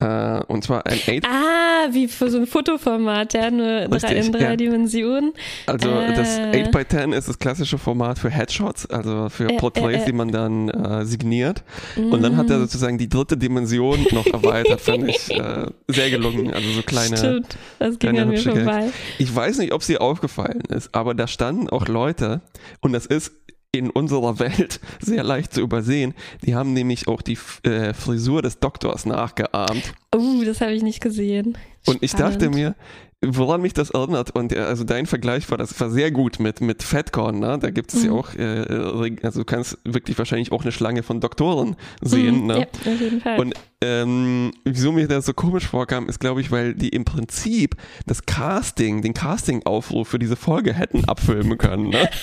Äh, 0.00 0.42
und 0.46 0.64
zwar 0.64 0.86
ein 0.86 0.98
8. 0.98 1.26
Ah, 1.26 1.88
wie 1.90 2.08
für 2.08 2.30
so 2.30 2.38
ein 2.38 2.46
Fotoformat, 2.46 3.34
ja, 3.34 3.50
nur 3.50 3.86
drei, 3.88 4.14
in 4.14 4.32
drei 4.32 4.40
ja. 4.40 4.56
Dimensionen. 4.56 5.32
Also 5.66 5.90
äh. 5.90 6.14
das 6.14 6.38
8x10 6.38 7.14
ist 7.14 7.28
das 7.28 7.38
klassische 7.38 7.76
Format 7.76 8.18
für 8.18 8.30
Headshots, 8.30 8.86
also 8.86 9.28
für 9.28 9.50
äh, 9.50 9.56
Porträts, 9.58 10.04
äh, 10.04 10.06
die 10.06 10.12
man 10.12 10.32
dann 10.32 10.70
äh, 10.70 11.04
signiert. 11.04 11.62
Mm. 11.96 12.12
Und 12.12 12.22
dann 12.22 12.38
hat 12.38 12.48
er 12.48 12.58
mm. 12.58 12.60
sozusagen 12.62 12.96
die 12.96 13.10
dritte 13.10 13.36
Dimension 13.36 14.06
noch 14.12 14.26
erweitert, 14.26 14.80
fand 14.80 15.08
ich 15.08 15.30
äh, 15.30 15.66
sehr 15.88 16.10
gelungen. 16.10 16.54
Also 16.54 16.70
so 16.70 16.82
kleine. 16.82 17.16
Stimmt, 17.18 17.58
das 17.78 17.98
ging 17.98 18.18
an 18.18 18.28
mir 18.28 18.38
vorbei. 18.38 18.90
Ich 19.18 19.34
weiß 19.34 19.58
nicht, 19.58 19.72
ob 19.72 19.82
sie 19.82 19.98
aufgefallen 19.98 20.62
ist, 20.70 20.94
aber 20.94 21.14
da 21.14 21.26
standen 21.26 21.68
auch 21.68 21.88
Leute 21.88 22.40
und 22.80 22.94
das 22.94 23.04
ist 23.04 23.32
in 23.72 23.90
unserer 23.90 24.38
Welt 24.38 24.80
sehr 25.00 25.22
leicht 25.22 25.54
zu 25.54 25.60
übersehen. 25.60 26.14
Die 26.44 26.54
haben 26.54 26.72
nämlich 26.72 27.08
auch 27.08 27.22
die 27.22 27.38
äh, 27.62 27.94
Frisur 27.94 28.42
des 28.42 28.58
Doktors 28.58 29.06
nachgeahmt. 29.06 29.94
Oh, 30.14 30.42
das 30.44 30.60
habe 30.60 30.72
ich 30.72 30.82
nicht 30.82 31.00
gesehen. 31.00 31.56
Spannend. 31.82 31.86
Und 31.86 32.02
ich 32.02 32.14
dachte 32.14 32.50
mir, 32.50 32.74
woran 33.22 33.60
mich 33.60 33.74
das 33.74 33.90
erinnert, 33.90 34.34
und 34.34 34.56
also 34.56 34.84
dein 34.84 35.06
Vergleich 35.06 35.50
war, 35.50 35.58
das 35.58 35.78
war 35.78 35.90
sehr 35.90 36.10
gut 36.10 36.40
mit, 36.40 36.60
mit 36.60 36.82
Fatcorn, 36.82 37.38
ne? 37.38 37.58
Da 37.60 37.70
gibt 37.70 37.92
es 37.92 38.02
mhm. 38.02 38.06
ja 38.06 38.12
auch, 38.12 38.34
äh, 38.34 39.16
also 39.22 39.40
du 39.40 39.44
kannst 39.44 39.78
wirklich 39.84 40.16
wahrscheinlich 40.18 40.52
auch 40.52 40.62
eine 40.62 40.72
Schlange 40.72 41.02
von 41.02 41.20
Doktoren 41.20 41.76
sehen, 42.00 42.42
mhm, 42.42 42.46
ne? 42.46 42.58
Ja, 42.60 42.92
auf 42.92 43.00
jeden 43.00 43.20
Fall. 43.20 43.38
Und 43.38 43.54
ähm, 43.82 44.52
wieso 44.64 44.92
mir 44.92 45.06
das 45.06 45.26
so 45.26 45.34
komisch 45.34 45.66
vorkam, 45.66 46.08
ist, 46.08 46.18
glaube 46.18 46.40
ich, 46.40 46.50
weil 46.50 46.74
die 46.74 46.88
im 46.88 47.04
Prinzip 47.04 47.76
das 48.06 48.24
Casting, 48.24 49.02
den 49.02 49.14
Casting-Aufruf 49.14 50.08
für 50.08 50.18
diese 50.18 50.36
Folge 50.36 50.72
hätten 50.72 51.04
abfilmen 51.04 51.58
können, 51.58 51.90
ne? 51.90 52.08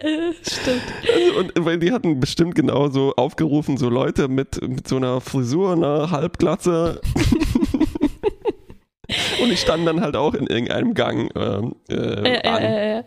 stimmt. 0.42 0.82
Also, 1.12 1.38
und 1.38 1.52
weil 1.64 1.78
die 1.78 1.92
hatten 1.92 2.20
bestimmt 2.20 2.54
genauso 2.54 3.14
aufgerufen, 3.16 3.76
so 3.76 3.88
Leute 3.88 4.28
mit, 4.28 4.60
mit 4.66 4.88
so 4.88 4.96
einer 4.96 5.20
Frisur, 5.20 5.72
einer 5.72 6.10
Halbglatze. 6.10 7.00
und 9.42 9.52
ich 9.52 9.60
stand 9.60 9.86
dann 9.86 10.00
halt 10.00 10.16
auch 10.16 10.34
in 10.34 10.46
irgendeinem 10.46 10.94
Gang 10.94 11.30
ähm, 11.36 11.74
äh, 11.88 11.94
äh, 11.94 12.48
an. 12.48 12.62
Äh, 12.62 13.04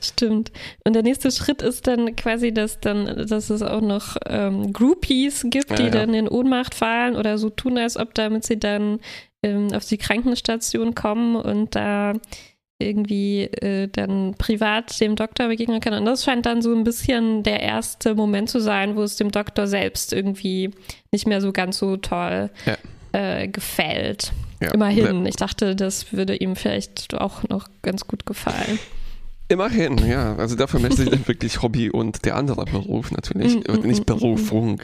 Stimmt. 0.00 0.50
Und 0.84 0.94
der 0.94 1.02
nächste 1.02 1.30
Schritt 1.30 1.62
ist 1.62 1.86
dann 1.86 2.16
quasi, 2.16 2.52
dass 2.52 2.80
dann, 2.80 3.26
dass 3.28 3.50
es 3.50 3.62
auch 3.62 3.82
noch 3.82 4.16
ähm, 4.26 4.72
Groupies 4.72 5.46
gibt, 5.48 5.78
die 5.78 5.82
ja, 5.82 5.88
ja. 5.88 5.90
dann 5.90 6.14
in 6.14 6.28
Ohnmacht 6.28 6.74
fallen 6.74 7.16
oder 7.16 7.38
so 7.38 7.50
tun, 7.50 7.78
als 7.78 7.96
ob 7.96 8.14
damit 8.14 8.44
sie 8.44 8.58
dann 8.58 9.00
ähm, 9.42 9.72
auf 9.72 9.86
die 9.86 9.98
Krankenstation 9.98 10.94
kommen 10.94 11.36
und 11.36 11.74
da 11.74 12.14
irgendwie 12.80 13.44
äh, 13.44 13.88
dann 13.88 14.34
privat 14.36 15.00
dem 15.00 15.16
Doktor 15.16 15.48
begegnen 15.48 15.80
kann. 15.80 15.94
Und 15.94 16.04
das 16.04 16.24
scheint 16.24 16.46
dann 16.46 16.62
so 16.62 16.74
ein 16.74 16.84
bisschen 16.84 17.42
der 17.42 17.60
erste 17.60 18.14
Moment 18.14 18.50
zu 18.50 18.60
sein, 18.60 18.96
wo 18.96 19.02
es 19.02 19.16
dem 19.16 19.30
Doktor 19.30 19.66
selbst 19.66 20.12
irgendwie 20.12 20.70
nicht 21.12 21.26
mehr 21.26 21.40
so 21.40 21.52
ganz 21.52 21.78
so 21.78 21.96
toll 21.96 22.50
ja. 22.66 22.76
äh, 23.12 23.48
gefällt. 23.48 24.32
Ja. 24.60 24.72
Immerhin. 24.72 25.24
Ich 25.26 25.36
dachte, 25.36 25.74
das 25.74 26.12
würde 26.12 26.36
ihm 26.36 26.54
vielleicht 26.56 27.14
auch 27.14 27.48
noch 27.48 27.68
ganz 27.82 28.06
gut 28.06 28.26
gefallen. 28.26 28.78
Immerhin, 29.50 29.98
ja. 30.06 30.36
Also 30.36 30.54
dafür 30.54 30.78
möchte 30.78 31.02
ich 31.02 31.10
dann 31.10 31.26
wirklich 31.26 31.60
Hobby 31.62 31.90
und 31.90 32.24
der 32.24 32.36
andere 32.36 32.64
Beruf 32.66 33.10
natürlich. 33.10 33.56
Mm, 33.56 33.72
mm, 33.72 33.86
nicht 33.86 34.02
mm, 34.02 34.06
Berufung. 34.06 34.80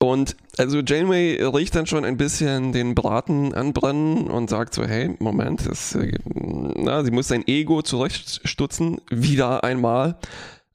Und 0.00 0.36
also 0.58 0.78
Janeway 0.78 1.42
riecht 1.42 1.74
dann 1.74 1.86
schon 1.86 2.04
ein 2.04 2.16
bisschen 2.16 2.72
den 2.72 2.94
Braten 2.94 3.52
anbrennen 3.52 4.28
und 4.28 4.48
sagt 4.48 4.74
so, 4.74 4.84
hey, 4.84 5.16
Moment, 5.18 5.68
das, 5.68 5.98
na, 6.34 7.02
sie 7.02 7.10
muss 7.10 7.28
sein 7.28 7.46
Ego 7.46 7.82
zurechtstutzen, 7.82 9.00
wieder 9.10 9.64
einmal. 9.64 10.16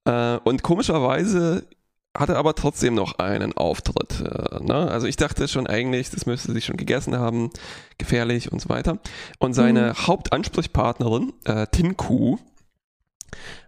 Äh, 0.06 0.38
und 0.44 0.62
komischerweise 0.62 1.66
hat 2.16 2.30
er 2.30 2.38
aber 2.38 2.54
trotzdem 2.54 2.96
noch 2.96 3.18
einen 3.20 3.54
Auftritt. 3.54 4.22
Äh, 4.22 4.64
ne? 4.64 4.92
Also 4.92 5.08
ich 5.08 5.16
dachte 5.16 5.48
schon 5.48 5.68
eigentlich, 5.68 6.10
das 6.10 6.26
müsste 6.26 6.52
sie 6.52 6.62
schon 6.62 6.78
gegessen 6.78 7.18
haben, 7.18 7.50
gefährlich 7.98 8.52
und 8.52 8.62
so 8.62 8.70
weiter. 8.70 9.00
Und 9.40 9.54
seine 9.54 9.90
mhm. 9.90 10.08
Hauptansprechpartnerin, 10.08 11.34
äh, 11.46 11.66
Tinku, 11.68 12.38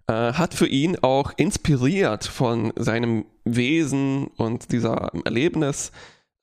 äh, 0.07 0.33
hat 0.33 0.53
für 0.53 0.67
ihn 0.67 0.97
auch 1.01 1.31
inspiriert 1.37 2.25
von 2.25 2.73
seinem 2.75 3.25
Wesen 3.45 4.27
und 4.37 4.71
dieser 4.71 5.11
Erlebnis 5.23 5.91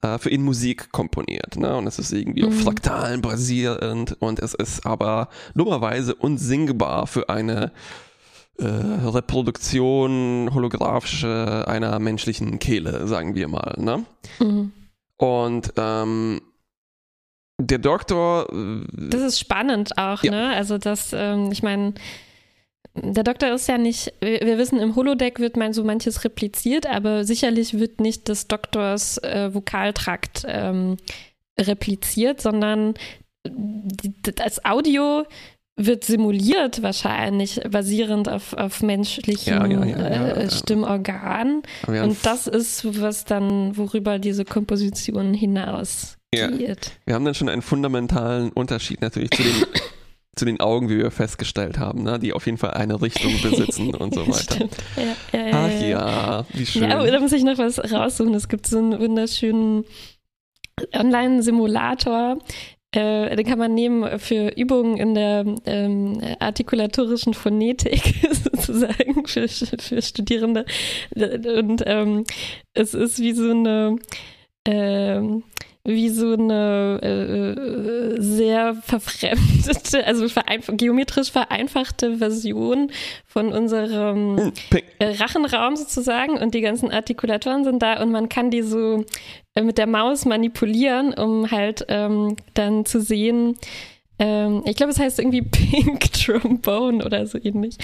äh, 0.02 0.18
für 0.18 0.30
ihn 0.30 0.42
Musik 0.42 0.90
komponiert. 0.92 1.56
Ne? 1.56 1.76
Und 1.76 1.86
es 1.86 1.98
ist 1.98 2.12
irgendwie 2.12 2.42
mhm. 2.42 2.48
auf 2.48 2.60
Fraktalen 2.60 3.20
basierend 3.20 4.16
und 4.20 4.38
es 4.40 4.54
ist 4.54 4.86
aber 4.86 5.28
dummerweise 5.54 6.14
unsingbar 6.14 7.06
für 7.06 7.28
eine 7.28 7.72
äh, 8.58 8.64
Reproduktion 8.66 10.50
holographische 10.54 11.64
einer 11.66 11.98
menschlichen 11.98 12.58
Kehle, 12.58 13.06
sagen 13.06 13.34
wir 13.34 13.48
mal. 13.48 13.74
Ne? 13.78 14.04
Mhm. 14.38 14.72
Und 15.16 15.72
ähm, 15.76 16.40
der 17.58 17.78
Doktor. 17.78 18.48
Äh, 18.52 18.84
das 18.92 19.22
ist 19.22 19.40
spannend 19.40 19.98
auch, 19.98 20.22
ja. 20.22 20.30
ne? 20.30 20.54
Also 20.54 20.78
das, 20.78 21.12
ähm, 21.12 21.50
ich 21.52 21.62
meine, 21.62 21.94
der 22.94 23.24
Doktor 23.24 23.54
ist 23.54 23.68
ja 23.68 23.78
nicht, 23.78 24.12
wir 24.20 24.58
wissen, 24.58 24.78
im 24.78 24.94
Holodeck 24.94 25.38
wird 25.38 25.56
man 25.56 25.72
so 25.72 25.82
manches 25.82 26.24
repliziert, 26.24 26.86
aber 26.86 27.24
sicherlich 27.24 27.78
wird 27.78 28.00
nicht 28.00 28.28
des 28.28 28.48
Doktors 28.48 29.18
äh, 29.18 29.54
Vokaltrakt 29.54 30.44
ähm, 30.46 30.98
repliziert, 31.58 32.40
sondern 32.40 32.94
das 33.44 34.64
Audio 34.64 35.24
wird 35.76 36.04
simuliert 36.04 36.82
wahrscheinlich, 36.82 37.60
basierend 37.70 38.28
auf, 38.28 38.52
auf 38.52 38.82
menschlichen 38.82 39.70
ja, 39.70 39.84
ja, 39.84 39.84
ja, 39.86 40.28
äh, 40.28 40.50
Stimmorganen. 40.50 41.62
Und 41.86 42.18
das 42.24 42.46
ist, 42.46 43.00
was 43.00 43.24
dann, 43.24 43.76
worüber 43.76 44.18
diese 44.18 44.44
Komposition 44.44 45.32
hinausgeht. 45.32 46.18
Wir 47.06 47.14
haben 47.14 47.24
dann 47.24 47.34
schon 47.34 47.48
einen 47.48 47.62
fundamentalen 47.62 48.50
Unterschied 48.50 49.00
natürlich 49.00 49.30
zu 49.30 49.42
den 49.42 49.52
zu 50.34 50.44
den 50.44 50.60
Augen, 50.60 50.88
wie 50.88 50.98
wir 50.98 51.10
festgestellt 51.10 51.78
haben, 51.78 52.02
ne? 52.02 52.18
die 52.18 52.32
auf 52.32 52.46
jeden 52.46 52.58
Fall 52.58 52.70
eine 52.70 53.00
Richtung 53.00 53.32
besitzen 53.42 53.94
und 53.94 54.14
so 54.14 54.26
weiter. 54.26 54.68
Ja, 54.96 55.38
ja, 55.38 55.46
ja, 55.46 55.52
Ach 55.52 55.80
ja, 55.82 56.46
wie 56.54 56.66
schön. 56.66 56.84
Ja, 56.84 56.98
aber 56.98 57.10
da 57.10 57.20
muss 57.20 57.32
ich 57.32 57.44
noch 57.44 57.58
was 57.58 57.78
raussuchen. 57.78 58.34
Es 58.34 58.48
gibt 58.48 58.66
so 58.66 58.78
einen 58.78 58.98
wunderschönen 58.98 59.84
Online-Simulator, 60.94 62.38
äh, 62.94 63.36
den 63.36 63.46
kann 63.46 63.58
man 63.58 63.74
nehmen 63.74 64.18
für 64.18 64.48
Übungen 64.56 64.98
in 64.98 65.14
der 65.14 65.44
ähm, 65.66 66.20
artikulatorischen 66.40 67.34
Phonetik 67.34 68.14
sozusagen 68.32 69.26
für, 69.26 69.48
für 69.48 70.02
Studierende. 70.02 70.66
Und 71.14 71.82
ähm, 71.86 72.24
es 72.74 72.92
ist 72.92 73.18
wie 73.18 73.32
so 73.32 73.50
eine 73.50 73.96
ähm, 74.66 75.42
wie 75.84 76.10
so 76.10 76.34
eine 76.34 77.00
äh, 77.02 78.20
sehr 78.20 78.74
verfremdete, 78.74 80.06
also 80.06 80.28
vereinf 80.28 80.70
geometrisch 80.72 81.32
vereinfachte 81.32 82.18
Version 82.18 82.92
von 83.26 83.52
unserem 83.52 84.38
hm, 84.38 84.52
äh, 85.00 85.06
Rachenraum 85.16 85.74
sozusagen. 85.74 86.38
Und 86.38 86.54
die 86.54 86.60
ganzen 86.60 86.92
Artikulatoren 86.92 87.64
sind 87.64 87.82
da. 87.82 88.00
Und 88.00 88.12
man 88.12 88.28
kann 88.28 88.50
die 88.50 88.62
so 88.62 89.04
äh, 89.54 89.62
mit 89.62 89.76
der 89.76 89.88
Maus 89.88 90.24
manipulieren, 90.24 91.14
um 91.14 91.50
halt 91.50 91.84
ähm, 91.88 92.36
dann 92.54 92.84
zu 92.84 93.00
sehen, 93.00 93.56
ähm, 94.24 94.62
ich 94.66 94.76
glaube, 94.76 94.92
es 94.92 95.00
heißt 95.00 95.18
irgendwie 95.18 95.42
Pink 95.50 96.12
Trombone 96.12 97.04
oder 97.04 97.26
so 97.26 97.38
ähnlich. 97.42 97.76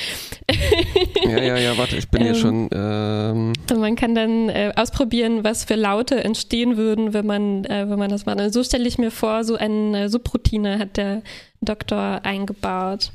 ja, 1.25 1.37
ja, 1.37 1.57
ja, 1.57 1.77
warte, 1.77 1.97
ich 1.97 2.09
bin 2.09 2.23
hier 2.23 2.31
ähm, 2.31 2.37
schon. 2.37 2.69
Ähm 2.73 3.53
und 3.71 3.81
man 3.81 3.97
kann 3.97 4.15
dann 4.15 4.49
äh, 4.49 4.73
ausprobieren, 4.77 5.43
was 5.43 5.65
für 5.65 5.75
Laute 5.75 6.23
entstehen 6.23 6.77
würden, 6.77 7.13
wenn 7.13 7.27
man, 7.27 7.65
äh, 7.65 7.91
wenn 7.91 7.99
man 7.99 8.09
das 8.09 8.25
macht. 8.25 8.39
Also 8.39 8.61
so 8.61 8.65
stelle 8.65 8.87
ich 8.87 8.99
mir 8.99 9.11
vor, 9.11 9.43
so 9.43 9.57
eine 9.57 10.09
Subroutine 10.09 10.79
hat 10.79 10.97
der 10.97 11.23
Doktor 11.61 12.21
eingebaut. 12.23 13.11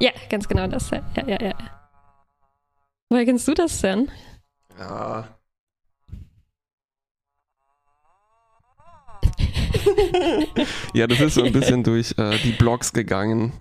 Ja, 0.00 0.12
ganz 0.30 0.48
genau 0.48 0.66
das. 0.66 0.90
Ja, 0.90 1.02
ja, 1.26 1.38
ja. 1.42 1.52
Woher 3.10 3.26
kennst 3.26 3.46
du 3.46 3.52
das 3.52 3.82
denn? 3.82 4.10
Ja, 4.78 5.28
ja, 10.94 11.06
das 11.06 11.20
ist 11.20 11.34
so 11.34 11.42
ein 11.42 11.52
bisschen 11.52 11.82
durch 11.82 12.14
äh, 12.18 12.38
die 12.42 12.52
Blogs 12.52 12.92
gegangen. 12.92 13.52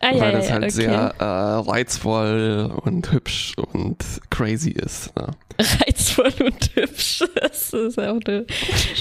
Ah, 0.00 0.10
weil 0.12 0.18
ja, 0.18 0.32
das 0.32 0.50
halt 0.50 0.64
okay. 0.64 0.72
sehr 0.72 1.14
äh, 1.18 1.24
reizvoll 1.24 2.70
und 2.84 3.12
hübsch 3.12 3.54
und 3.72 3.96
crazy 4.30 4.70
ist. 4.70 5.16
Ne? 5.16 5.28
Reizvoll 5.58 6.32
und 6.44 6.70
hübsch, 6.74 7.24
das 7.34 7.72
ist 7.72 7.98
auch 7.98 8.20
eine 8.26 8.46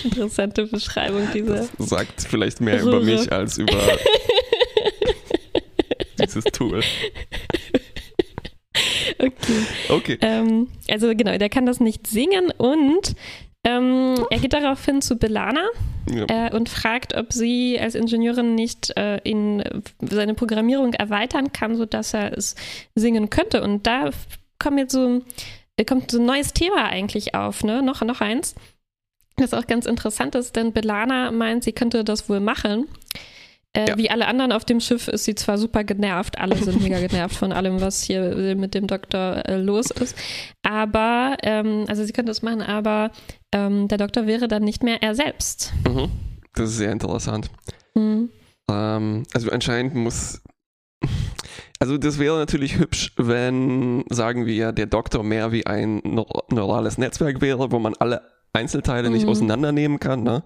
interessante 0.03 0.65
Beschreibung 0.67 1.27
dieser. 1.33 1.67
Das 1.77 1.89
sagt 1.89 2.21
vielleicht 2.21 2.61
mehr 2.61 2.81
Röhre. 2.81 2.97
über 2.97 3.01
mich 3.01 3.31
als 3.31 3.57
über 3.57 3.77
dieses 6.19 6.45
Tool. 6.45 6.81
Okay. 9.17 9.65
okay. 9.89 10.17
Ähm, 10.21 10.67
also 10.89 11.15
genau, 11.15 11.37
der 11.37 11.49
kann 11.49 11.65
das 11.65 11.79
nicht 11.79 12.07
singen 12.07 12.51
und 12.57 13.15
ähm, 13.65 14.15
er 14.29 14.39
geht 14.39 14.53
daraufhin 14.53 15.01
zu 15.01 15.17
Belana 15.17 15.65
ja. 16.09 16.47
äh, 16.47 16.55
und 16.55 16.69
fragt, 16.69 17.15
ob 17.15 17.33
sie 17.33 17.79
als 17.79 17.95
Ingenieurin 17.95 18.53
nicht 18.53 18.95
äh, 18.95 19.17
in 19.23 19.63
seine 19.99 20.35
Programmierung 20.35 20.93
erweitern 20.93 21.51
kann, 21.51 21.75
sodass 21.75 22.13
er 22.13 22.37
es 22.37 22.55
singen 22.93 23.31
könnte. 23.31 23.63
Und 23.63 23.87
da 23.87 24.11
kommt 24.59 24.77
jetzt 24.77 24.93
so, 24.93 25.23
kommt 25.87 26.11
so 26.11 26.19
ein 26.19 26.25
neues 26.25 26.53
Thema 26.53 26.85
eigentlich 26.85 27.33
auf, 27.33 27.63
ne? 27.63 27.81
Noch, 27.81 28.01
noch 28.01 28.21
eins. 28.21 28.53
Das 29.37 29.53
auch 29.53 29.67
ganz 29.67 29.85
interessant 29.87 30.35
ist, 30.35 30.55
denn 30.55 30.71
Belana 30.71 31.31
meint, 31.31 31.63
sie 31.63 31.73
könnte 31.73 32.03
das 32.03 32.29
wohl 32.29 32.39
machen. 32.39 32.87
Äh, 33.75 33.89
ja. 33.89 33.97
Wie 33.97 34.09
alle 34.09 34.27
anderen 34.27 34.53
auf 34.53 34.63
dem 34.63 34.79
Schiff 34.79 35.07
ist 35.09 35.25
sie 35.25 35.35
zwar 35.35 35.57
super 35.57 35.83
genervt, 35.83 36.39
alle 36.39 36.55
sind 36.55 36.81
mega 36.81 36.99
genervt 36.99 37.35
von 37.35 37.51
allem, 37.51 37.81
was 37.81 38.01
hier 38.01 38.55
mit 38.55 38.73
dem 38.73 38.87
Doktor 38.87 39.43
äh, 39.45 39.57
los 39.57 39.91
ist. 39.91 40.15
Aber, 40.63 41.35
ähm, 41.43 41.83
also 41.87 42.03
sie 42.05 42.13
könnte 42.13 42.29
das 42.29 42.41
machen, 42.41 42.61
aber 42.61 43.11
ähm, 43.51 43.89
der 43.89 43.97
Doktor 43.97 44.27
wäre 44.27 44.47
dann 44.47 44.63
nicht 44.63 44.83
mehr 44.83 45.03
er 45.03 45.13
selbst. 45.13 45.73
Mhm. 45.87 46.09
Das 46.53 46.69
ist 46.69 46.77
sehr 46.77 46.91
interessant. 46.91 47.49
Mhm. 47.95 48.29
Ähm, 48.71 49.23
also 49.33 49.51
anscheinend 49.51 49.95
muss. 49.95 50.41
Also 51.77 51.97
das 51.97 52.19
wäre 52.19 52.37
natürlich 52.37 52.79
hübsch, 52.79 53.11
wenn, 53.17 54.05
sagen 54.09 54.45
wir, 54.45 54.71
der 54.71 54.85
Doktor 54.85 55.23
mehr 55.23 55.51
wie 55.51 55.65
ein 55.67 56.01
neurales 56.49 56.97
Netzwerk 56.97 57.41
wäre, 57.41 57.69
wo 57.69 57.79
man 57.79 57.93
alle 57.99 58.21
Einzelteile 58.55 59.09
nicht 59.09 59.27
auseinandernehmen 59.27 59.99
kann. 59.99 60.23
Ne? 60.23 60.43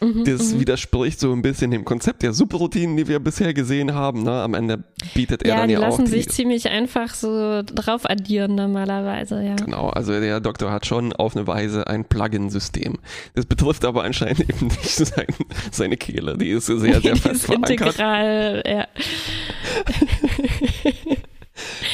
Mhm, 0.00 0.24
Das 0.24 0.52
mhm. 0.52 0.60
widerspricht 0.60 1.18
so 1.18 1.32
ein 1.32 1.40
bisschen 1.42 1.70
dem 1.70 1.84
Konzept 1.84 2.22
der 2.22 2.32
Subroutinen, 2.32 2.96
die 2.96 3.08
wir 3.08 3.18
bisher 3.18 3.54
gesehen 3.54 3.94
haben. 3.94 4.22
Ne? 4.24 4.30
Am 4.30 4.54
Ende 4.54 4.84
bietet 5.14 5.42
er 5.42 5.48
Ja, 5.48 5.56
dann 5.60 5.70
ja 5.70 5.78
auch 5.78 5.82
lassen 5.82 6.04
die, 6.04 6.10
sich 6.10 6.28
ziemlich 6.28 6.68
einfach 6.68 7.14
so 7.14 7.62
drauf 7.62 8.08
addieren 8.08 8.54
normalerweise, 8.54 9.42
ja. 9.42 9.54
Genau, 9.56 9.88
also 9.88 10.12
der 10.12 10.40
Doktor 10.40 10.70
hat 10.70 10.84
schon 10.86 11.12
auf 11.14 11.34
eine 11.36 11.46
Weise 11.46 11.86
ein 11.86 12.04
Plugin-System. 12.04 12.98
Das 13.34 13.46
betrifft 13.46 13.84
aber 13.84 14.04
anscheinend 14.04 14.40
eben 14.40 14.66
nicht 14.66 14.90
sein, 14.96 15.26
seine 15.70 15.96
Kehle. 15.96 16.36
Die 16.36 16.50
ist 16.50 16.66
sehr, 16.66 16.78
sehr 16.78 17.00
Die 17.00 17.08
fest 17.10 17.26
ist 17.26 17.44
verankert. 17.46 17.70
integral, 17.70 18.62
ja. 18.66 18.86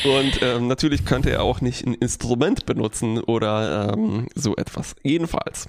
Und 0.04 0.40
ähm, 0.42 0.66
natürlich 0.66 1.04
könnte 1.04 1.30
er 1.30 1.42
auch 1.42 1.60
nicht 1.60 1.86
ein 1.86 1.94
Instrument 1.94 2.66
benutzen 2.66 3.20
oder 3.20 3.92
ähm, 3.92 4.26
so 4.34 4.56
etwas. 4.56 4.94
Jedenfalls. 5.02 5.68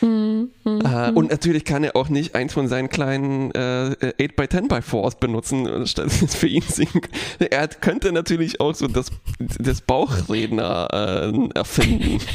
Mhm, 0.00 0.50
Äh, 0.64 1.10
und 1.12 1.30
natürlich 1.30 1.64
kann 1.64 1.84
er 1.84 1.94
auch 1.94 2.08
nicht 2.08 2.34
eins 2.34 2.54
von 2.54 2.68
seinen 2.68 2.88
kleinen 2.88 3.50
äh, 3.52 3.94
8x10x4s 4.18 5.18
benutzen, 5.18 5.86
statt 5.86 6.10
für 6.10 6.46
ihn 6.48 6.62
singen. 6.62 7.02
Er 7.38 7.68
könnte 7.68 8.12
natürlich 8.12 8.60
auch 8.60 8.74
so 8.74 8.88
das, 8.88 9.10
das 9.38 9.80
Bauchredner 9.82 10.88
äh, 11.32 11.58
erfinden. 11.58 12.20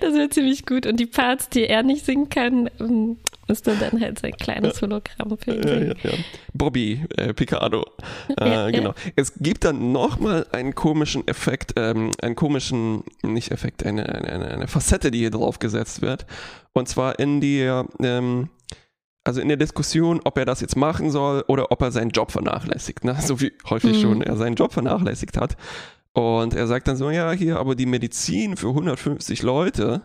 Das 0.00 0.14
wird 0.14 0.34
ziemlich 0.34 0.64
gut. 0.66 0.86
Und 0.86 1.00
die 1.00 1.06
Parts, 1.06 1.48
die 1.48 1.64
er 1.64 1.82
nicht 1.82 2.04
singen 2.04 2.28
kann, 2.28 2.70
müsste 3.48 3.76
dann 3.76 4.00
halt 4.00 4.18
sein 4.18 4.32
kleines 4.32 4.80
Hologramm 4.82 5.36
für 5.38 5.54
ihn 5.54 5.96
Ja, 6.02 6.10
ja. 6.10 6.16
Bobby 6.52 7.04
äh, 7.16 7.32
Picardo. 7.34 7.84
Äh, 8.38 8.72
genau. 8.72 8.92
Es 9.14 9.32
gibt 9.38 9.64
dann 9.64 9.92
nochmal 9.92 10.46
einen 10.52 10.74
komischen 10.74 11.26
Effekt, 11.28 11.72
ähm, 11.76 12.10
einen 12.20 12.34
komischen, 12.34 13.02
nicht 13.22 13.50
Effekt, 13.50 13.84
eine, 13.86 14.06
eine, 14.08 14.28
eine- 14.28 14.48
eine 14.48 14.68
Facette, 14.68 15.10
die 15.10 15.18
hier 15.20 15.30
drauf 15.30 15.58
gesetzt 15.58 16.02
wird. 16.02 16.26
Und 16.72 16.88
zwar 16.88 17.18
in 17.18 17.40
der, 17.40 17.86
ähm, 18.02 18.50
also 19.24 19.40
in 19.40 19.48
der 19.48 19.56
Diskussion, 19.56 20.20
ob 20.24 20.36
er 20.38 20.44
das 20.44 20.60
jetzt 20.60 20.76
machen 20.76 21.10
soll 21.10 21.44
oder 21.48 21.72
ob 21.72 21.80
er 21.82 21.90
seinen 21.92 22.10
Job 22.10 22.30
vernachlässigt. 22.32 23.04
Ne? 23.04 23.16
So 23.20 23.40
wie 23.40 23.52
häufig 23.70 23.96
Mhm. 23.96 24.00
schon 24.02 24.22
er 24.22 24.36
seinen 24.36 24.54
Job 24.56 24.72
vernachlässigt 24.72 25.36
hat. 25.38 25.56
Und 26.12 26.54
er 26.54 26.66
sagt 26.66 26.88
dann 26.88 26.96
so, 26.96 27.10
ja, 27.10 27.32
hier, 27.32 27.58
aber 27.58 27.74
die 27.74 27.86
Medizin 27.86 28.56
für 28.56 28.68
150 28.68 29.42
Leute, 29.42 30.02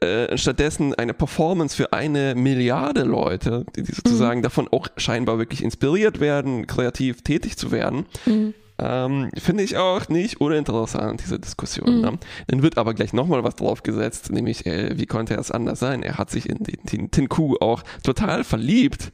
äh, 0.00 0.36
stattdessen 0.38 0.94
eine 0.94 1.14
Performance 1.14 1.76
für 1.76 1.92
eine 1.92 2.34
Milliarde 2.34 3.02
Leute, 3.02 3.66
die, 3.76 3.82
die 3.82 3.92
sozusagen 3.92 4.42
davon 4.42 4.68
auch 4.70 4.88
scheinbar 4.96 5.38
wirklich 5.38 5.62
inspiriert 5.62 6.20
werden, 6.20 6.66
kreativ 6.66 7.22
tätig 7.22 7.56
zu 7.56 7.70
werden, 7.70 8.06
Mhm. 8.24 8.54
ähm, 8.78 9.30
finde 9.36 9.62
ich 9.62 9.76
auch 9.76 10.08
nicht 10.08 10.40
uninteressant, 10.40 11.20
diese 11.22 11.38
Diskussion. 11.38 11.96
Mhm. 11.96 12.00
Ne? 12.00 12.18
Dann 12.46 12.62
wird 12.62 12.78
aber 12.78 12.94
gleich 12.94 13.12
nochmal 13.12 13.44
was 13.44 13.56
draufgesetzt, 13.56 14.32
nämlich, 14.32 14.64
äh, 14.64 14.98
wie 14.98 15.06
konnte 15.06 15.34
er 15.34 15.40
es 15.40 15.50
anders 15.50 15.80
sein? 15.80 16.02
Er 16.02 16.16
hat 16.16 16.30
sich 16.30 16.48
in 16.48 16.58
den, 16.64 16.78
den 16.90 17.10
Tin 17.10 17.28
Ku 17.28 17.56
auch 17.60 17.82
total 18.02 18.42
verliebt. 18.44 19.12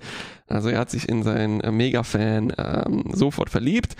Also 0.48 0.68
er 0.68 0.78
hat 0.78 0.90
sich 0.90 1.08
in 1.08 1.24
seinen 1.24 1.60
äh, 1.62 1.72
Mega-Fan 1.72 2.52
ähm, 2.56 3.04
sofort 3.12 3.50
verliebt. 3.50 3.96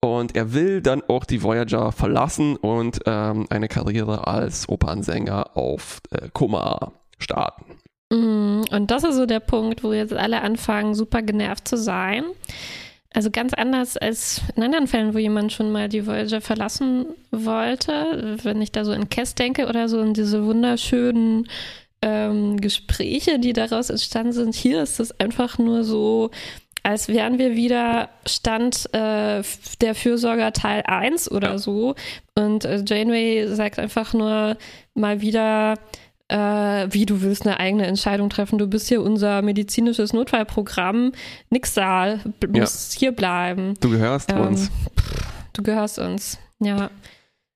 Und 0.00 0.36
er 0.36 0.52
will 0.52 0.80
dann 0.80 1.02
auch 1.02 1.24
die 1.24 1.42
Voyager 1.42 1.90
verlassen 1.90 2.56
und 2.56 3.00
ähm, 3.06 3.46
eine 3.50 3.68
Karriere 3.68 4.26
als 4.28 4.68
Opernsänger 4.68 5.56
auf 5.56 6.00
äh, 6.10 6.28
Koma 6.32 6.92
starten. 7.18 7.64
Mhm. 8.12 8.64
Und 8.70 8.90
das 8.90 9.04
ist 9.04 9.16
so 9.16 9.26
der 9.26 9.40
Punkt, 9.40 9.82
wo 9.82 9.92
jetzt 9.92 10.12
alle 10.12 10.42
anfangen, 10.42 10.94
super 10.94 11.22
genervt 11.22 11.66
zu 11.66 11.76
sein. 11.76 12.24
Also 13.12 13.30
ganz 13.30 13.54
anders 13.54 13.96
als 13.96 14.42
in 14.54 14.62
anderen 14.62 14.86
Fällen, 14.86 15.14
wo 15.14 15.18
jemand 15.18 15.52
schon 15.52 15.72
mal 15.72 15.88
die 15.88 16.06
Voyager 16.06 16.40
verlassen 16.40 17.06
wollte. 17.30 18.36
Wenn 18.42 18.62
ich 18.62 18.70
da 18.70 18.84
so 18.84 18.92
in 18.92 19.08
Kess 19.08 19.34
denke 19.34 19.66
oder 19.66 19.88
so 19.88 20.00
in 20.00 20.14
diese 20.14 20.44
wunderschönen 20.44 21.48
ähm, 22.02 22.60
Gespräche, 22.60 23.38
die 23.38 23.52
daraus 23.52 23.90
entstanden 23.90 24.32
sind. 24.32 24.54
Hier 24.54 24.82
ist 24.82 25.00
es 25.00 25.18
einfach 25.18 25.58
nur 25.58 25.84
so, 25.84 26.30
als 26.82 27.08
wären 27.08 27.38
wir 27.38 27.54
wieder 27.56 28.08
Stand 28.26 28.92
äh, 28.94 29.42
der 29.80 29.94
Fürsorger 29.94 30.52
Teil 30.52 30.82
1 30.86 31.30
oder 31.30 31.52
Ja. 31.52 31.58
so. 31.58 31.94
Und 32.34 32.64
äh, 32.64 32.82
Janeway 32.86 33.46
sagt 33.48 33.78
einfach 33.78 34.14
nur 34.14 34.56
mal 34.94 35.20
wieder, 35.20 35.74
äh, 36.28 36.36
wie 36.90 37.06
du 37.06 37.20
willst 37.22 37.46
eine 37.46 37.58
eigene 37.60 37.86
Entscheidung 37.86 38.30
treffen. 38.30 38.58
Du 38.58 38.66
bist 38.66 38.88
hier 38.88 39.02
unser 39.02 39.42
medizinisches 39.42 40.12
Notfallprogramm. 40.12 41.12
Nix 41.50 41.74
da, 41.74 42.18
b- 42.40 42.48
Ja. 42.54 42.60
musst 42.62 42.98
hier 42.98 43.12
bleiben. 43.12 43.74
Du 43.80 43.90
gehörst 43.90 44.30
Ähm, 44.32 44.40
uns. 44.40 44.70
Du 45.54 45.62
gehörst 45.62 45.98
uns. 45.98 46.38
Ja. 46.60 46.90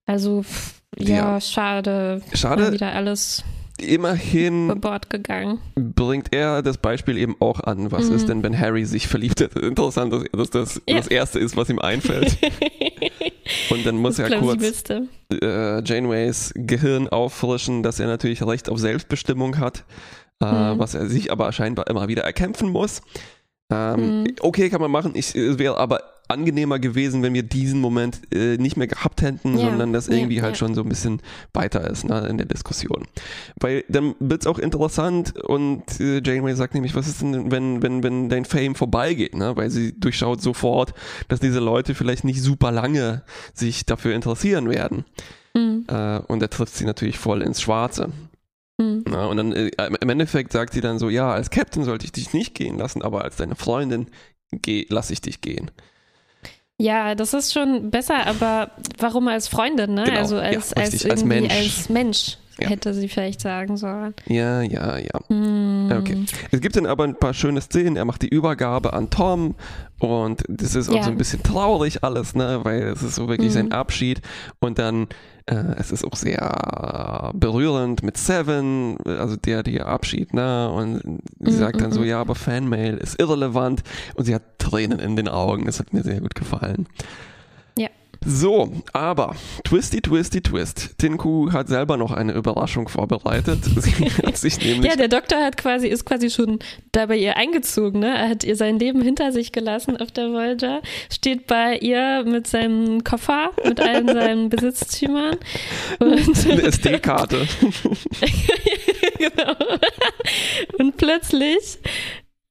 Also, 0.06 0.42
pff, 0.42 0.82
ja, 0.98 1.16
Ja. 1.34 1.40
schade. 1.40 2.22
Schade. 2.34 2.62
Mal 2.64 2.72
wieder 2.72 2.92
alles 2.92 3.44
Immerhin 3.82 4.80
Bord 4.80 5.10
gegangen. 5.10 5.58
bringt 5.76 6.32
er 6.32 6.62
das 6.62 6.78
Beispiel 6.78 7.18
eben 7.18 7.36
auch 7.40 7.60
an. 7.60 7.90
Was 7.92 8.08
Mhm. 8.08 8.16
ist 8.16 8.28
denn, 8.28 8.42
wenn 8.42 8.58
Harry 8.58 8.84
sich 8.84 9.08
verliebt 9.08 9.40
hat? 9.40 9.54
Interessant, 9.56 10.12
dass 10.12 10.24
dass 10.32 10.50
das 10.50 10.82
Ja. 10.88 10.96
das 10.96 11.08
Erste 11.08 11.38
ist, 11.38 11.56
was 11.56 11.68
ihm 11.68 11.78
einfällt. 11.78 12.36
Und 13.70 13.84
dann 13.86 13.96
muss 13.96 14.16
das 14.16 14.30
er 14.30 14.38
kurz 14.38 14.84
äh, 15.42 15.82
Janeways 15.84 16.52
Gehirn 16.56 17.08
auffrischen, 17.08 17.82
dass 17.82 18.00
er 18.00 18.06
natürlich 18.06 18.42
Recht 18.42 18.68
auf 18.70 18.78
Selbstbestimmung 18.78 19.58
hat, 19.58 19.84
äh, 20.42 20.46
Mhm. 20.46 20.78
was 20.78 20.94
er 20.94 21.06
sich 21.08 21.30
aber 21.32 21.52
scheinbar 21.52 21.88
immer 21.88 22.08
wieder 22.08 22.22
erkämpfen 22.22 22.68
muss. 22.70 23.02
Ähm, 23.70 24.22
Mhm. 24.22 24.26
Okay, 24.40 24.68
kann 24.70 24.80
man 24.80 24.90
machen. 24.90 25.12
Ich, 25.14 25.34
es 25.34 25.58
wäre 25.58 25.76
aber 25.78 26.00
angenehmer 26.32 26.78
gewesen, 26.78 27.22
wenn 27.22 27.34
wir 27.34 27.42
diesen 27.42 27.80
Moment 27.80 28.20
äh, 28.32 28.56
nicht 28.56 28.76
mehr 28.76 28.86
gehabt 28.86 29.22
hätten, 29.22 29.56
Ja, 29.56 29.66
sondern 29.66 29.92
das 29.92 30.08
ja, 30.08 30.14
irgendwie 30.14 30.42
halt 30.42 30.54
ja. 30.54 30.58
schon 30.58 30.74
so 30.74 30.82
ein 30.82 30.88
bisschen 30.88 31.20
weiter 31.52 31.88
ist 31.88 32.04
ne, 32.04 32.26
in 32.28 32.38
der 32.38 32.46
Diskussion. 32.46 33.06
Weil 33.60 33.84
dann 33.88 34.14
wird 34.18 34.42
es 34.42 34.46
auch 34.46 34.58
interessant 34.58 35.38
und 35.38 36.00
äh, 36.00 36.20
Janeway 36.24 36.54
sagt 36.54 36.74
nämlich, 36.74 36.94
was 36.94 37.06
ist 37.06 37.22
denn, 37.22 37.50
wenn, 37.50 37.82
wenn, 37.82 38.02
wenn 38.02 38.28
dein 38.28 38.44
Fame 38.44 38.74
vorbeigeht, 38.74 39.36
ne? 39.36 39.56
Weil 39.56 39.70
sie 39.70 39.98
durchschaut 39.98 40.42
sofort, 40.42 40.94
dass 41.28 41.40
diese 41.40 41.60
Leute 41.60 41.94
vielleicht 41.94 42.24
nicht 42.24 42.42
super 42.42 42.72
lange 42.72 43.22
sich 43.54 43.86
dafür 43.86 44.14
interessieren 44.14 44.68
werden. 44.68 45.04
Mhm. 45.54 45.84
Äh, 45.88 46.18
und 46.18 46.42
er 46.42 46.50
trifft 46.50 46.74
sie 46.74 46.84
natürlich 46.84 47.18
voll 47.18 47.42
ins 47.42 47.60
Schwarze. 47.60 48.10
Mhm. 48.78 49.04
Ja, 49.10 49.26
und 49.26 49.36
dann 49.36 49.52
äh, 49.52 49.70
im 50.00 50.08
Endeffekt 50.08 50.52
sagt 50.52 50.72
sie 50.72 50.80
dann 50.80 50.98
so, 50.98 51.08
ja, 51.08 51.32
als 51.32 51.50
Captain 51.50 51.84
sollte 51.84 52.04
ich 52.04 52.12
dich 52.12 52.32
nicht 52.32 52.54
gehen 52.54 52.78
lassen, 52.78 53.02
aber 53.02 53.22
als 53.24 53.36
deine 53.36 53.54
Freundin 53.54 54.06
lasse 54.88 55.12
ich 55.12 55.20
dich 55.20 55.40
gehen. 55.40 55.70
Ja, 56.78 57.14
das 57.14 57.32
ist 57.34 57.52
schon 57.52 57.90
besser, 57.90 58.26
aber 58.26 58.70
warum 58.98 59.28
als 59.28 59.46
Freundin, 59.48 59.94
ne? 59.94 60.04
Genau, 60.04 60.18
Also 60.18 60.36
ja, 60.36 60.42
als, 60.42 60.72
als, 60.72 60.92
richtig, 60.94 61.10
als 61.10 61.20
irgendwie 61.22 61.40
Mensch. 61.42 61.54
als 61.54 61.88
Mensch 61.88 62.36
Ja. 62.58 62.68
hätte 62.68 62.92
sie 62.94 63.08
vielleicht 63.08 63.40
sagen 63.40 63.76
sollen. 63.76 64.14
Ja, 64.26 64.62
ja, 64.62 64.98
ja. 64.98 65.20
Hm. 65.28 65.92
Okay. 65.96 66.24
Es 66.50 66.60
gibt 66.60 66.74
dann 66.76 66.86
aber 66.86 67.04
ein 67.04 67.16
paar 67.16 67.34
schöne 67.34 67.60
Szenen. 67.60 67.96
Er 67.96 68.04
macht 68.04 68.22
die 68.22 68.28
Übergabe 68.28 68.92
an 68.94 69.10
Tom 69.10 69.54
und 70.00 70.42
das 70.48 70.74
ist 70.74 70.88
auch 70.88 70.96
Ja. 70.96 71.02
so 71.04 71.10
ein 71.10 71.18
bisschen 71.18 71.42
traurig 71.42 72.02
alles, 72.02 72.34
ne, 72.34 72.60
weil 72.64 72.82
es 72.88 73.02
ist 73.02 73.14
so 73.14 73.28
wirklich 73.28 73.50
Mhm. 73.50 73.54
sein 73.54 73.72
Abschied 73.72 74.20
und 74.60 74.78
dann 74.78 75.06
es 75.46 75.90
ist 75.92 76.04
auch 76.04 76.16
sehr 76.16 77.30
berührend 77.34 78.02
mit 78.02 78.16
Seven, 78.16 78.96
also 79.04 79.36
der, 79.36 79.62
der 79.62 79.86
Abschied, 79.86 80.32
ne, 80.34 80.70
und 80.70 81.20
sie 81.40 81.52
Mhm, 81.52 81.58
sagt 81.58 81.80
dann 81.80 81.92
so, 81.92 82.00
mhm. 82.00 82.06
ja, 82.06 82.20
aber 82.20 82.34
Fanmail 82.34 82.96
ist 82.96 83.18
irrelevant 83.20 83.82
und 84.14 84.24
sie 84.24 84.34
hat 84.34 84.58
Tränen 84.58 84.98
in 85.00 85.16
den 85.16 85.28
Augen. 85.28 85.66
Das 85.66 85.80
hat 85.80 85.92
mir 85.92 86.02
sehr 86.02 86.20
gut 86.20 86.34
gefallen. 86.34 86.86
So, 88.24 88.72
aber 88.92 89.36
Twisty, 89.64 90.00
Twisty, 90.00 90.40
Twist. 90.40 90.98
Tinku 90.98 91.52
hat 91.52 91.68
selber 91.68 91.96
noch 91.96 92.12
eine 92.12 92.32
Überraschung 92.32 92.88
vorbereitet. 92.88 93.60
Sie 93.76 93.92
hat 94.24 94.36
sich 94.36 94.58
nämlich 94.60 94.90
Ja, 94.90 94.96
der 94.96 95.08
Doktor 95.08 95.38
hat 95.38 95.56
quasi, 95.56 95.88
ist 95.88 96.04
quasi 96.04 96.30
schon 96.30 96.58
da 96.92 97.06
bei 97.06 97.16
ihr 97.16 97.36
eingezogen, 97.36 98.00
ne? 98.00 98.16
Er 98.16 98.28
hat 98.28 98.44
ihr 98.44 98.56
sein 98.56 98.78
Leben 98.78 99.02
hinter 99.02 99.32
sich 99.32 99.52
gelassen 99.52 99.96
auf 99.96 100.10
der 100.10 100.30
Voyager, 100.30 100.82
steht 101.10 101.46
bei 101.46 101.78
ihr 101.78 102.24
mit 102.24 102.46
seinem 102.46 103.04
Koffer, 103.04 103.50
mit 103.64 103.80
allen 103.80 104.06
seinen 104.12 104.48
Besitztümern 104.48 105.36
und, 105.98 106.46
eine 106.46 106.62
SD-Karte. 106.62 107.46
genau. 109.18 109.54
und 110.78 110.96
plötzlich 110.96 111.78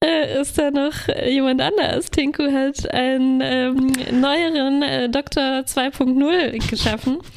äh, 0.03 0.41
ist 0.41 0.57
da 0.57 0.71
noch 0.71 1.07
jemand 1.25 1.61
anders. 1.61 2.09
Tinku 2.11 2.43
hat 2.51 2.91
einen 2.93 3.41
ähm, 3.41 3.93
neueren 4.19 4.81
äh, 4.81 5.09
Doktor 5.09 5.61
2.0 5.61 6.69
geschaffen. 6.69 7.19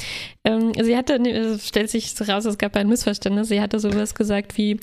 Ähm, 0.46 0.74
sie 0.78 0.94
hatte, 0.94 1.14
es 1.14 1.68
stellt 1.68 1.88
sich 1.88 2.12
so 2.12 2.22
raus, 2.24 2.44
es 2.44 2.58
gab 2.58 2.76
ein 2.76 2.86
Missverständnis. 2.86 3.48
Sie 3.48 3.62
hatte 3.62 3.80
sowas 3.80 4.14
gesagt 4.14 4.58
wie, 4.58 4.78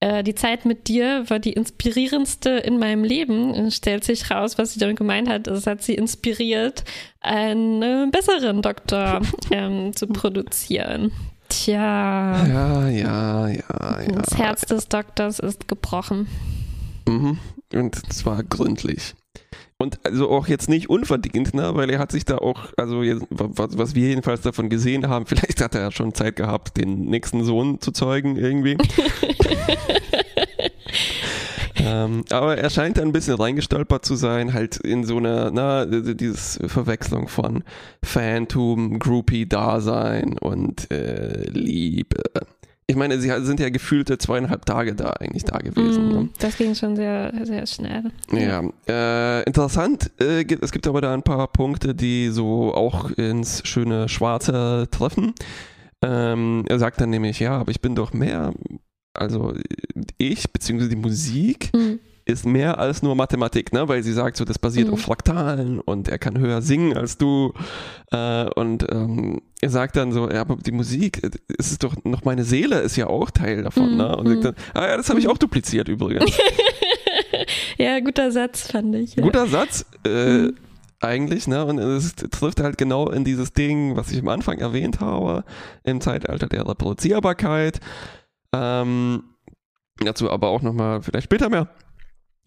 äh, 0.00 0.22
die 0.22 0.34
Zeit 0.34 0.66
mit 0.66 0.86
dir 0.86 1.24
war 1.28 1.38
die 1.38 1.54
inspirierendste 1.54 2.50
in 2.50 2.78
meinem 2.78 3.04
Leben. 3.04 3.52
Und 3.52 3.72
stellt 3.72 4.04
sich 4.04 4.30
raus, 4.30 4.58
was 4.58 4.74
sie 4.74 4.80
damit 4.80 4.98
gemeint 4.98 5.28
hat. 5.28 5.46
Es 5.46 5.66
hat 5.66 5.82
sie 5.82 5.94
inspiriert, 5.94 6.84
einen 7.22 7.82
äh, 7.82 8.06
besseren 8.10 8.60
Doktor 8.60 9.22
ähm, 9.50 9.96
zu 9.96 10.08
produzieren. 10.08 11.10
Tja, 11.48 12.46
Ja, 12.46 12.88
ja, 12.88 13.48
ja, 13.48 13.48
ja. 13.48 14.12
das 14.12 14.36
Herz 14.36 14.60
des 14.66 14.88
Doktors 14.88 15.38
ist 15.38 15.66
gebrochen. 15.66 16.28
Mhm. 17.08 17.38
Und 17.74 18.12
zwar 18.12 18.42
gründlich. 18.44 19.14
und 19.78 20.04
also 20.04 20.28
auch 20.30 20.48
jetzt 20.48 20.68
nicht 20.68 20.90
unverdient, 20.90 21.54
ne, 21.54 21.74
weil 21.74 21.90
er 21.90 21.98
hat 21.98 22.10
sich 22.12 22.24
da 22.24 22.38
auch, 22.38 22.72
also 22.76 23.02
jetzt, 23.02 23.26
was, 23.30 23.78
was 23.78 23.94
wir 23.94 24.08
jedenfalls 24.08 24.40
davon 24.40 24.68
gesehen 24.68 25.08
haben, 25.08 25.26
vielleicht 25.26 25.60
hat 25.60 25.74
er 25.74 25.82
ja 25.82 25.90
schon 25.90 26.14
Zeit 26.14 26.36
gehabt, 26.36 26.76
den 26.76 27.04
nächsten 27.06 27.44
Sohn 27.44 27.80
zu 27.80 27.92
zeugen 27.92 28.36
irgendwie. 28.36 28.76
ähm, 31.76 32.24
aber 32.30 32.58
er 32.58 32.70
scheint 32.70 32.98
ein 32.98 33.12
bisschen 33.12 33.34
reingestolpert 33.34 34.04
zu 34.04 34.16
sein, 34.16 34.52
halt 34.52 34.76
in 34.78 35.04
so 35.04 35.18
eine, 35.18 35.50
na, 35.52 35.86
dieses 35.86 36.58
Verwechslung 36.66 37.28
von 37.28 37.62
Phantom, 38.02 38.98
Groupie-Dasein 38.98 40.38
und 40.38 40.90
äh, 40.90 41.48
Liebe 41.50 42.22
ich 42.90 42.96
meine, 42.96 43.20
sie 43.20 43.30
sind 43.44 43.60
ja 43.60 43.68
gefühlte 43.68 44.16
zweieinhalb 44.16 44.64
Tage 44.64 44.94
da 44.94 45.10
eigentlich 45.10 45.44
da 45.44 45.58
gewesen. 45.58 46.08
Mm, 46.08 46.12
ne? 46.12 46.28
Das 46.38 46.56
ging 46.56 46.74
schon 46.74 46.96
sehr, 46.96 47.32
sehr 47.44 47.66
schnell. 47.66 48.04
Ja, 48.32 48.62
ja. 48.62 49.40
Äh, 49.40 49.42
interessant. 49.42 50.10
Äh, 50.18 50.46
es 50.62 50.72
gibt 50.72 50.86
aber 50.86 51.02
da 51.02 51.12
ein 51.12 51.22
paar 51.22 51.48
Punkte, 51.48 51.94
die 51.94 52.30
so 52.30 52.72
auch 52.74 53.10
ins 53.10 53.60
schöne 53.66 54.08
Schwarze 54.08 54.88
treffen. 54.90 55.34
Ähm, 56.02 56.64
er 56.66 56.78
sagt 56.78 57.00
dann 57.02 57.10
nämlich, 57.10 57.40
ja, 57.40 57.58
aber 57.58 57.70
ich 57.70 57.82
bin 57.82 57.94
doch 57.94 58.14
mehr, 58.14 58.54
also 59.12 59.52
ich, 60.16 60.50
beziehungsweise 60.50 60.90
die 60.90 60.96
Musik, 60.96 61.70
mm 61.74 62.07
ist 62.28 62.44
mehr 62.44 62.78
als 62.78 63.02
nur 63.02 63.14
Mathematik, 63.14 63.72
ne? 63.72 63.88
weil 63.88 64.02
sie 64.02 64.12
sagt, 64.12 64.36
so 64.36 64.44
das 64.44 64.58
basiert 64.58 64.88
mhm. 64.88 64.94
auf 64.94 65.00
Fraktalen 65.00 65.80
und 65.80 66.08
er 66.08 66.18
kann 66.18 66.38
höher 66.38 66.60
singen 66.60 66.94
als 66.94 67.16
du. 67.16 67.54
Äh, 68.12 68.50
und 68.50 68.86
ähm, 68.92 69.40
er 69.62 69.70
sagt 69.70 69.96
dann 69.96 70.12
so, 70.12 70.30
ja, 70.30 70.42
aber 70.42 70.56
die 70.56 70.72
Musik, 70.72 71.22
es 71.58 71.72
ist 71.72 71.82
doch 71.82 71.96
noch 72.04 72.24
meine 72.24 72.44
Seele 72.44 72.80
ist 72.80 72.96
ja 72.96 73.06
auch 73.06 73.30
Teil 73.30 73.62
davon. 73.62 73.92
Mhm. 73.92 73.96
Ne? 73.96 74.16
Und 74.16 74.26
sagt 74.28 74.44
dann, 74.44 74.54
ah 74.74 74.88
ja, 74.88 74.96
das 74.98 75.08
habe 75.08 75.18
ich 75.18 75.24
mhm. 75.24 75.32
auch 75.32 75.38
dupliziert 75.38 75.88
übrigens. 75.88 76.38
ja, 77.78 77.98
guter 78.00 78.30
Satz, 78.30 78.70
fand 78.70 78.94
ich. 78.94 79.16
Ja. 79.16 79.22
Guter 79.22 79.46
Satz. 79.46 79.86
Äh, 80.04 80.38
mhm. 80.38 80.56
eigentlich, 81.00 81.48
ne? 81.48 81.64
Und 81.64 81.78
es 81.78 82.14
trifft 82.14 82.60
halt 82.60 82.76
genau 82.76 83.08
in 83.08 83.24
dieses 83.24 83.54
Ding, 83.54 83.96
was 83.96 84.12
ich 84.12 84.20
am 84.20 84.28
Anfang 84.28 84.58
erwähnt 84.58 85.00
habe, 85.00 85.44
im 85.82 86.02
Zeitalter 86.02 86.46
der 86.46 86.68
Reproduzierbarkeit. 86.68 87.80
Ähm, 88.54 89.22
dazu 89.98 90.30
aber 90.30 90.48
auch 90.48 90.60
nochmal 90.60 91.00
vielleicht 91.00 91.24
später 91.24 91.48
mehr 91.48 91.68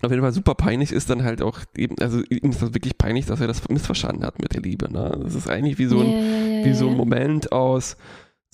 auf 0.02 0.12
jeden 0.12 0.22
Fall 0.22 0.32
super 0.32 0.56
peinlich 0.56 0.92
ist 0.92 1.10
dann 1.10 1.24
halt 1.24 1.42
auch 1.42 1.60
eben, 1.76 1.96
also 2.00 2.22
ihm 2.30 2.50
ist 2.52 2.62
das 2.62 2.74
wirklich 2.74 2.98
peinlich, 2.98 3.26
dass 3.26 3.42
er 3.42 3.48
das 3.48 3.68
missverstanden 3.70 4.26
hat 4.26 4.42
mit 4.42 4.54
der 4.54 4.62
Liebe. 4.62 4.92
Ne? 4.92 5.20
Das 5.24 5.36
ist 5.36 5.50
eigentlich 5.50 5.78
wie 5.78 5.86
so 5.86 6.00
ein, 6.00 6.08
yeah, 6.08 6.66
wie 6.66 6.74
so 6.74 6.90
ein 6.90 6.96
Moment 6.96 7.52
aus 7.52 7.98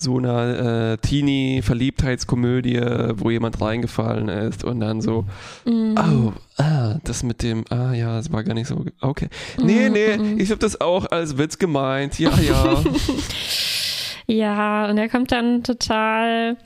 so 0.00 0.16
einer 0.16 0.92
äh, 0.92 0.98
Teenie-Verliebtheitskomödie, 0.98 2.80
wo 3.16 3.30
jemand 3.30 3.60
reingefallen 3.60 4.28
ist 4.28 4.62
und 4.62 4.78
dann 4.78 5.00
so, 5.00 5.24
mm. 5.64 5.96
oh, 5.98 6.32
ah, 6.56 6.98
das 7.02 7.24
mit 7.24 7.42
dem, 7.42 7.64
ah 7.68 7.92
ja, 7.92 8.16
das 8.16 8.32
war 8.32 8.44
gar 8.44 8.54
nicht 8.54 8.68
so, 8.68 8.84
okay. 9.00 9.28
Nee, 9.60 9.88
mm, 9.88 9.92
nee, 9.92 10.16
mm. 10.16 10.38
ich 10.38 10.50
habe 10.50 10.60
das 10.60 10.80
auch 10.80 11.06
als 11.10 11.36
Witz 11.36 11.58
gemeint, 11.58 12.16
ja, 12.20 12.30
ja. 12.40 12.84
ja, 14.28 14.88
und 14.88 14.98
er 14.98 15.08
kommt 15.08 15.32
dann 15.32 15.64
total 15.64 16.56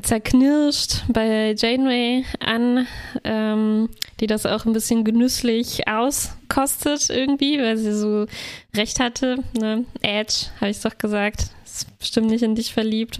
zerknirscht 0.00 1.02
bei 1.08 1.54
Janeway 1.56 2.24
an, 2.40 2.86
ähm, 3.24 3.90
die 4.20 4.26
das 4.26 4.46
auch 4.46 4.64
ein 4.64 4.72
bisschen 4.72 5.04
genüsslich 5.04 5.86
auskostet 5.86 7.10
irgendwie, 7.10 7.58
weil 7.58 7.76
sie 7.76 7.92
so 7.92 8.26
recht 8.74 9.00
hatte. 9.00 9.38
Ne? 9.58 9.84
Edge, 10.00 10.46
habe 10.60 10.70
ich 10.70 10.80
doch 10.80 10.96
gesagt, 10.96 11.46
ist 11.64 11.98
bestimmt 11.98 12.28
nicht 12.28 12.42
in 12.42 12.54
dich 12.54 12.72
verliebt, 12.72 13.18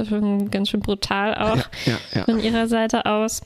ganz 0.51 0.71
schön 0.71 0.81
brutal 0.81 1.35
auch 1.35 1.57
ja, 1.57 1.65
ja, 1.87 1.99
ja. 2.15 2.25
von 2.25 2.41
ihrer 2.41 2.69
Seite 2.69 3.07
aus. 3.07 3.43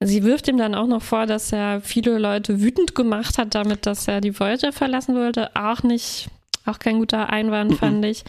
Sie 0.00 0.24
wirft 0.24 0.48
ihm 0.48 0.58
dann 0.58 0.74
auch 0.74 0.86
noch 0.86 1.02
vor, 1.02 1.26
dass 1.26 1.52
er 1.52 1.80
viele 1.80 2.18
Leute 2.18 2.60
wütend 2.60 2.94
gemacht 2.94 3.38
hat, 3.38 3.54
damit, 3.54 3.86
dass 3.86 4.08
er 4.08 4.20
die 4.20 4.38
Voyager 4.38 4.72
verlassen 4.72 5.14
wollte. 5.14 5.54
Auch 5.54 5.82
nicht, 5.82 6.28
auch 6.66 6.78
kein 6.78 6.98
guter 6.98 7.30
Einwand, 7.30 7.76
fand 7.76 8.04
ich. 8.04 8.24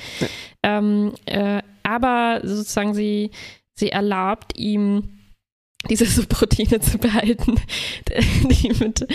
Ähm, 0.63 1.13
äh, 1.25 1.61
aber 1.83 2.41
sozusagen 2.43 2.93
sie 2.93 3.31
sie 3.75 3.89
erlaubt 3.89 4.57
ihm 4.57 5.15
diese 5.89 6.05
Subroutine 6.05 6.79
zu 6.79 6.97
behalten, 6.97 7.55
die 8.49 8.71
mit, 8.79 9.05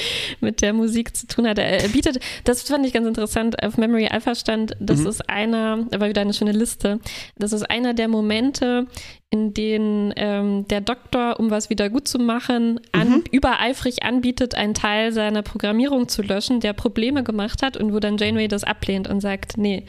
mit 0.40 0.62
der 0.62 0.72
Musik 0.72 1.16
zu 1.16 1.26
tun 1.26 1.46
hat. 1.46 1.58
Er 1.58 1.88
bietet, 1.88 2.20
das 2.44 2.62
fand 2.62 2.86
ich 2.86 2.92
ganz 2.92 3.06
interessant, 3.06 3.62
auf 3.62 3.76
Memory 3.76 4.08
Alpha 4.08 4.34
stand, 4.34 4.76
das 4.80 5.00
mhm. 5.00 5.06
ist 5.06 5.28
einer, 5.28 5.86
war 5.90 6.08
wieder 6.08 6.20
eine 6.20 6.34
schöne 6.34 6.52
Liste, 6.52 7.00
das 7.36 7.52
ist 7.52 7.68
einer 7.70 7.94
der 7.94 8.08
Momente, 8.08 8.86
in 9.30 9.54
denen 9.54 10.12
ähm, 10.16 10.66
der 10.68 10.80
Doktor, 10.80 11.38
um 11.38 11.50
was 11.50 11.70
wieder 11.70 11.88
gut 11.88 12.08
zu 12.08 12.18
machen, 12.18 12.80
an, 12.92 13.10
mhm. 13.10 13.24
übereifrig 13.30 14.02
anbietet, 14.02 14.54
einen 14.54 14.74
Teil 14.74 15.12
seiner 15.12 15.42
Programmierung 15.42 16.08
zu 16.08 16.22
löschen, 16.22 16.60
der 16.60 16.72
Probleme 16.72 17.22
gemacht 17.22 17.62
hat 17.62 17.76
und 17.76 17.92
wo 17.92 18.00
dann 18.00 18.18
Janeway 18.18 18.48
das 18.48 18.64
ablehnt 18.64 19.08
und 19.08 19.20
sagt, 19.20 19.56
nee, 19.56 19.86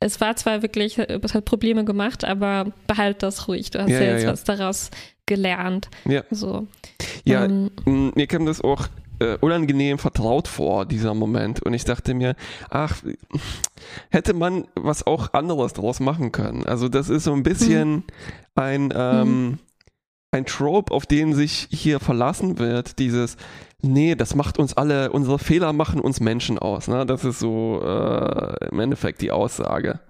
es 0.00 0.20
war 0.20 0.34
zwar 0.36 0.62
wirklich, 0.62 0.98
es 0.98 1.34
hat 1.34 1.44
Probleme 1.44 1.84
gemacht, 1.84 2.24
aber 2.24 2.72
behalt 2.86 3.22
das 3.22 3.48
ruhig. 3.48 3.70
Du 3.70 3.80
hast 3.80 3.90
ja, 3.90 4.00
ja 4.00 4.12
jetzt 4.12 4.24
ja. 4.24 4.32
was 4.32 4.44
daraus 4.44 4.90
gelernt. 5.26 5.90
Ja. 6.06 6.24
So. 6.30 6.66
Ja, 7.24 7.44
ähm, 7.44 7.70
mir 8.14 8.26
kam 8.26 8.46
das 8.46 8.62
auch 8.62 8.88
äh, 9.20 9.36
unangenehm 9.40 9.98
vertraut 9.98 10.48
vor, 10.48 10.86
dieser 10.86 11.14
Moment. 11.14 11.62
Und 11.62 11.74
ich 11.74 11.84
dachte 11.84 12.14
mir, 12.14 12.34
ach, 12.70 13.02
hätte 14.10 14.32
man 14.32 14.66
was 14.74 15.06
auch 15.06 15.34
anderes 15.34 15.74
daraus 15.74 16.00
machen 16.00 16.32
können. 16.32 16.66
Also 16.66 16.88
das 16.88 17.10
ist 17.10 17.24
so 17.24 17.34
ein 17.34 17.42
bisschen 17.42 17.90
mhm. 17.90 18.04
ein, 18.54 18.92
ähm, 18.96 19.28
mhm. 19.28 19.58
ein 20.32 20.46
Trope, 20.46 20.92
auf 20.92 21.04
den 21.04 21.34
sich 21.34 21.68
hier 21.70 22.00
verlassen 22.00 22.58
wird, 22.58 22.98
dieses 22.98 23.36
nee, 23.82 24.14
das 24.14 24.34
macht 24.34 24.58
uns 24.58 24.76
alle, 24.76 25.12
unsere 25.12 25.38
Fehler 25.38 25.72
machen 25.72 26.00
uns 26.00 26.20
Menschen 26.20 26.58
aus. 26.58 26.88
Ne? 26.88 27.06
Das 27.06 27.24
ist 27.24 27.38
so 27.38 27.80
äh, 27.84 28.68
im 28.70 28.80
Endeffekt 28.80 29.20
die 29.22 29.30
Aussage. 29.30 30.00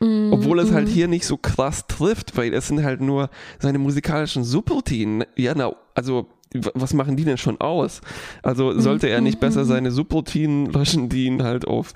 Mm, 0.00 0.32
Obwohl 0.32 0.58
es 0.60 0.72
halt 0.72 0.88
mm. 0.88 0.90
hier 0.90 1.08
nicht 1.08 1.26
so 1.26 1.36
krass 1.36 1.86
trifft, 1.86 2.36
weil 2.36 2.52
es 2.54 2.68
sind 2.68 2.82
halt 2.82 3.00
nur 3.00 3.30
seine 3.58 3.78
musikalischen 3.78 4.44
Subroutinen. 4.44 5.24
Ja, 5.36 5.54
na, 5.56 5.72
also 5.94 6.26
was 6.74 6.94
machen 6.94 7.16
die 7.16 7.24
denn 7.24 7.38
schon 7.38 7.60
aus? 7.60 8.00
Also 8.42 8.78
sollte 8.78 9.08
er 9.08 9.20
nicht 9.20 9.40
besser 9.40 9.64
seine 9.64 9.90
Subroutinen 9.90 10.66
löschen, 10.66 11.08
die 11.08 11.26
ihn 11.26 11.42
halt 11.42 11.66
auf 11.66 11.94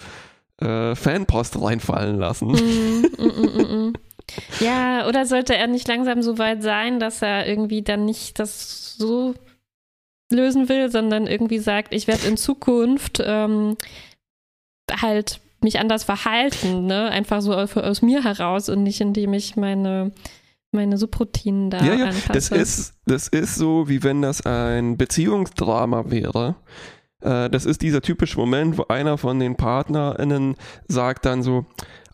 äh, 0.61 0.97
Fanpost 0.97 1.61
reinfallen 1.61 2.19
lassen? 2.19 2.57
Ja, 4.61 5.09
oder 5.09 5.25
sollte 5.27 5.57
er 5.57 5.67
nicht 5.69 5.89
langsam 5.89 6.23
so 6.23 6.39
weit 6.39 6.63
sein, 6.63 7.01
dass 7.01 7.23
er 7.23 7.47
irgendwie 7.47 7.83
dann 7.83 8.05
nicht 8.05 8.39
das 8.39 8.97
so 8.97 9.35
lösen 10.31 10.69
will, 10.69 10.91
sondern 10.91 11.27
irgendwie 11.27 11.59
sagt, 11.59 11.95
ich 11.95 12.07
werde 12.07 12.27
in 12.27 12.37
Zukunft 12.37 13.23
ähm, 13.25 13.77
halt 14.91 15.41
mich 15.61 15.81
anders 15.81 16.05
verhalten, 16.05 16.87
ne? 16.87 17.09
Einfach 17.11 17.41
so 17.41 17.55
aus, 17.55 17.77
aus, 17.77 18.03
mir 18.03 18.23
heraus 18.23 18.69
und 18.69 18.83
nicht 18.83 19.01
indem 19.01 19.33
ich 19.33 19.57
meine 19.57 20.13
meine 20.71 20.99
Subroutinen 20.99 21.71
da 21.71 21.83
ja, 21.83 21.95
ja, 21.95 22.05
anpasse. 22.07 22.33
Das 22.33 22.51
ist, 22.51 22.95
das 23.07 23.29
ist 23.29 23.55
so, 23.55 23.89
wie 23.89 24.03
wenn 24.03 24.21
das 24.21 24.45
ein 24.45 24.99
Beziehungsdrama 24.99 26.11
wäre. 26.11 26.57
Äh, 27.23 27.49
das 27.49 27.65
ist 27.65 27.81
dieser 27.81 28.03
typische 28.03 28.39
Moment, 28.39 28.77
wo 28.77 28.85
einer 28.89 29.17
von 29.17 29.41
den 29.41 29.57
PartnerInnen 29.57 30.57
sagt 30.87 31.25
dann 31.25 31.43
so, 31.43 31.65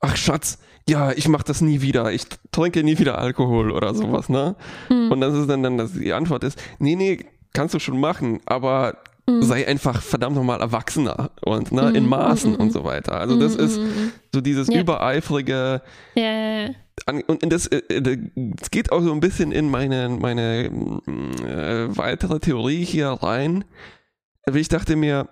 ach 0.01 0.17
Schatz, 0.17 0.59
ja, 0.89 1.13
ich 1.13 1.29
mach 1.29 1.43
das 1.43 1.63
nie 1.63 1.81
wieder, 1.81 2.13
ich 2.13 2.27
trinke 2.53 2.85
nie 2.85 2.99
wieder 2.99 3.19
Alkohol 3.19 3.71
oder 3.71 3.95
sowas, 3.95 4.29
ne? 4.29 4.55
Hm. 4.89 5.11
Und 5.11 5.21
das 5.21 5.35
ist 5.35 5.49
dann, 5.49 5.63
dann, 5.63 5.79
dass 5.79 5.93
die 5.93 6.13
Antwort 6.13 6.45
ist, 6.45 6.63
nee, 6.79 6.95
nee, 6.95 7.25
kannst 7.55 7.75
du 7.75 7.79
schon 7.79 7.99
machen, 7.99 8.41
aber 8.45 8.99
mhm. 9.27 9.43
sei 9.43 9.67
einfach 9.67 10.03
verdammt 10.03 10.37
nochmal 10.37 10.61
erwachsener 10.61 11.31
und 11.43 11.73
ne, 11.73 11.91
mhm. 11.91 11.95
in 11.95 12.07
Maßen 12.07 12.53
mhm. 12.53 12.61
und 12.61 12.73
so 12.73 12.85
weiter. 12.85 13.19
Also 13.19 13.39
das 13.39 13.57
ist 13.57 13.81
so 14.35 14.43
dieses 14.43 14.69
ja. 14.69 14.81
übereifrige 14.81 15.81
ja. 16.15 16.67
und 17.07 17.53
das, 17.53 17.67
äh, 17.69 18.03
das 18.03 18.71
geht 18.71 18.93
auch 18.93 19.01
so 19.01 19.13
ein 19.13 19.21
bisschen 19.21 19.53
in 19.53 19.71
meine, 19.71 20.11
meine 20.11 20.67
äh, 20.67 21.97
weitere 21.97 22.41
Theorie 22.41 22.85
hier 22.85 23.09
rein. 23.09 23.65
Ich 24.53 24.69
dachte 24.69 24.97
mir, 24.97 25.29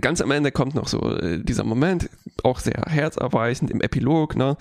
ganz 0.00 0.20
am 0.20 0.30
Ende 0.30 0.52
kommt 0.52 0.74
noch 0.74 0.88
so 0.88 1.16
äh, 1.16 1.42
dieser 1.42 1.64
Moment, 1.64 2.10
auch 2.42 2.58
sehr 2.58 2.82
herzerweichend 2.88 3.70
im 3.70 3.80
Epilog, 3.80 4.36
ne? 4.36 4.56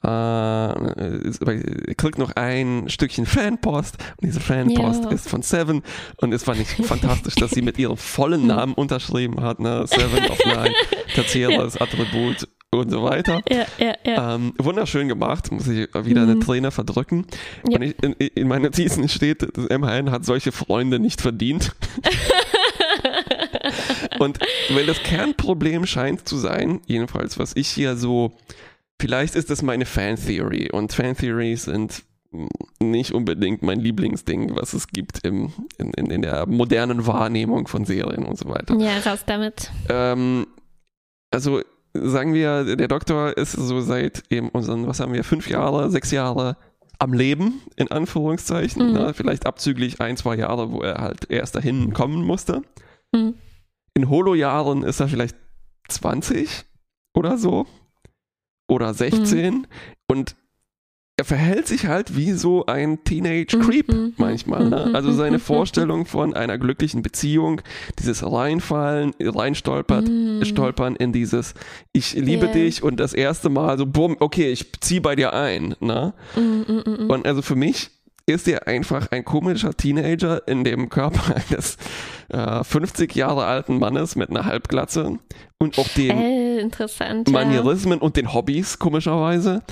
Äh, 0.00 1.94
kriegt 1.96 2.18
noch 2.18 2.36
ein 2.36 2.88
Stückchen 2.88 3.26
Fanpost 3.26 3.96
und 4.20 4.28
diese 4.28 4.38
Fanpost 4.38 5.04
ja. 5.04 5.10
ist 5.10 5.28
von 5.28 5.42
Seven 5.42 5.82
und 6.18 6.32
es 6.32 6.44
fand 6.44 6.60
ich 6.60 6.68
fantastisch, 6.86 7.34
dass 7.34 7.50
sie 7.50 7.62
mit 7.62 7.78
ihrem 7.78 7.96
vollen 7.96 8.46
Namen 8.46 8.72
unterschrieben 8.74 9.42
hat, 9.42 9.58
ne? 9.58 9.84
Seven 9.88 10.30
of 10.30 10.38
Nine, 10.44 10.72
tertiäres 11.14 11.74
ja. 11.74 11.80
Attribut 11.80 12.46
und 12.70 12.90
so 12.90 13.02
weiter. 13.02 13.42
Ja, 13.50 13.66
ja, 13.78 13.94
ja. 14.04 14.34
Ähm, 14.34 14.52
wunderschön 14.58 15.08
gemacht, 15.08 15.50
muss 15.50 15.66
ich 15.66 15.88
wieder 15.94 16.24
mhm. 16.24 16.30
eine 16.30 16.38
Träne 16.38 16.70
verdrücken. 16.70 17.26
Ja. 17.68 17.78
Und 17.78 17.82
ich, 17.82 18.02
in, 18.02 18.12
in 18.12 18.48
meinen 18.48 18.62
Notizen 18.62 19.08
steht, 19.08 19.42
das 19.42 19.68
MHN 19.68 20.10
hat 20.10 20.24
solche 20.24 20.52
Freunde 20.52 20.98
nicht 20.98 21.20
verdient. 21.20 21.74
Und 24.18 24.38
weil 24.70 24.86
das 24.86 25.02
Kernproblem 25.02 25.86
scheint 25.86 26.28
zu 26.28 26.36
sein, 26.36 26.80
jedenfalls 26.86 27.38
was 27.38 27.56
ich 27.56 27.68
hier 27.68 27.96
so, 27.96 28.32
vielleicht 29.00 29.34
ist 29.34 29.50
das 29.50 29.62
meine 29.62 29.86
Fan-Theory 29.86 30.70
und 30.72 30.92
Fan-Theories 30.92 31.64
sind 31.64 32.04
nicht 32.78 33.12
unbedingt 33.12 33.62
mein 33.62 33.80
Lieblingsding, 33.80 34.54
was 34.54 34.74
es 34.74 34.88
gibt 34.88 35.24
im, 35.26 35.52
in, 35.78 35.92
in, 35.92 36.10
in 36.10 36.22
der 36.22 36.46
modernen 36.46 37.06
Wahrnehmung 37.06 37.68
von 37.68 37.84
Serien 37.84 38.26
und 38.26 38.38
so 38.38 38.48
weiter. 38.48 38.74
Ja, 38.76 38.98
raus 38.98 39.20
damit. 39.26 39.70
Ähm, 39.88 40.46
also 41.30 41.62
sagen 41.94 42.34
wir, 42.34 42.76
der 42.76 42.88
Doktor 42.88 43.36
ist 43.36 43.52
so 43.52 43.80
seit 43.80 44.24
eben 44.30 44.50
unseren, 44.50 44.86
was 44.86 45.00
haben 45.00 45.12
wir, 45.12 45.24
fünf 45.24 45.48
Jahre, 45.48 45.90
sechs 45.90 46.10
Jahre 46.10 46.56
am 46.98 47.12
Leben, 47.12 47.62
in 47.76 47.90
Anführungszeichen. 47.90 48.88
Mhm. 48.88 48.92
Ne? 48.92 49.14
Vielleicht 49.14 49.46
abzüglich 49.46 50.00
ein, 50.00 50.16
zwei 50.16 50.36
Jahre, 50.36 50.70
wo 50.70 50.82
er 50.82 50.96
halt 50.96 51.30
erst 51.30 51.54
dahin 51.54 51.94
kommen 51.94 52.22
musste. 52.24 52.62
Mhm. 53.12 53.34
In 53.94 54.08
Holo-Jahren 54.08 54.82
ist 54.82 55.00
er 55.00 55.08
vielleicht 55.08 55.36
20 55.88 56.64
oder 57.14 57.38
so. 57.38 57.66
Oder 58.68 58.94
16. 58.94 59.54
Mhm. 59.54 59.66
Und 60.06 60.36
er 61.16 61.24
verhält 61.24 61.66
sich 61.66 61.86
halt 61.86 62.16
wie 62.16 62.30
so 62.30 62.66
ein 62.66 63.02
Teenage-Creep 63.02 63.88
Mhm. 63.92 64.12
manchmal. 64.18 64.68
Ne? 64.68 64.86
Mhm. 64.88 64.94
Also 64.94 65.10
seine 65.12 65.38
Mhm. 65.38 65.42
Vorstellung 65.52 66.06
von 66.06 66.32
einer 66.32 66.58
glücklichen 66.58 67.02
Beziehung, 67.02 67.60
dieses 67.98 68.22
Reinfallen, 68.24 69.14
reinstolpert, 69.20 70.06
Mhm. 70.08 70.44
stolpern 70.44 70.94
in 70.94 71.12
dieses 71.12 71.54
Ich 71.92 72.14
liebe 72.14 72.46
Ja. 72.46 72.52
dich 72.52 72.84
und 72.84 73.00
das 73.00 73.14
erste 73.14 73.48
Mal 73.48 73.76
so, 73.78 73.86
bumm, 73.86 74.16
okay, 74.20 74.52
ich 74.52 74.70
zieh 74.80 75.00
bei 75.00 75.16
dir 75.16 75.32
ein. 75.32 75.74
Ne? 75.80 76.14
Mhm, 76.36 76.64
mhm, 76.68 76.82
mhm. 77.04 77.10
Und 77.10 77.26
also 77.26 77.42
für 77.42 77.56
mich 77.56 77.90
ist 78.28 78.46
er 78.46 78.68
einfach 78.68 79.10
ein 79.10 79.24
komischer 79.24 79.74
Teenager 79.74 80.46
in 80.46 80.62
dem 80.62 80.88
Körper 80.90 81.34
eines 81.50 81.76
äh, 82.28 82.62
50 82.62 83.14
Jahre 83.14 83.46
alten 83.46 83.78
Mannes 83.78 84.16
mit 84.16 84.30
einer 84.30 84.44
Halbglatze 84.44 85.18
und 85.58 85.78
auch 85.78 85.88
den 85.88 86.18
Äh, 86.18 86.58
interessant. 86.60 87.28
Ja. 87.28 87.32
Manierismen 87.32 87.98
und 88.00 88.16
den 88.16 88.32
Hobbys, 88.34 88.78
komischerweise. 88.78 89.62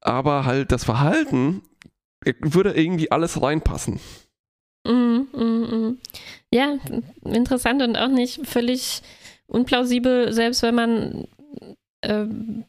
Aber 0.00 0.44
halt 0.44 0.72
das 0.72 0.84
Verhalten 0.84 1.62
äh, 2.24 2.34
würde 2.40 2.72
irgendwie 2.72 3.12
alles 3.12 3.40
reinpassen. 3.40 4.00
Mhm, 4.86 5.28
mhm, 5.32 5.66
mhm. 5.70 5.98
Ja, 6.52 6.76
interessant 7.24 7.80
und 7.80 7.96
auch 7.96 8.08
nicht 8.08 8.46
völlig 8.46 9.02
unplausibel, 9.46 10.32
selbst 10.32 10.62
wenn 10.62 10.74
man 10.74 11.28
ähm, 12.02 12.64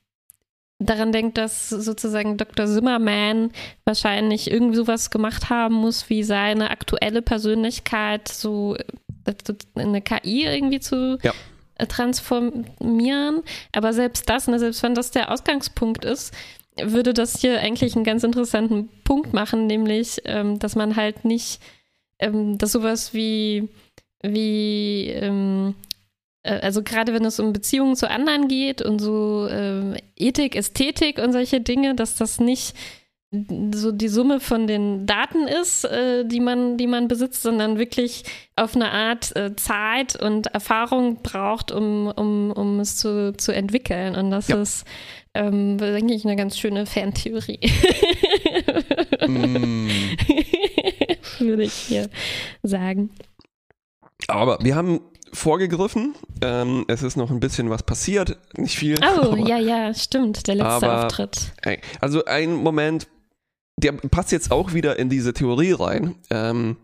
daran 0.80 1.12
denkt, 1.12 1.38
dass 1.38 1.70
sozusagen 1.70 2.38
Dr. 2.38 2.68
Zimmerman 2.68 3.52
wahrscheinlich 3.86 4.52
irgendwie 4.52 4.76
sowas 4.76 5.10
gemacht 5.10 5.50
haben 5.50 5.76
muss, 5.76 6.10
wie 6.10 6.24
seine 6.24 6.70
aktuelle 6.70 7.22
Persönlichkeit 7.22 8.28
so 8.28 8.76
äh, 8.76 9.34
in 9.76 9.82
eine 9.82 10.02
KI 10.02 10.44
irgendwie 10.46 10.80
zu 10.80 11.18
Ja. 11.24 11.34
äh, 11.76 11.88
transformieren. 11.88 13.42
Aber 13.74 13.94
selbst 13.94 14.30
das, 14.30 14.48
ne, 14.48 14.60
selbst 14.60 14.84
wenn 14.84 14.96
das 14.96 15.12
der 15.12 15.32
Ausgangspunkt 15.32 16.04
ist, 16.06 16.34
würde 16.82 17.14
das 17.14 17.40
hier 17.40 17.62
eigentlich 17.62 17.96
einen 17.96 18.04
ganz 18.04 18.24
interessanten 18.24 18.90
Punkt 19.06 19.34
machen, 19.34 19.68
nämlich, 19.68 20.22
ähm, 20.26 20.60
dass 20.60 20.76
man 20.76 20.98
halt 20.98 21.24
nicht, 21.24 21.62
ähm, 22.20 22.58
dass 22.58 22.74
sowas 22.74 23.14
wie, 23.14 23.70
wie, 24.22 25.08
ähm, 25.12 25.76
äh, 25.76 25.95
also 26.50 26.84
gerade 26.84 27.14
wenn 27.14 27.26
es 27.26 27.40
um 27.40 27.54
Beziehungen 27.54 27.96
zu 27.96 28.10
anderen 28.10 28.48
geht 28.48 28.82
und 28.82 29.00
so 29.00 29.48
ähm, 29.50 29.96
Ethik, 30.16 30.56
Ästhetik 30.56 31.18
und 31.20 31.32
solche 31.32 31.62
Dinge, 31.62 31.96
dass 31.96 32.16
das 32.16 32.40
nicht 32.40 32.76
so 33.74 33.92
die 33.92 34.08
Summe 34.08 34.40
von 34.40 34.66
den 34.68 35.06
Daten 35.06 35.48
ist, 35.48 35.84
äh, 35.86 36.26
die 36.26 36.40
man, 36.40 36.78
die 36.78 36.88
man 36.88 37.08
besitzt, 37.08 37.42
sondern 37.42 37.78
wirklich 37.78 38.24
auf 38.56 38.76
eine 38.76 38.92
Art 38.92 39.36
äh, 39.36 39.56
Zeit 39.56 40.16
und 40.22 40.48
Erfahrung 40.48 41.22
braucht, 41.22 41.72
um, 41.72 42.08
um, 42.16 42.52
um 42.52 42.80
es 42.80 42.96
zu, 42.98 43.34
zu 43.36 43.52
entwickeln. 43.52 44.16
Und 44.16 44.32
das 44.32 44.48
Ja. 44.48 44.62
ist, 44.62 44.86
ähm, 45.34 45.78
denke 45.78 46.14
ich, 46.14 46.24
eine 46.24 46.36
ganz 46.38 46.58
schöne 46.58 46.86
Fantheorie. 46.86 47.60
Mm. 49.28 49.90
Würde 51.40 51.64
ich 51.64 51.74
hier 51.74 52.10
sagen. 52.64 53.10
Aber 54.28 54.60
wir 54.62 54.76
haben 54.76 55.02
vorgegriffen. 55.36 56.16
Ähm, 56.42 56.86
es 56.88 57.04
ist 57.04 57.16
noch 57.18 57.30
ein 57.32 57.40
bisschen 57.40 57.70
was 57.70 57.84
passiert. 57.84 58.38
Nicht 58.58 58.78
viel. 58.78 58.96
Oh, 59.02 59.22
aber, 59.32 59.38
ja, 59.38 59.58
ja, 59.60 59.94
stimmt. 59.94 60.48
Der 60.48 60.56
letzte 60.56 60.88
aber- 60.90 61.06
Auftritt. 61.06 61.54
Also 62.02 62.26
ein 62.26 62.56
Moment, 62.56 63.08
der 63.78 63.92
passt 63.92 64.32
jetzt 64.32 64.52
auch 64.52 64.74
wieder 64.74 64.98
in 64.98 65.10
diese 65.10 65.34
Theorie 65.34 65.74
rein. 65.74 66.16
Ähm, 66.30 66.78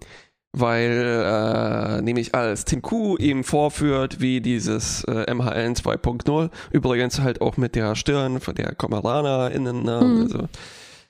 weil 0.53 1.23
äh, 1.25 2.01
nämlich 2.01 2.35
als 2.35 2.65
Tim 2.65 2.81
Q 2.81 3.15
ihm 3.17 3.45
vorführt, 3.45 4.19
wie 4.19 4.41
dieses 4.41 5.03
äh, 5.05 5.33
MHN 5.33 5.75
2.0, 5.75 6.49
übrigens 6.71 7.21
halt 7.21 7.39
auch 7.39 7.55
mit 7.55 7.75
der 7.75 7.95
Stirn 7.95 8.41
von 8.41 8.55
der 8.55 8.75
KomeranerInnen, 8.75 9.83
ne? 9.83 10.01
Mhm. 10.03 10.21
also 10.23 10.49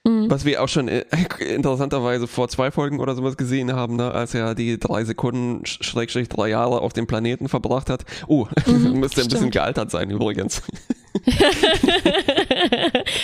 Mhm. 0.04 0.32
Was 0.32 0.46
wir 0.46 0.64
auch 0.64 0.68
schon 0.68 0.88
äh, 0.88 1.06
interessanterweise 1.54 2.26
vor 2.28 2.48
zwei 2.48 2.72
Folgen 2.72 3.00
oder 3.00 3.14
sowas 3.16 3.38
gesehen 3.38 3.72
haben, 3.74 3.98
ne, 3.98 4.12
als 4.12 4.34
er 4.34 4.56
die 4.56 4.80
drei 4.80 5.04
Sekunden, 5.04 5.62
sch- 5.64 5.84
Schrägstrich 5.84 6.28
drei 6.28 6.50
Jahre 6.50 6.82
auf 6.82 6.92
dem 6.94 7.06
Planeten 7.06 7.48
verbracht 7.50 7.90
hat. 7.90 8.04
Oh, 8.28 8.48
Mhm, 8.66 9.00
müsste 9.00 9.22
ein 9.22 9.28
bisschen 9.28 9.52
gealtert 9.52 9.92
sein 9.92 10.10
übrigens. 10.10 10.64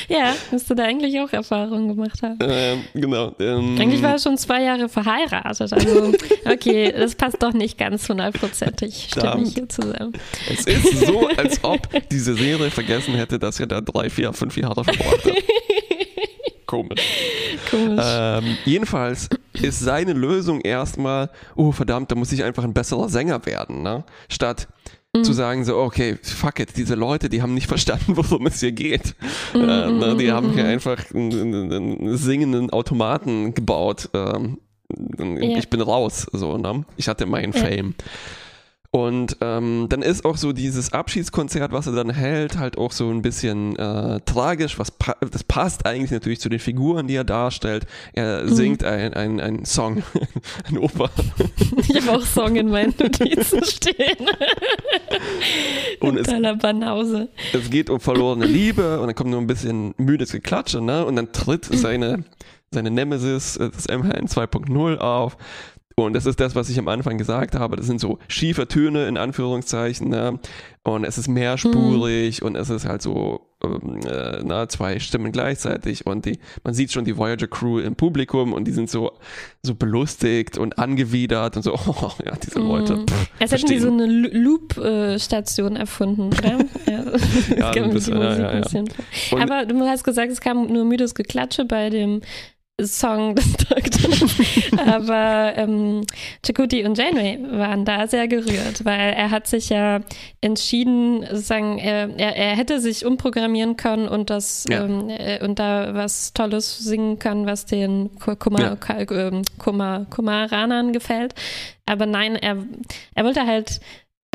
ja, 0.10 0.36
müsste 0.52 0.76
da 0.76 0.84
eigentlich 0.84 1.20
auch 1.20 1.32
Erfahrungen 1.32 1.88
gemacht 1.88 2.22
haben. 2.22 2.38
ähm, 2.42 2.82
genau. 2.94 3.34
Ähm, 3.40 3.78
Eigentlich 3.80 4.02
war 4.02 4.12
er 4.14 4.20
schon 4.20 4.38
zwei 4.38 4.62
Jahre 4.64 4.90
verheiratet. 4.90 5.74
Also, 5.74 6.14
okay, 6.46 6.92
das 6.96 7.16
passt 7.16 7.42
doch 7.42 7.54
nicht 7.54 7.78
ganz 7.78 8.08
hundertprozentig. 8.10 9.08
Stimme 9.12 9.44
ich 9.44 9.54
hier 9.54 9.70
zusammen. 9.70 10.14
es 10.52 10.66
ist 10.66 11.06
so, 11.08 11.28
als 11.38 11.64
ob 11.64 11.88
diese 12.12 12.36
Serie 12.36 12.70
vergessen 12.72 13.16
hätte, 13.16 13.40
dass 13.40 13.60
er 13.60 13.68
da 13.68 13.82
drei, 13.82 14.10
vier, 14.10 14.34
fünf 14.34 14.58
Jahre 14.58 14.84
verbracht 14.84 15.26
hat. 15.26 15.34
Komisch. 16.68 17.02
Komisch. 17.72 18.06
Ähm, 18.06 18.58
jedenfalls 18.66 19.30
ist 19.54 19.80
seine 19.80 20.14
Lösung 20.14 20.62
erstmal, 20.62 21.32
oh 21.56 21.72
verdammt, 21.72 22.12
da 22.12 22.16
muss 22.16 22.32
ich 22.32 22.44
einfach 22.44 22.64
ein 22.64 22.74
besserer 22.74 23.10
Sänger 23.10 23.46
werden, 23.46 23.82
ne? 23.82 24.04
Statt 24.30 24.68
Mhm. 25.16 25.24
zu 25.24 25.34
sagen 25.34 25.64
so, 25.66 25.78
okay, 25.78 26.18
fuck 26.22 26.60
it, 26.60 26.76
diese 26.76 26.96
Leute, 26.96 27.30
die 27.30 27.42
haben 27.42 27.54
nicht 27.54 27.68
verstanden, 27.76 28.18
worum 28.18 28.48
es 28.48 28.60
hier 28.60 28.72
geht. 28.72 29.16
Mhm, 29.54 29.62
äh, 29.62 29.92
ne? 29.92 30.16
Die 30.18 30.28
mhm, 30.28 30.32
haben 30.32 30.54
hier 30.54 30.64
mhm. 30.64 30.70
einfach 30.70 31.04
einen, 31.14 31.72
einen, 31.72 32.18
singenden 32.18 32.70
Automaten 32.70 33.54
gebaut. 33.54 34.10
Ähm, 34.14 34.60
Ja. 35.20 35.58
Ich 35.58 35.70
bin 35.70 35.82
raus, 35.82 36.28
so, 36.32 36.58
ne? 36.58 36.86
Ich 36.96 37.08
hatte 37.08 37.26
meinen 37.26 37.54
Ja. 37.54 37.60
Fame. 37.62 37.96
Und 38.90 39.38
ähm, 39.42 39.88
dann 39.90 40.02
ist 40.02 40.24
auch 40.24 40.38
so 40.38 40.54
dieses 40.54 40.94
Abschiedskonzert, 40.94 41.72
was 41.74 41.88
er 41.88 41.94
dann 41.94 42.10
hält, 42.10 42.58
halt 42.58 42.78
auch 42.78 42.92
so 42.94 43.10
ein 43.10 43.22
bisschen 43.22 43.76
äh, 43.76 44.22
tragisch. 44.22 44.80
Was 44.80 44.92
pa 44.92 45.16
das 45.20 45.44
passt 45.44 45.86
eigentlich 45.86 46.12
natürlich 46.12 46.40
zu 46.40 46.48
den 46.50 46.60
Figuren, 46.60 47.06
die 47.08 47.16
er 47.16 47.26
darstellt. 47.26 47.86
Er 48.14 48.44
Mhm. 48.44 48.50
singt 48.56 48.84
ein, 48.86 49.14
ein, 49.14 49.40
ein 49.42 49.66
Song, 49.66 50.04
ein 50.70 50.78
Oper. 50.78 51.10
Ich 51.78 51.96
habe 51.96 52.18
auch 52.18 52.26
Song 52.26 52.56
in 52.56 52.70
meinen 52.70 52.94
Notizen 52.98 53.64
stehen. 53.66 54.26
Und 56.00 56.18
es, 56.18 56.28
Banause. 56.28 57.30
es 57.54 57.70
geht 57.70 57.90
um 57.90 58.00
verlorene 58.00 58.46
Liebe 58.46 59.00
und 59.00 59.08
dann 59.08 59.16
kommt 59.16 59.32
nur 59.32 59.42
ein 59.42 59.48
bisschen 59.48 59.94
müdes 59.98 60.32
Geklatsche, 60.32 60.82
ne? 60.82 61.06
Und 61.06 61.16
dann 61.18 61.32
tritt 61.34 61.66
seine, 61.66 62.24
seine 62.72 62.90
Nemesis, 62.92 63.58
äh, 63.58 63.70
das 63.70 63.88
MHN 63.88 64.28
2.0 64.28 64.98
auf. 64.98 65.38
Und 66.00 66.14
das 66.14 66.28
ist 66.28 66.40
das, 66.40 66.54
was 66.54 66.70
ich 66.70 66.78
am 66.78 66.88
Anfang 66.90 67.18
gesagt 67.18 67.56
habe. 67.56 67.76
Das 67.76 67.88
sind 67.88 68.00
so 68.00 68.20
schiefe 68.28 68.68
Töne 68.68 69.08
in 69.08 69.18
Anführungszeichen. 69.18 70.10
Ne? 70.10 70.40
Und 70.84 71.04
es 71.04 71.18
ist 71.18 71.28
mehrspurig 71.28 72.44
und 72.44 72.56
es 72.56 72.70
ist 72.70 72.86
halt 72.86 73.02
so 73.02 73.48
ähm, 73.64 74.02
äh, 74.08 74.44
na, 74.44 74.70
zwei 74.70 75.00
Stimmen 75.00 75.32
gleichzeitig. 75.32 76.06
Und 76.06 76.26
die, 76.26 76.38
man 76.64 76.76
sieht 76.76 76.92
schon 76.92 77.04
die 77.04 77.18
Voyager 77.18 77.48
Crew 77.48 77.80
im 77.80 77.96
Publikum 77.96 78.54
und 78.54 78.66
die 78.66 78.74
sind 78.74 78.92
so, 78.92 79.14
so 79.64 79.74
belustigt 79.74 80.60
und 80.60 80.78
angewidert 80.78 81.56
und 81.56 81.64
so, 81.64 81.74
oh, 81.88 82.12
ja, 82.24 82.34
diese 82.36 82.60
Leute. 82.60 82.98
Mhm. 82.98 83.08
Pff, 83.08 83.30
Als 83.40 83.52
hätten 83.54 83.66
die 83.66 83.80
so 83.80 83.92
eine 83.92 84.06
Loop-Station 84.06 85.76
erfunden, 85.76 86.28
oder? 86.28 86.60
Ja, 86.86 87.74
Ja, 87.74 87.88
bisschen, 87.88 88.22
ja, 88.22 88.38
ja, 88.38 88.62
ja. 88.62 88.84
Aber 89.40 89.66
du 89.66 89.80
hast 89.82 90.04
gesagt, 90.04 90.32
es 90.32 90.42
kam 90.42 90.68
nur 90.68 90.86
müdes 90.86 91.16
Geklatsche 91.16 91.66
bei 91.66 91.90
dem 91.90 92.22
Song 92.82 93.34
des 93.36 93.54
Doktors. 93.58 94.36
Aber 94.88 95.54
ähm, 95.58 96.06
Chakoti 96.46 96.86
und 96.86 96.98
Janeway 96.98 97.40
waren 97.58 97.86
da 97.86 98.08
sehr 98.08 98.28
gerührt, 98.28 98.86
weil 98.86 99.14
er 99.14 99.32
hat 99.32 99.48
sich 99.48 99.70
ja 99.70 100.02
entschieden, 100.42 101.22
sozusagen, 101.28 101.80
er, 101.80 102.10
er, 102.18 102.36
er 102.36 102.56
hätte 102.56 102.80
sich 102.80 103.06
umprogrammieren 103.06 103.78
können 103.78 104.08
und 104.08 104.30
das 104.30 104.66
Ja. 104.70 104.84
ähm, 104.86 105.10
äh, 105.10 105.44
und 105.44 105.58
da 105.60 105.96
was 105.96 106.34
Tolles 106.34 106.78
singen 106.78 107.18
können, 107.18 107.48
was 107.48 107.66
den 107.66 108.12
Kuma, 108.20 108.60
Ja. 108.62 108.78
Ähm, 109.10 109.42
Kuma, 109.58 110.06
Kumaranern 110.10 110.94
gefällt. 110.94 111.34
Aber 111.88 112.06
nein, 112.06 112.36
er, 112.36 112.58
er 113.16 113.24
wollte 113.26 113.46
halt 113.48 113.80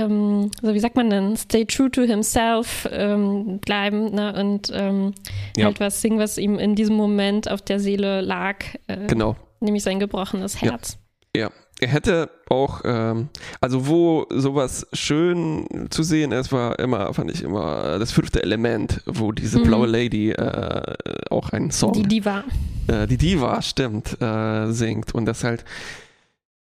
ähm, 0.05 0.50
so 0.61 0.74
wie 0.74 0.80
sagt 0.80 0.96
man 0.96 1.11
denn, 1.11 1.36
stay 1.36 1.64
true 1.64 1.90
to 1.90 2.03
himself 2.03 2.88
ähm, 2.90 3.59
bleiben 3.61 4.14
ne? 4.14 4.34
und 4.40 4.70
ähm, 4.74 5.12
Ja. 5.57 5.66
halt 5.66 5.80
was 5.80 6.00
singen, 6.00 6.18
was 6.18 6.38
ihm 6.38 6.59
in 6.59 6.74
diesem 6.74 6.96
Moment 6.96 7.50
auf 7.50 7.62
der 7.62 7.80
Seele 7.80 8.20
lag, 8.20 8.57
äh, 8.86 9.07
Genau. 9.07 9.36
nämlich 9.61 9.82
sein 9.82 9.98
gebrochenes 10.00 10.61
Ja. 10.61 10.70
Herz. 10.72 10.98
Ja, 11.34 11.50
er 11.80 11.88
hätte 11.88 12.30
auch, 12.50 12.82
ähm, 12.84 13.28
also 13.61 13.88
wo 13.88 14.26
sowas 14.30 14.86
schön 14.92 15.66
zu 15.90 16.03
sehen 16.03 16.30
ist, 16.32 16.53
war 16.53 16.78
immer, 16.78 17.12
fand 17.14 17.30
ich 17.30 17.42
immer 17.42 17.98
das 17.98 18.12
fünfte 18.12 18.42
Element, 18.42 19.00
wo 19.07 19.32
diese 19.32 19.59
Mhm. 19.59 19.62
blaue 19.64 19.86
Lady 19.86 20.30
äh, 20.32 20.94
auch 21.30 21.48
einen 21.50 21.70
Song 21.70 21.94
Die 21.94 22.03
Diva. 22.03 22.44
äh, 22.88 23.07
die 23.07 23.16
Diva, 23.16 23.62
stimmt, 23.62 24.20
äh, 24.20 24.66
singt. 24.72 25.14
Und 25.14 25.24
das 25.24 25.42
halt, 25.42 25.64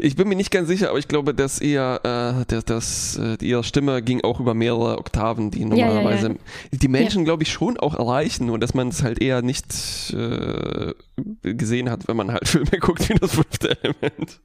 ich 0.00 0.14
bin 0.14 0.28
mir 0.28 0.36
nicht 0.36 0.52
ganz 0.52 0.68
sicher, 0.68 0.90
aber 0.90 0.98
ich 1.00 1.08
glaube, 1.08 1.34
dass 1.34 1.60
ihr, 1.60 2.00
äh, 2.04 2.44
dass, 2.46 2.64
dass 2.64 3.18
äh, 3.20 3.36
ihre 3.44 3.64
Stimme 3.64 4.00
ging 4.00 4.22
auch 4.22 4.38
über 4.38 4.54
mehrere 4.54 4.96
Oktaven, 4.96 5.50
die 5.50 5.64
normalerweise 5.64 6.28
ja, 6.28 6.32
ja, 6.34 6.38
ja. 6.72 6.78
die 6.78 6.88
Menschen, 6.88 7.24
glaube 7.24 7.42
ich, 7.42 7.50
schon 7.50 7.78
auch 7.78 7.96
erreichen, 7.96 8.46
nur 8.46 8.60
dass 8.60 8.74
man 8.74 8.88
es 8.88 9.02
halt 9.02 9.20
eher 9.20 9.42
nicht 9.42 10.14
äh, 10.14 10.94
gesehen 11.42 11.90
hat, 11.90 12.06
wenn 12.06 12.16
man 12.16 12.30
halt 12.30 12.46
Filme 12.48 12.78
guckt 12.78 13.08
wie 13.08 13.14
das 13.14 13.34
fünfte 13.34 13.76
Element. 13.82 14.40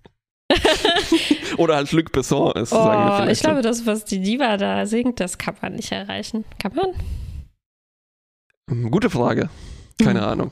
Oder 1.57 1.75
halt 1.75 1.91
Luc 1.91 2.11
Besson 2.11 2.53
ist. 2.53 2.73
Oh, 2.73 3.25
ich 3.29 3.39
glaube, 3.39 3.61
das, 3.61 3.85
was 3.85 4.05
die 4.05 4.21
Diva 4.21 4.57
da 4.57 4.87
singt, 4.87 5.19
das 5.19 5.37
kann 5.37 5.55
man 5.61 5.75
nicht 5.75 5.91
erreichen. 5.91 6.45
Kann 6.59 6.73
man? 6.75 6.87
Hm, 8.69 8.89
gute 8.89 9.11
Frage. 9.11 9.49
Keine 10.01 10.21
mhm. 10.21 10.25
Ahnung. 10.25 10.49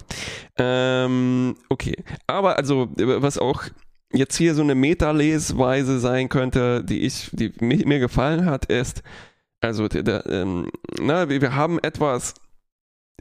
Ähm, 0.58 1.56
okay. 1.70 1.96
Aber 2.28 2.58
also, 2.58 2.90
was 2.96 3.40
auch 3.40 3.64
jetzt 4.14 4.38
hier 4.38 4.56
so 4.56 4.62
eine 4.62 4.76
Meta-Lesweise 4.76 6.00
sein 6.00 6.30
könnte, 6.30 6.84
die 6.84 7.02
ich, 7.02 7.30
die 7.32 7.52
mir, 7.60 8.00
gefallen 8.00 8.46
hat, 8.46 8.66
ist, 8.66 9.04
also, 9.62 9.88
der, 9.88 10.26
ähm, 10.26 10.72
na, 11.00 11.30
wir 11.30 11.56
haben 11.56 11.78
etwas, 11.80 12.34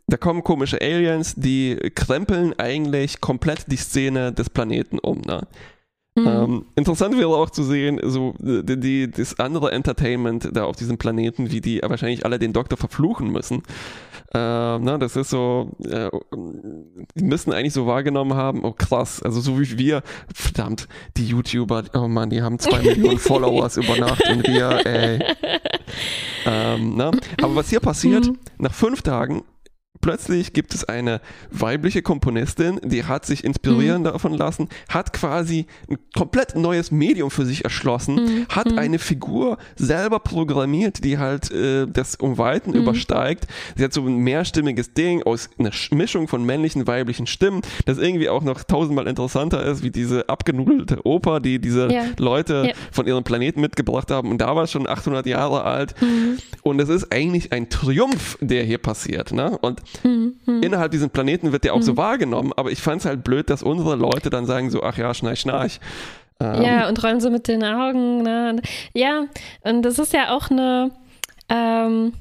da 0.06 0.16
kommen 0.16 0.42
komische 0.42 0.80
Aliens, 0.80 1.34
die 1.36 1.76
krempeln 1.94 2.58
eigentlich 2.58 3.20
komplett 3.20 3.70
die 3.70 3.76
Szene 3.76 4.32
des 4.32 4.48
Planeten 4.48 4.98
um. 4.98 5.20
Ne? 5.20 5.46
Mhm. 6.16 6.26
Ähm, 6.26 6.64
interessant 6.76 7.16
wäre 7.16 7.36
auch 7.36 7.50
zu 7.50 7.62
sehen, 7.62 8.00
so 8.02 8.34
die, 8.38 8.80
die, 8.80 9.10
das 9.10 9.38
andere 9.38 9.70
Entertainment 9.72 10.48
da 10.52 10.64
auf 10.64 10.76
diesem 10.76 10.98
Planeten, 10.98 11.50
wie 11.50 11.60
die 11.60 11.80
wahrscheinlich 11.82 12.24
alle 12.24 12.38
den 12.38 12.52
Doktor 12.52 12.76
verfluchen 12.76 13.30
müssen. 13.30 13.62
Äh, 14.32 14.78
na, 14.78 14.96
das 14.98 15.16
ist 15.16 15.30
so, 15.30 15.70
äh, 15.84 16.08
die 17.16 17.24
müssen 17.24 17.52
eigentlich 17.52 17.72
so 17.72 17.86
wahrgenommen 17.86 18.34
haben, 18.34 18.64
oh 18.64 18.72
krass, 18.72 19.20
also 19.22 19.40
so 19.40 19.58
wie 19.58 19.76
wir, 19.76 20.02
verdammt, 20.32 20.86
die 21.16 21.26
YouTuber, 21.26 21.84
oh 21.94 22.06
Mann, 22.06 22.30
die 22.30 22.40
haben 22.40 22.60
zwei 22.60 22.80
Millionen 22.80 23.18
Followers 23.18 23.76
über 23.76 23.96
Nacht 23.96 24.22
und 24.28 24.46
wir, 24.46 24.86
ey. 24.86 25.18
Ähm, 26.46 26.94
na? 26.96 27.10
Aber 27.42 27.56
was 27.56 27.68
hier 27.68 27.80
passiert, 27.80 28.26
mhm. 28.26 28.38
nach 28.58 28.72
fünf 28.72 29.02
Tagen 29.02 29.42
plötzlich 30.00 30.52
gibt 30.52 30.74
es 30.74 30.84
eine 30.84 31.20
weibliche 31.50 32.02
Komponistin, 32.02 32.80
die 32.82 33.04
hat 33.04 33.26
sich 33.26 33.44
inspirieren 33.44 34.02
mhm. 34.02 34.04
davon 34.04 34.34
lassen, 34.34 34.68
hat 34.88 35.12
quasi 35.12 35.66
ein 35.88 35.98
komplett 36.16 36.56
neues 36.56 36.90
Medium 36.90 37.30
für 37.30 37.44
sich 37.44 37.64
erschlossen, 37.64 38.14
mhm. 38.14 38.46
hat 38.48 38.70
mhm. 38.70 38.78
eine 38.78 38.98
Figur 38.98 39.58
selber 39.76 40.20
programmiert, 40.20 41.04
die 41.04 41.18
halt 41.18 41.50
äh, 41.50 41.86
das 41.86 42.16
um 42.16 42.38
Weiten 42.38 42.70
mhm. 42.70 42.76
übersteigt. 42.76 43.46
Sie 43.76 43.84
hat 43.84 43.92
so 43.92 44.02
ein 44.06 44.16
mehrstimmiges 44.16 44.94
Ding 44.94 45.22
aus 45.22 45.50
einer 45.58 45.70
Mischung 45.92 46.28
von 46.28 46.44
männlichen, 46.44 46.86
weiblichen 46.86 47.26
Stimmen, 47.26 47.62
das 47.84 47.98
irgendwie 47.98 48.28
auch 48.28 48.42
noch 48.42 48.64
tausendmal 48.64 49.06
interessanter 49.06 49.62
ist, 49.64 49.82
wie 49.82 49.90
diese 49.90 50.28
abgenudelte 50.28 51.04
Oper, 51.06 51.40
die 51.40 51.58
diese 51.58 51.92
ja. 51.92 52.04
Leute 52.18 52.64
ja. 52.68 52.74
von 52.90 53.06
ihrem 53.06 53.24
Planeten 53.24 53.60
mitgebracht 53.60 54.10
haben. 54.10 54.30
Und 54.30 54.38
da 54.38 54.56
war 54.56 54.64
es 54.64 54.70
schon 54.70 54.88
800 54.88 55.26
Jahre 55.26 55.64
alt. 55.64 55.94
Mhm. 56.00 56.38
Und 56.62 56.80
es 56.80 56.88
ist 56.88 57.12
eigentlich 57.12 57.52
ein 57.52 57.68
Triumph, 57.68 58.38
der 58.40 58.64
hier 58.64 58.78
passiert. 58.78 59.32
Ne? 59.32 59.58
Und 59.58 59.82
Mhm. 60.02 60.62
Innerhalb 60.62 60.92
dieses 60.92 61.08
Planeten 61.08 61.52
wird 61.52 61.64
der 61.64 61.74
auch 61.74 61.78
mhm. 61.78 61.82
so 61.82 61.96
wahrgenommen, 61.96 62.52
aber 62.56 62.70
ich 62.70 62.80
fand 62.80 63.00
es 63.00 63.06
halt 63.06 63.24
blöd, 63.24 63.50
dass 63.50 63.62
unsere 63.62 63.96
Leute 63.96 64.30
dann 64.30 64.46
sagen 64.46 64.70
so, 64.70 64.82
ach 64.82 64.96
ja, 64.96 65.12
schnarch, 65.14 65.40
schnarch. 65.40 65.80
Ähm, 66.40 66.62
ja, 66.62 66.88
und 66.88 67.02
rollen 67.02 67.20
so 67.20 67.30
mit 67.30 67.48
den 67.48 67.62
Augen. 67.64 68.22
Ne? 68.22 68.62
Ja, 68.94 69.26
und 69.62 69.82
das 69.82 69.98
ist 69.98 70.12
ja 70.12 70.34
auch 70.34 70.50
eine, 70.50 70.90
ähm, 71.48 72.12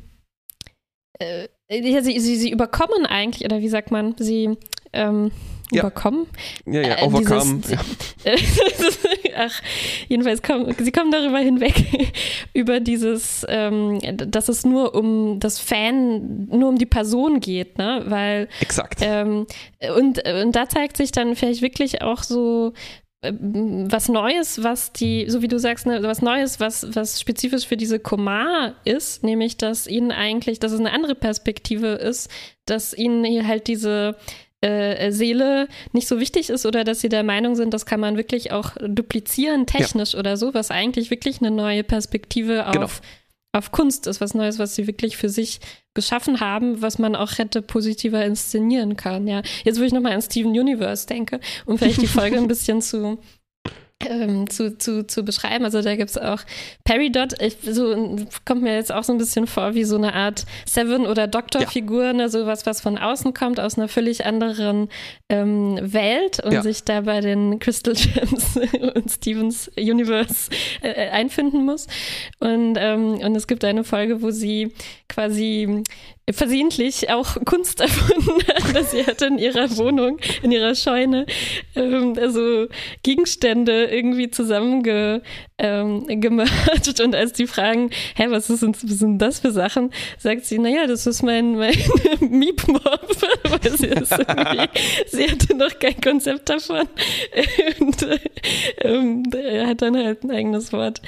äh, 1.19 1.47
sie, 1.69 2.19
sie, 2.19 2.35
sie 2.35 2.51
überkommen 2.51 3.05
eigentlich, 3.05 3.45
oder 3.45 3.59
wie 3.59 3.69
sagt 3.69 3.91
man, 3.91 4.15
sie, 4.17 4.57
ähm, 4.91 5.31
ja. 5.71 5.81
überkommen. 5.81 6.27
Ja, 6.65 6.81
ja, 6.81 6.99
äh, 6.99 7.03
overcome. 7.03 7.61
Dieses, 7.61 7.79
Ach, 9.37 9.61
jedenfalls 10.07 10.41
kommen 10.41 10.75
sie 10.77 10.91
kommen 10.91 11.11
darüber 11.11 11.39
hinweg, 11.39 12.11
über 12.53 12.79
dieses, 12.79 13.45
ähm, 13.47 13.99
dass 14.13 14.49
es 14.49 14.65
nur 14.65 14.95
um 14.95 15.39
das 15.39 15.59
Fan, 15.59 16.47
nur 16.47 16.69
um 16.69 16.77
die 16.77 16.85
Person 16.85 17.39
geht, 17.39 17.77
ne? 17.77 18.03
Weil. 18.07 18.47
Exakt. 18.59 18.99
Ähm, 19.01 19.45
und, 19.95 20.27
und 20.27 20.55
da 20.55 20.67
zeigt 20.67 20.97
sich 20.97 21.11
dann 21.11 21.35
vielleicht 21.35 21.61
wirklich 21.61 22.01
auch 22.01 22.23
so 22.23 22.73
äh, 23.21 23.33
was 23.33 24.09
Neues, 24.09 24.63
was 24.63 24.93
die, 24.93 25.29
so 25.29 25.41
wie 25.41 25.47
du 25.47 25.59
sagst, 25.59 25.85
ne, 25.85 26.01
was 26.03 26.21
Neues, 26.21 26.59
was, 26.59 26.95
was 26.95 27.19
spezifisch 27.19 27.65
für 27.65 27.77
diese 27.77 27.99
Komar 27.99 28.75
ist, 28.85 29.23
nämlich, 29.23 29.57
dass 29.57 29.87
ihnen 29.87 30.11
eigentlich, 30.11 30.59
dass 30.59 30.71
es 30.71 30.79
eine 30.79 30.91
andere 30.91 31.15
Perspektive 31.15 31.87
ist, 31.87 32.29
dass 32.65 32.93
ihnen 32.93 33.23
hier 33.25 33.47
halt 33.47 33.67
diese 33.67 34.15
äh, 34.61 35.11
Seele 35.11 35.67
nicht 35.93 36.07
so 36.07 36.19
wichtig 36.19 36.49
ist 36.49 36.65
oder 36.65 36.83
dass 36.83 37.01
sie 37.01 37.09
der 37.09 37.23
Meinung 37.23 37.55
sind, 37.55 37.73
das 37.73 37.85
kann 37.85 37.99
man 37.99 38.17
wirklich 38.17 38.51
auch 38.51 38.71
duplizieren 38.81 39.65
technisch 39.65 40.13
ja. 40.13 40.19
oder 40.19 40.37
so, 40.37 40.53
was 40.53 40.71
eigentlich 40.71 41.09
wirklich 41.09 41.39
eine 41.39 41.51
neue 41.51 41.83
Perspektive 41.83 42.67
auf, 42.67 42.73
genau. 42.73 42.87
auf 43.53 43.71
Kunst 43.71 44.07
ist, 44.07 44.19
was 44.19 44.33
Neues, 44.33 44.59
was 44.59 44.75
sie 44.75 44.87
wirklich 44.87 45.17
für 45.17 45.29
sich 45.29 45.59
geschaffen 45.93 46.39
haben, 46.39 46.81
was 46.81 46.99
man 46.99 47.15
auch 47.15 47.37
hätte 47.37 47.61
positiver 47.61 48.23
inszenieren 48.25 48.95
kann. 48.95 49.27
Ja, 49.27 49.41
jetzt 49.63 49.79
wo 49.79 49.83
ich 49.83 49.93
nochmal 49.93 50.13
an 50.13 50.21
Steven 50.21 50.51
Universe 50.51 51.07
denke, 51.07 51.39
um 51.65 51.77
vielleicht 51.77 52.01
die 52.01 52.07
Folge 52.07 52.37
ein 52.37 52.47
bisschen 52.47 52.81
zu 52.81 53.19
ähm, 54.07 54.49
zu, 54.49 54.77
zu, 54.77 55.05
zu 55.05 55.23
beschreiben. 55.23 55.65
Also 55.65 55.81
da 55.81 55.95
gibt 55.95 56.09
es 56.11 56.17
auch 56.17 56.41
Peridot, 56.83 57.41
ich, 57.41 57.57
so 57.61 58.17
kommt 58.45 58.61
mir 58.61 58.75
jetzt 58.75 58.91
auch 58.91 59.03
so 59.03 59.11
ein 59.11 59.17
bisschen 59.17 59.45
vor 59.45 59.75
wie 59.75 59.83
so 59.83 59.97
eine 59.97 60.13
Art 60.13 60.45
Seven- 60.65 61.05
oder 61.05 61.27
Doktor-Figur, 61.27 62.05
ja. 62.05 62.13
ne, 62.13 62.29
sowas, 62.29 62.65
was 62.65 62.79
von 62.81 62.97
außen 62.97 63.33
kommt, 63.33 63.59
aus 63.59 63.77
einer 63.77 63.89
völlig 63.89 64.25
anderen 64.25 64.89
ähm, 65.27 65.77
Welt 65.81 66.39
und 66.43 66.53
ja. 66.53 66.61
sich 66.61 66.83
da 66.83 67.01
bei 67.01 67.19
den 67.19 67.59
Crystal 67.59 67.93
Gems 67.93 68.57
und 68.95 69.11
Stevens 69.11 69.69
Universe 69.77 70.49
äh, 70.81 71.09
einfinden 71.09 71.65
muss. 71.65 71.87
Und, 72.39 72.77
ähm, 72.79 73.15
und 73.15 73.35
es 73.35 73.47
gibt 73.47 73.65
eine 73.65 73.83
Folge, 73.83 74.21
wo 74.21 74.31
sie 74.31 74.71
quasi 75.09 75.83
versehentlich 76.33 77.09
auch 77.09 77.37
Kunst 77.45 77.79
erfunden 77.81 78.41
hat, 78.47 78.75
dass 78.75 78.91
sie 78.91 79.05
hatte 79.05 79.25
in 79.25 79.37
ihrer 79.37 79.75
Wohnung, 79.77 80.19
in 80.41 80.51
ihrer 80.51 80.75
Scheune, 80.75 81.25
ähm, 81.75 82.15
also 82.19 82.67
Gegenstände 83.03 83.85
irgendwie 83.85 84.29
zusammengemercht. 84.29 85.23
Ähm, 85.57 86.05
und 87.03 87.15
als 87.15 87.33
die 87.33 87.47
fragen, 87.47 87.89
hä, 88.15 88.27
was, 88.29 88.49
ist, 88.49 88.63
was 88.63 88.81
sind 88.81 89.19
das 89.19 89.39
für 89.39 89.51
Sachen, 89.51 89.91
sagt 90.17 90.45
sie, 90.45 90.59
naja, 90.59 90.87
das 90.87 91.07
ist 91.07 91.23
mein, 91.23 91.55
mein 91.55 91.75
Miepmob, 92.19 92.83
weil 93.43 93.77
sie, 93.77 93.89
sie 95.07 95.29
hatte 95.29 95.55
noch 95.55 95.77
kein 95.79 95.99
Konzept 96.01 96.49
davon 96.49 96.87
und 97.79 98.07
ähm, 98.81 99.23
hat 99.67 99.81
dann 99.81 99.97
halt 99.97 100.23
ein 100.23 100.31
eigenes 100.31 100.71
Wort, 100.73 101.01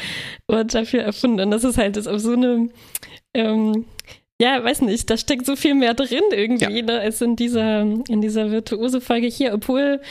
Wort 0.48 0.74
dafür 0.74 1.02
erfunden. 1.02 1.42
Und 1.42 1.52
das 1.52 1.64
ist 1.64 1.78
halt 1.78 1.96
das 1.96 2.08
auf 2.08 2.20
so 2.20 2.34
eine 2.34 2.70
ähm, 3.34 3.86
ja, 4.42 4.64
weiß 4.64 4.82
nicht, 4.82 5.08
da 5.08 5.18
steckt 5.18 5.46
so 5.46 5.56
viel 5.56 5.76
mehr 5.76 5.94
drin 5.94 6.24
irgendwie, 6.32 6.80
ja. 6.80 6.82
ne, 6.82 7.00
als 7.00 7.22
in 7.22 7.36
dieser, 7.36 7.82
in 7.82 8.22
dieser 8.22 8.50
virtuose 8.50 9.00
Folge 9.00 9.28
hier, 9.28 9.54
obwohl 9.54 10.02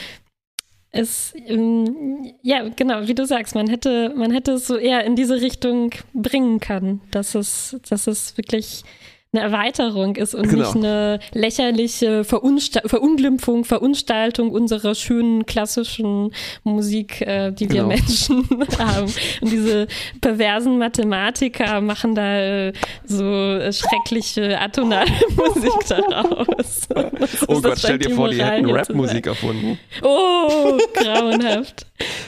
es, 0.92 1.34
ähm, 1.48 2.32
ja, 2.40 2.68
genau, 2.68 3.08
wie 3.08 3.14
du 3.16 3.26
sagst, 3.26 3.56
man 3.56 3.68
hätte, 3.68 4.14
man 4.14 4.30
hätte 4.30 4.52
es 4.52 4.68
so 4.68 4.76
eher 4.76 5.04
in 5.04 5.16
diese 5.16 5.40
Richtung 5.40 5.90
bringen 6.14 6.60
können, 6.60 7.00
dass 7.10 7.34
es, 7.34 7.76
dass 7.88 8.06
es 8.06 8.36
wirklich 8.36 8.84
eine 9.32 9.44
Erweiterung 9.44 10.16
ist 10.16 10.34
und 10.34 10.48
genau. 10.48 10.64
nicht 10.64 10.76
eine 10.76 11.20
lächerliche 11.32 12.24
Verunsta 12.24 12.80
Verunglimpfung, 12.86 13.64
Verunstaltung 13.64 14.50
unserer 14.50 14.96
schönen 14.96 15.46
klassischen 15.46 16.32
Musik, 16.64 17.20
äh, 17.20 17.52
die 17.52 17.68
genau. 17.68 17.88
wir 17.88 17.96
Menschen 17.96 18.48
haben. 18.78 19.12
Und 19.40 19.52
diese 19.52 19.86
perversen 20.20 20.78
Mathematiker 20.78 21.80
machen 21.80 22.16
da 22.16 22.40
äh, 22.40 22.72
so 23.04 23.60
schreckliche 23.70 24.60
atonale 24.60 25.10
Musik 25.36 25.78
daraus. 25.88 26.88
oh 27.46 27.60
Gott, 27.60 27.78
stell 27.78 27.98
dir 27.98 28.10
vor, 28.10 28.30
die 28.30 28.42
hätten 28.42 28.68
Rapmusik 28.68 29.28
erfunden. 29.28 29.78
Oh, 30.02 30.76
grauenhaft. 30.92 31.86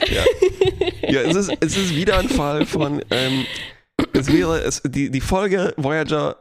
ja, 0.09 1.11
ja 1.11 1.21
es, 1.21 1.35
ist, 1.35 1.51
es 1.59 1.75
ist 1.75 1.95
wieder 1.95 2.19
ein 2.19 2.29
Fall 2.29 2.65
von 2.65 3.03
ähm, 3.11 3.45
es 4.13 4.31
wäre 4.31 4.59
es, 4.59 4.81
die, 4.85 5.11
die 5.11 5.21
Folge 5.21 5.73
Voyager 5.77 6.37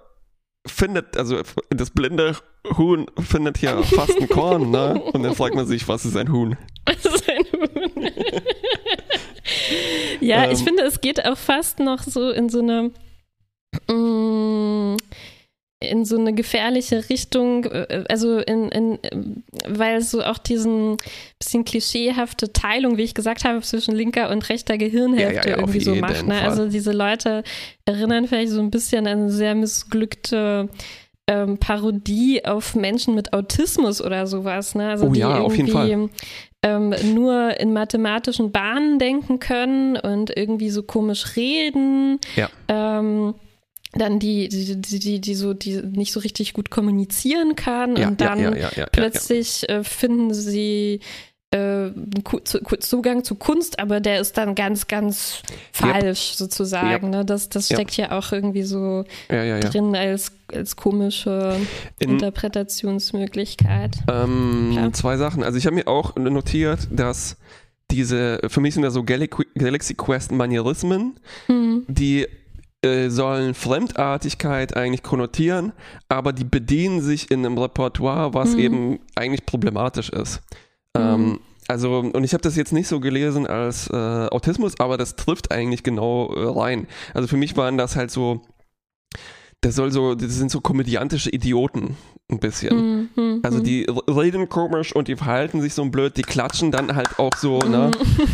findet, 0.67 1.17
also 1.17 1.41
das 1.71 1.91
blinde 1.91 2.37
Huhn 2.77 3.07
findet 3.19 3.59
hier 3.59 3.83
fast 3.83 4.21
ein 4.21 4.29
Korn, 4.29 4.71
ne? 4.71 5.01
Und 5.13 5.23
dann 5.23 5.35
fragt 5.35 5.55
man 5.55 5.67
sich, 5.67 5.87
was 5.89 6.05
ist 6.05 6.17
ein 6.17 6.31
Huhn? 6.33 6.57
Was 6.87 7.05
ist 7.05 7.29
ein 7.29 7.45
Huhn? 7.53 8.11
ja, 10.21 10.45
ähm, 10.45 10.51
ich 10.53 10.61
finde, 10.61 10.83
es 10.85 11.01
geht 11.01 11.25
auch 11.25 11.37
fast 11.37 11.81
noch 11.81 12.03
so 12.03 12.31
in 12.31 12.49
so 12.49 12.61
eine 12.61 12.91
mm, 13.89 14.97
in 15.91 16.05
so 16.05 16.19
eine 16.19 16.33
gefährliche 16.33 17.09
Richtung, 17.09 17.65
äh, 17.65 18.05
also 18.09 18.39
in, 18.39 18.69
in, 18.71 18.99
weil 19.69 19.97
es 19.97 20.11
so 20.11 20.23
auch 20.23 20.39
diesen 20.39 20.97
bisschen 21.39 21.65
klischeehafte 21.65 22.53
Teilung, 22.53 22.97
wie 22.97 23.03
ich 23.03 23.15
gesagt 23.15 23.45
habe, 23.45 23.61
zwischen 23.63 23.95
linker 23.95 24.31
und 24.31 24.49
rechter 24.49 24.79
Gehirnhälfte 24.79 25.49
ja, 25.49 25.55
ja, 25.57 25.61
irgendwie 25.61 25.81
so 25.81 25.95
macht. 25.95 26.27
Ne? 26.27 26.41
Also 26.41 26.69
diese 26.69 26.93
Leute 26.93 27.43
erinnern 27.85 28.29
vielleicht 28.29 28.53
so 28.53 28.61
ein 28.61 28.71
bisschen 28.71 29.07
an 29.07 29.21
eine 29.21 29.31
sehr 29.31 29.55
missglückte 29.55 30.69
ähm, 31.27 31.59
Parodie 31.59 32.45
auf 32.45 32.75
Menschen 32.75 33.15
mit 33.15 33.33
Autismus 33.33 34.03
oder 34.03 34.27
sowas. 34.27 34.75
Ne? 34.75 34.89
Also 34.91 35.07
oh 35.07 35.13
die 35.13 35.21
ja, 35.21 35.41
auf 35.41 35.57
jeden 35.57 35.69
Fall. 35.69 36.09
Ähm, 36.65 36.95
nur 37.15 37.59
in 37.59 37.73
mathematischen 37.73 38.53
Bahnen 38.53 39.01
denken 39.01 39.41
können 39.41 39.97
und 39.97 40.37
irgendwie 40.37 40.71
so 40.71 40.85
komisch 40.85 41.35
reden. 41.35 42.21
Ja. 42.37 42.49
Ähm, 42.69 43.35
dann 43.95 44.19
die, 44.19 44.49
die, 44.49 44.81
die, 44.81 44.99
die, 44.99 45.21
die 45.21 45.35
so, 45.35 45.53
die 45.55 45.77
nicht 45.83 46.13
so 46.13 46.21
richtig 46.21 46.55
gut 46.55 46.71
kommunizieren 46.71 47.57
kann 47.57 47.97
Ja, 47.97 48.09
und 48.09 48.21
dann 48.21 48.39
ja, 48.41 48.71
ja, 48.75 48.87
plötzlich 48.91 49.69
Äh, 49.69 49.85
finden 49.85 50.33
sie 50.33 51.01
äh, 51.51 51.91
Zugang 52.81 53.25
zu 53.25 53.35
Kunst, 53.35 53.79
aber 53.79 54.01
der 54.01 54.21
ist 54.21 54.39
dann 54.39 54.55
ganz, 54.55 54.89
ganz 54.89 55.43
falsch 55.73 56.33
sozusagen. 56.37 57.11
Ne? 57.11 57.27
Das, 57.27 57.51
das 57.51 57.67
steckt 57.67 57.95
ja 57.99 58.17
auch 58.19 58.33
irgendwie 58.33 58.63
so 58.63 59.05
drin 59.29 59.95
als, 59.95 60.33
als 60.51 60.77
komische 60.77 61.59
In, 61.99 62.13
Interpretationsmöglichkeit. 62.13 63.97
ähm, 64.11 64.91
zwei 64.93 65.17
Sachen. 65.17 65.43
Also 65.43 65.59
ich 65.59 65.67
habe 65.67 65.77
mir 65.77 65.89
auch 65.89 66.17
notiert, 66.17 66.89
dass 66.91 67.37
diese, 67.91 68.41
für 68.49 68.61
mich 68.61 68.75
sind 68.75 68.83
das 68.83 68.95
so 68.95 69.05
Gal 69.05 69.29
Galaxy 69.55 69.95
Quest 69.95 70.33
Manierismen, 70.33 71.17
Hm. 71.47 71.85
die 71.89 72.27
äh, 72.85 73.09
sollen 73.11 73.55
Fremdartigkeit 73.55 74.77
eigentlich 74.77 75.03
konnotieren, 75.03 75.73
aber 76.09 76.33
die 76.33 76.45
bedienen 76.45 77.01
sich 77.01 77.31
in 77.31 77.47
einem 77.47 77.57
Repertoire, 77.59 78.35
was 78.35 78.53
Mhm. 78.55 78.59
eben 78.59 79.01
eigentlich 79.15 79.47
problematisch 79.47 80.11
ist. 80.11 80.43
Mhm. 80.97 81.03
Ähm, 81.03 81.41
also, 81.69 81.99
und 82.01 82.25
ich 82.25 82.35
habe 82.35 82.43
das 82.43 82.57
jetzt 82.57 82.73
nicht 82.73 82.89
so 82.89 82.99
gelesen 83.01 83.47
als 83.47 83.89
äh, 83.89 83.95
Autismus, 83.97 84.79
aber 84.81 84.97
das 84.97 85.17
trifft 85.17 85.53
eigentlich 85.53 85.85
genau 85.85 86.35
äh, 86.35 86.59
rein. 86.59 86.89
Also 87.15 87.29
für 87.29 87.37
mich 87.37 87.57
waren 87.57 87.79
das 87.79 87.95
halt 87.95 88.11
so, 88.11 88.43
das 89.61 89.77
soll 89.77 89.93
so, 89.93 90.15
das 90.17 90.35
sind 90.35 90.51
so 90.51 90.61
komödiantische 90.61 91.31
Idioten 91.31 91.97
ein 92.31 92.39
bisschen. 92.41 93.09
Hm, 93.15 93.41
Also 93.43 93.61
die 93.61 93.87
r- 93.87 94.03
reden 94.09 94.49
komisch 94.49 94.95
und 94.95 95.09
die 95.09 95.17
verhalten 95.17 95.61
sich 95.61 95.75
so 95.75 95.85
blöd, 95.87 96.17
die 96.17 96.23
klatschen 96.23 96.71
dann 96.71 96.95
halt 96.97 97.19
auch 97.19 97.35
so, 97.37 97.59
ne? 97.59 97.91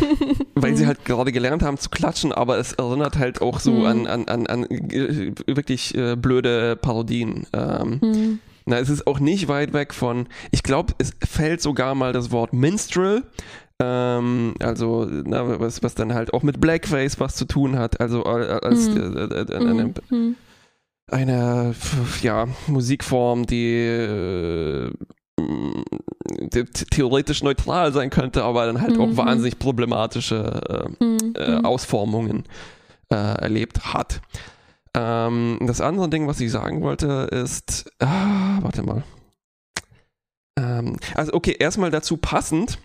Weil 0.55 0.75
sie 0.77 0.87
halt 0.87 1.03
gerade 1.05 1.31
gelernt 1.31 1.63
haben 1.63 1.77
zu 1.77 1.89
klatschen, 1.89 2.31
aber 2.31 2.57
es 2.59 2.73
erinnert 2.73 3.17
halt 3.17 3.41
auch 3.41 3.59
so 3.59 3.71
Mhm. 3.73 3.85
an, 3.85 4.07
an, 4.07 4.25
an, 4.27 4.47
an 4.47 4.63
äh, 4.65 5.33
wirklich 5.47 5.95
äh, 5.95 6.15
blöde 6.15 6.75
Parodien. 6.77 7.45
Ähm, 7.53 7.99
Hm. 8.01 8.39
na, 8.65 8.77
es 8.79 8.89
ist 8.89 9.05
auch 9.07 9.19
nicht 9.19 9.47
weit 9.49 9.73
weg 9.73 9.93
von, 9.93 10.27
ich 10.51 10.63
glaube, 10.63 10.93
es 10.97 11.11
fällt 11.27 11.61
sogar 11.61 11.93
mal 11.95 12.13
das 12.13 12.31
Wort 12.31 12.53
Minstrel, 12.53 13.23
ähm, 13.81 14.53
also 14.59 15.07
na, 15.09 15.59
was, 15.59 15.81
was 15.83 15.95
dann 15.95 16.13
halt 16.13 16.33
auch 16.33 16.43
mit 16.43 16.61
Blackface 16.61 17.19
was 17.19 17.35
zu 17.35 17.45
tun 17.45 17.77
hat, 17.77 17.99
also 17.99 18.23
äh, 18.25 18.59
als 18.61 18.89
Mhm. 18.91 18.97
äh, 19.17 19.23
äh, 19.23 19.41
äh, 19.41 19.93
Hm, 20.09 20.35
eine, 21.11 21.75
ja, 22.21 22.47
Musikform, 22.67 23.45
die, 23.45 23.75
äh, 23.75 24.91
t- 26.51 26.63
theoretisch 26.91 27.43
neutral 27.43 27.93
sein 27.93 28.09
könnte, 28.09 28.43
aber 28.43 28.65
dann 28.65 28.81
halt 28.81 28.97
auch 28.97 29.07
Mhm. 29.07 29.17
wahnsinnig 29.17 29.59
problematische 29.59 30.89
äh, 30.99 31.03
Hm, 31.03 31.33
äh, 31.35 31.45
hm. 31.57 31.65
Ausformungen 31.65 32.43
äh, 33.11 33.15
erlebt 33.15 33.93
hat. 33.93 34.21
Ähm, 34.95 35.59
das 35.65 35.81
andere 35.81 36.09
Ding, 36.09 36.27
was 36.27 36.39
ich 36.39 36.51
sagen 36.51 36.81
wollte, 36.81 37.27
ist, 37.31 37.91
ah, 37.99 38.57
warte 38.61 38.83
mal. 38.83 39.03
Ähm, 40.57 40.97
also 41.15 41.33
okay, 41.33 41.55
erstmal 41.57 41.91
dazu 41.91 42.17
passend 42.17 42.79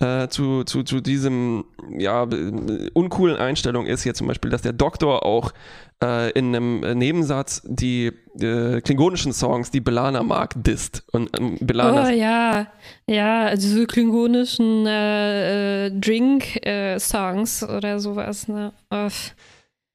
äh, 0.00 0.28
zu, 0.28 0.64
zu, 0.64 0.82
zu 0.82 1.00
diesem 1.00 1.64
ja 1.96 2.26
uncoolen 2.94 3.36
Einstellung 3.36 3.86
ist 3.86 4.02
hier 4.02 4.14
zum 4.14 4.26
Beispiel, 4.26 4.50
dass 4.50 4.62
der 4.62 4.72
Doktor 4.72 5.24
auch 5.24 5.52
äh, 6.04 6.30
in 6.30 6.54
einem 6.54 6.82
äh, 6.82 6.94
Nebensatz 6.94 7.62
die 7.64 8.12
äh, 8.40 8.80
klingonischen 8.80 9.32
Songs, 9.32 9.70
die 9.70 9.80
Belana 9.80 10.22
mag, 10.22 10.54
disst 10.56 11.02
und 11.12 11.30
ähm, 11.38 11.56
Belana 11.60 12.08
Oh 12.08 12.10
ja, 12.10 12.66
ja, 13.06 13.44
also 13.44 13.68
so 13.68 13.86
klingonischen 13.86 14.86
äh, 14.86 15.86
äh, 15.86 15.90
Drink-Songs 15.90 17.62
oder 17.64 17.98
sowas, 17.98 18.48
ne? 18.48 18.72
Oh. 18.90 19.08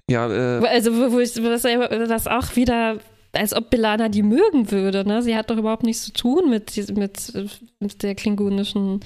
ja 0.09 0.29
äh, 0.29 0.67
Also 0.67 0.95
wo, 0.95 1.11
wo 1.11 1.19
ich 1.19 1.33
das, 1.33 1.61
das 1.61 2.27
auch 2.27 2.55
wieder, 2.55 2.97
als 3.33 3.53
ob 3.53 3.69
Belana 3.69 4.09
die 4.09 4.23
mögen 4.23 4.71
würde, 4.71 5.05
ne? 5.05 5.21
Sie 5.21 5.35
hat 5.35 5.49
doch 5.49 5.57
überhaupt 5.57 5.83
nichts 5.83 6.05
zu 6.05 6.13
tun 6.13 6.49
mit, 6.49 6.75
mit, 6.97 7.33
mit 7.79 8.03
der 8.03 8.15
klingonischen 8.15 9.01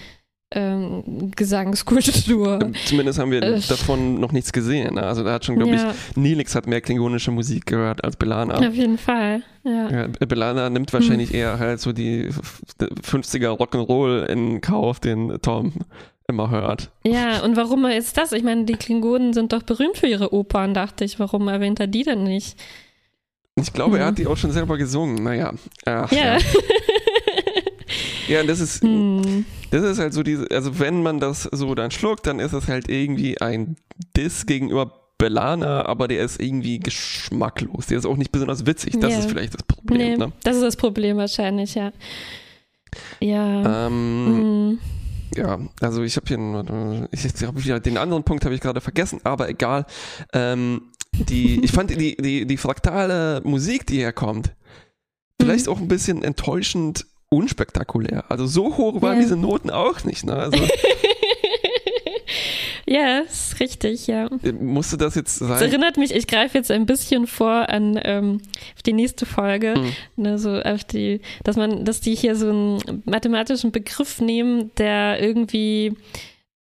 ähm, 0.54 1.32
Gesangskultur. 1.36 2.72
zumindest 2.86 3.20
haben 3.20 3.32
wir 3.32 3.42
Äh. 3.44 3.60
davon 3.68 4.20
noch 4.20 4.32
nichts 4.32 4.52
gesehen. 4.54 4.98
Also 4.98 5.24
da 5.24 5.34
hat 5.34 5.46
schon, 5.46 5.56
glaube 5.58 5.76
Ja, 5.76 5.92
ich, 6.12 6.16
Nilix 6.18 6.56
hat 6.56 6.68
mehr 6.68 6.82
klingonische 6.82 7.32
Musik 7.32 7.66
gehört 7.66 8.04
als 8.04 8.16
Belana. 8.16 8.56
auf 8.56 8.74
jeden 8.74 8.98
Fall. 8.98 9.42
Ja. 9.64 9.90
Ja, 9.90 10.08
Belana 10.26 10.70
nimmt 10.70 10.92
wahrscheinlich 10.94 11.34
eher 11.34 11.58
halt 11.60 11.80
so 11.80 11.94
die 11.94 12.26
f- 12.28 12.62
50er 12.80 13.50
Rock'n'Roll 13.58 14.26
in 14.26 14.60
Kauf, 14.62 15.00
den 15.00 15.40
Tom 15.42 15.74
immer 16.28 16.50
hört. 16.50 16.90
ja, 17.06 17.42
und 17.44 17.56
warum 17.58 17.86
ist 17.86 18.18
das? 18.18 18.32
Ich 18.32 18.44
meine, 18.44 18.66
die 18.66 18.74
Klingonen 18.76 19.34
sind 19.34 19.54
doch 19.54 19.64
berühmt 19.64 19.98
für 19.98 20.08
ihre 20.08 20.34
Opern, 20.34 20.74
dachte 20.74 21.04
ich. 21.06 21.20
Warum 21.20 21.48
erwähnt 21.48 21.80
er 21.80 21.88
die 21.88 22.04
denn 22.04 22.24
nicht? 22.24 22.58
Ich 23.56 23.72
glaube, 23.72 24.00
er 24.00 24.06
Mhm. 24.06 24.08
hat 24.08 24.18
die 24.18 24.28
auch 24.28 24.38
schon 24.38 24.52
selber 24.52 24.78
gesungen. 24.78 25.24
Naja. 25.24 25.54
Ach, 25.86 26.12
Ja. 26.12 26.38
ja. 26.38 26.38
Ja, 28.28 28.42
und 28.42 28.48
das 28.48 28.60
ist, 28.62 28.82
Hm. 28.84 29.46
Das 29.74 29.84
ist 29.84 30.00
halt 30.00 30.14
so 30.14 30.24
diese, 30.24 30.48
also 30.52 30.80
wenn 30.80 31.02
man 31.04 31.20
das 31.20 31.44
so 31.52 31.74
dann 31.76 31.92
schluckt, 31.92 32.28
dann 32.28 32.40
ist 32.40 32.54
das 32.54 32.68
halt 32.68 32.90
irgendwie 32.90 33.42
ein 33.42 33.76
Diss 34.16 34.46
gegenüber 34.46 35.00
Belana, 35.18 35.86
aber 35.86 36.08
der 36.08 36.22
ist 36.24 36.42
irgendwie 36.42 36.80
geschmacklos. 36.80 37.88
Der 37.88 37.98
ist 37.98 38.06
auch 38.06 38.18
nicht 38.18 38.32
besonders 38.32 38.66
witzig. 38.66 39.00
Das 39.00 39.12
Ja. 39.14 39.20
ist 39.20 39.30
vielleicht 39.30 39.54
das 39.54 39.64
Problem. 39.64 39.98
Nee, 39.98 40.18
Ne? 40.18 40.32
das 40.44 40.56
ist 40.58 40.64
das 40.64 40.76
Problem 40.76 41.18
wahrscheinlich, 41.18 41.76
ja. 41.76 41.92
Ja. 43.20 43.88
Ähm, 43.88 44.26
hm. 44.28 44.80
Ja, 45.36 45.60
also 45.82 46.04
ich 46.04 46.16
habe 46.16 46.28
hier, 46.28 46.38
nur- 46.38 47.08
ich, 47.12 47.24
hab 47.44 47.64
wieder 47.64 47.80
den 47.80 47.98
anderen 47.98 48.24
Punkt 48.24 48.46
habe 48.46 48.54
ich 48.54 48.62
gerade 48.62 48.82
vergessen, 48.82 49.20
aber 49.24 49.50
egal. 49.50 49.86
Ähm, 50.34 50.92
die, 51.14 51.64
ich 51.64 51.72
fand 51.72 51.90
die, 51.90 52.16
die, 52.18 52.46
die 52.46 52.58
fraktale 52.58 53.42
Musik, 53.44 53.88
die 53.88 53.98
herkommt, 54.00 54.54
vielleicht 55.42 55.68
auch 55.68 55.80
ein 55.80 55.88
bisschen 55.88 56.24
enttäuschend 56.24 57.06
unspektakulär. 57.36 58.24
Also 58.30 58.46
so 58.46 58.78
hoch 58.78 59.02
waren 59.02 59.16
Ja. 59.18 59.22
diese 59.22 59.36
Noten 59.38 59.70
auch 59.70 60.04
nicht. 60.04 60.26
Ne? 60.26 60.34
Also 60.34 60.58
ja, 62.86 63.20
ist 63.20 63.60
richtig, 63.60 64.08
ja. 64.08 64.30
musste 64.60 64.98
das 64.98 65.16
jetzt 65.16 65.42
Es 65.42 65.48
sein? 65.48 65.62
erinnert 65.62 65.98
mich, 65.98 66.14
ich 66.14 66.28
greife 66.28 66.58
jetzt 66.58 66.70
ein 66.72 66.86
bisschen 66.86 67.28
vor 67.28 67.70
an 67.70 68.00
ähm, 68.04 68.42
die 68.86 68.94
nächste 68.94 69.26
Folge, 69.26 69.76
Mhm. 69.78 69.92
ne, 70.24 70.38
so 70.38 70.60
auf 70.60 70.84
die, 70.84 71.22
dass 71.44 71.56
man, 71.56 71.86
dass 71.86 72.02
die 72.02 72.16
hier 72.16 72.36
so 72.36 72.50
einen 72.50 73.04
mathematischen 73.06 73.72
Begriff 73.72 74.20
nehmen, 74.22 74.72
der 74.78 75.22
irgendwie 75.22 75.96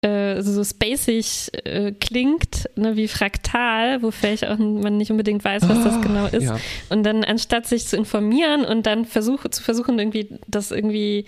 äh, 0.02 0.42
so 0.42 0.64
spacig 0.64 1.52
äh, 1.66 1.92
klingt, 1.92 2.70
ne, 2.76 2.96
wie 2.96 3.08
fraktal, 3.08 4.02
wo 4.02 4.10
vielleicht 4.12 4.48
auch 4.48 4.58
man 4.58 4.98
nicht 4.98 5.12
unbedingt 5.12 5.44
weiß, 5.46 5.64
was 5.70 5.84
das 5.84 5.96
Ah, 5.96 6.02
genau 6.02 6.26
ist. 6.28 6.44
Ja. 6.44 6.58
Und 6.90 7.04
dann 7.04 7.24
anstatt 7.24 7.68
sich 7.68 7.86
zu 7.88 7.98
informieren 7.98 8.66
und 8.66 8.86
dann 8.88 9.06
versuche, 9.06 9.50
zu 9.52 9.62
versuchen, 9.62 10.00
irgendwie 10.00 10.40
das 10.48 10.72
irgendwie 10.72 11.26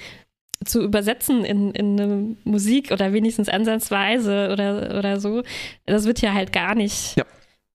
zu 0.66 0.82
übersetzen 0.82 1.44
in, 1.46 1.72
in 1.72 2.00
eine 2.00 2.36
Musik 2.46 2.92
oder 2.92 3.14
wenigstens 3.14 3.50
ansatzweise 3.50 4.50
oder, 4.52 4.98
oder 4.98 5.20
so, 5.20 5.44
das 5.86 6.06
wird 6.06 6.22
ja 6.22 6.34
halt 6.34 6.52
gar 6.54 6.74
nicht, 6.74 7.16
Ja. 7.18 7.26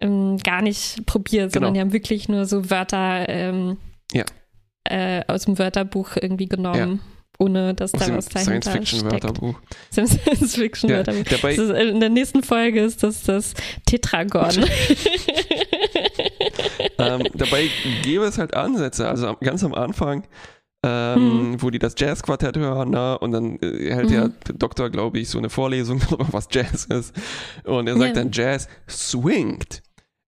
ähm, 0.01 0.39
gar 0.39 0.63
nicht 0.63 1.05
probiert, 1.07 1.53
sondern 1.53 1.75
Genau. 1.75 1.75
die 1.75 1.81
haben 1.89 1.93
wirklich 1.93 2.29
nur 2.29 2.47
so 2.47 2.71
Wörter 2.71 3.29
ähm, 3.29 3.77
Ja. 4.13 4.25
äh, 4.85 5.23
aus 5.29 5.45
dem 5.45 5.59
Wörterbuch 5.59 6.17
irgendwie 6.21 6.47
genommen. 6.47 7.01
Ohne 7.41 7.73
dass 7.73 7.93
da 7.93 8.01
was 8.17 8.27
dahinter. 8.29 8.71
Science-Fiction-Wörterbuch. 8.73 9.55
Science-Fiction-Wörterbuch. 9.93 11.25
Ja, 11.31 11.49
ist, 11.51 11.71
in 11.71 12.01
der 12.01 12.09
nächsten 12.09 12.43
Folge 12.43 12.81
ist 12.81 13.03
das 13.05 13.23
das 13.23 13.55
Tetragon. 13.87 14.51
ähm, 16.99 17.23
dabei 17.35 17.69
gäbe 18.03 18.25
es 18.25 18.39
halt 18.39 18.55
Ansätze. 18.55 19.09
Also 19.09 19.37
ganz 19.41 19.63
am 19.65 19.75
Anfang, 19.75 20.25
ähm, 20.85 21.57
wo 21.61 21.71
die 21.71 21.79
das 21.79 21.95
Jazzquartett 21.97 22.57
hören, 22.57 22.91
ne? 22.91 23.19
und 23.19 23.33
dann 23.33 23.59
äh, 23.61 23.93
hält 23.95 24.11
der 24.11 24.29
Mhm. 24.29 24.35
Doktor, 24.59 24.91
glaube 24.91 25.19
ich, 25.19 25.29
so 25.29 25.39
eine 25.39 25.51
Vorlesung 25.51 26.01
darüber, 26.11 26.27
was 26.33 26.49
Jazz 26.51 26.85
ist. 26.87 27.15
Und 27.65 27.89
er 27.89 27.97
sagt 27.97 28.17
Ja. 28.17 28.23
dann, 28.23 28.31
Jazz 28.33 28.69
swingt. 28.89 29.83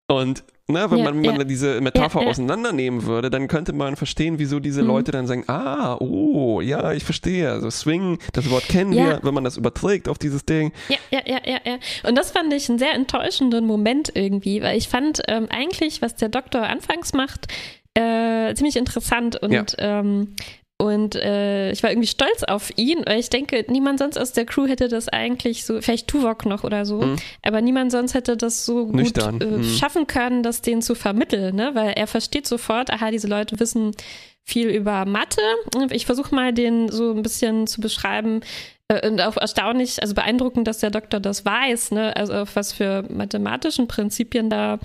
Und 0.09 0.45
ne, 0.71 0.91
wenn 0.91 0.99
Ja, 0.99 1.05
man, 1.13 1.25
ja. 1.25 1.33
man 1.33 1.47
diese 1.49 1.81
Metapher 1.81 2.23
Ja, 2.23 2.29
auseinandernehmen 2.29 3.05
würde, 3.05 3.31
dann 3.31 3.49
könnte 3.49 3.73
man 3.73 3.97
verstehen, 3.97 4.39
wieso 4.39 4.61
diese 4.61 4.83
Mhm. 4.83 4.89
Leute 4.89 5.13
dann 5.13 5.27
sagen, 5.27 5.45
ah, 5.49 5.97
oh, 6.01 6.61
ja, 6.61 6.93
ich 6.93 7.05
verstehe. 7.05 7.51
Also 7.51 7.71
Swing, 7.71 8.19
das 8.33 8.51
Wort 8.51 8.69
kennen 8.69 8.93
wir, 8.93 9.21
wenn 9.23 9.35
man 9.35 9.45
das 9.45 9.57
überträgt 9.57 10.09
auf 10.09 10.19
dieses 10.19 10.45
Ding. 10.45 10.73
Ja, 10.89 10.97
ja, 11.11 11.21
ja, 11.27 11.39
ja, 11.45 11.59
ja. 11.65 11.79
Und 12.09 12.17
das 12.17 12.31
fand 12.31 12.53
ich 12.53 12.69
einen 12.69 12.79
sehr 12.79 12.95
enttäuschenden 12.95 13.67
Moment 13.67 14.13
irgendwie, 14.15 14.63
weil 14.63 14.77
ich 14.77 14.89
fand 14.89 15.23
ähm, 15.29 15.47
eigentlich, 15.51 16.03
was 16.03 16.17
der 16.17 16.29
Doktor 16.29 16.63
anfangs 16.63 17.13
macht, 17.13 17.47
äh, 17.95 18.55
ziemlich 18.55 18.77
interessant 18.77 19.37
und 19.37 19.75
ähm, 19.79 20.35
und 20.81 21.15
äh, 21.15 21.73
ich 21.73 21.83
war 21.83 21.91
irgendwie 21.91 22.09
stolz 22.09 22.43
auf 22.43 22.71
ihn, 22.77 23.03
weil 23.05 23.21
ich 23.21 23.29
denke, 23.29 23.67
niemand 23.69 23.99
sonst 23.99 24.19
aus 24.19 24.33
der 24.33 24.47
Crew 24.47 24.67
hätte 24.67 24.89
das 24.89 25.09
eigentlich 25.09 25.67
so, 25.67 25.79
vielleicht 25.83 26.09
Tuvok 26.09 26.47
noch 26.47 26.65
oder 26.65 26.87
so, 26.87 27.03
mhm. 27.03 27.17
aber 27.43 27.61
niemand 27.61 27.93
sonst 27.93 28.15
hätte 28.15 28.39
das 28.39 28.65
so 28.65 28.87
gut 28.87 29.19
äh, 29.19 29.31
mhm. 29.31 29.63
schaffen 29.63 30.07
können, 30.07 30.43
das 30.43 30.63
denen 30.63 30.81
zu 30.81 30.95
vermitteln, 30.95 31.55
ne? 31.55 31.75
weil 31.75 31.91
er 31.91 32.07
versteht 32.07 32.47
sofort, 32.47 32.91
aha, 32.91 33.11
diese 33.11 33.29
Leute 33.29 33.61
wissen 33.61 33.95
viel 34.43 34.69
über 34.69 35.05
Mathe. 35.05 35.43
Ich 35.91 36.07
versuche 36.07 36.35
mal 36.35 36.55
den 36.55 36.89
so 36.89 37.13
ein 37.13 37.23
bisschen 37.23 37.67
zu 37.67 37.83
beschreiben, 37.83 38.41
äh, 38.89 39.07
und 39.07 39.21
auch 39.21 39.37
erstaunlich, 39.37 40.01
also 40.01 40.15
beeindruckend, 40.15 40.67
dass 40.67 40.79
der 40.79 40.91
Doktor 40.91 41.21
das 41.21 41.45
weiß, 41.45 41.91
ne? 41.91 42.17
Also 42.17 42.33
auf 42.33 42.57
was 42.57 42.73
für 42.73 43.05
mathematischen 43.11 43.87
Prinzipien 43.87 44.49
da 44.49 44.79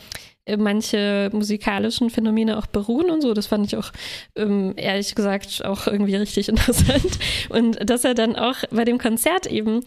manche 0.58 1.30
musikalischen 1.34 2.10
Phänomene 2.10 2.58
auch 2.58 2.68
beruhen 2.68 3.10
und 3.10 3.22
so. 3.22 3.34
Das 3.34 3.48
fand 3.48 3.66
ich 3.66 3.76
auch 3.76 3.92
ähm, 4.36 4.74
ehrlich 4.78 5.16
gesagt 5.16 5.66
auch 5.66 5.88
irgendwie 5.88 6.16
richtig 6.16 6.50
interessant. 6.50 7.20
Und 7.50 7.90
dass 7.90 8.04
er 8.04 8.14
dann 8.14 8.36
auch 8.36 8.58
bei 8.72 8.86
dem 8.86 8.98
Konzert 8.98 9.48
eben 9.48 9.82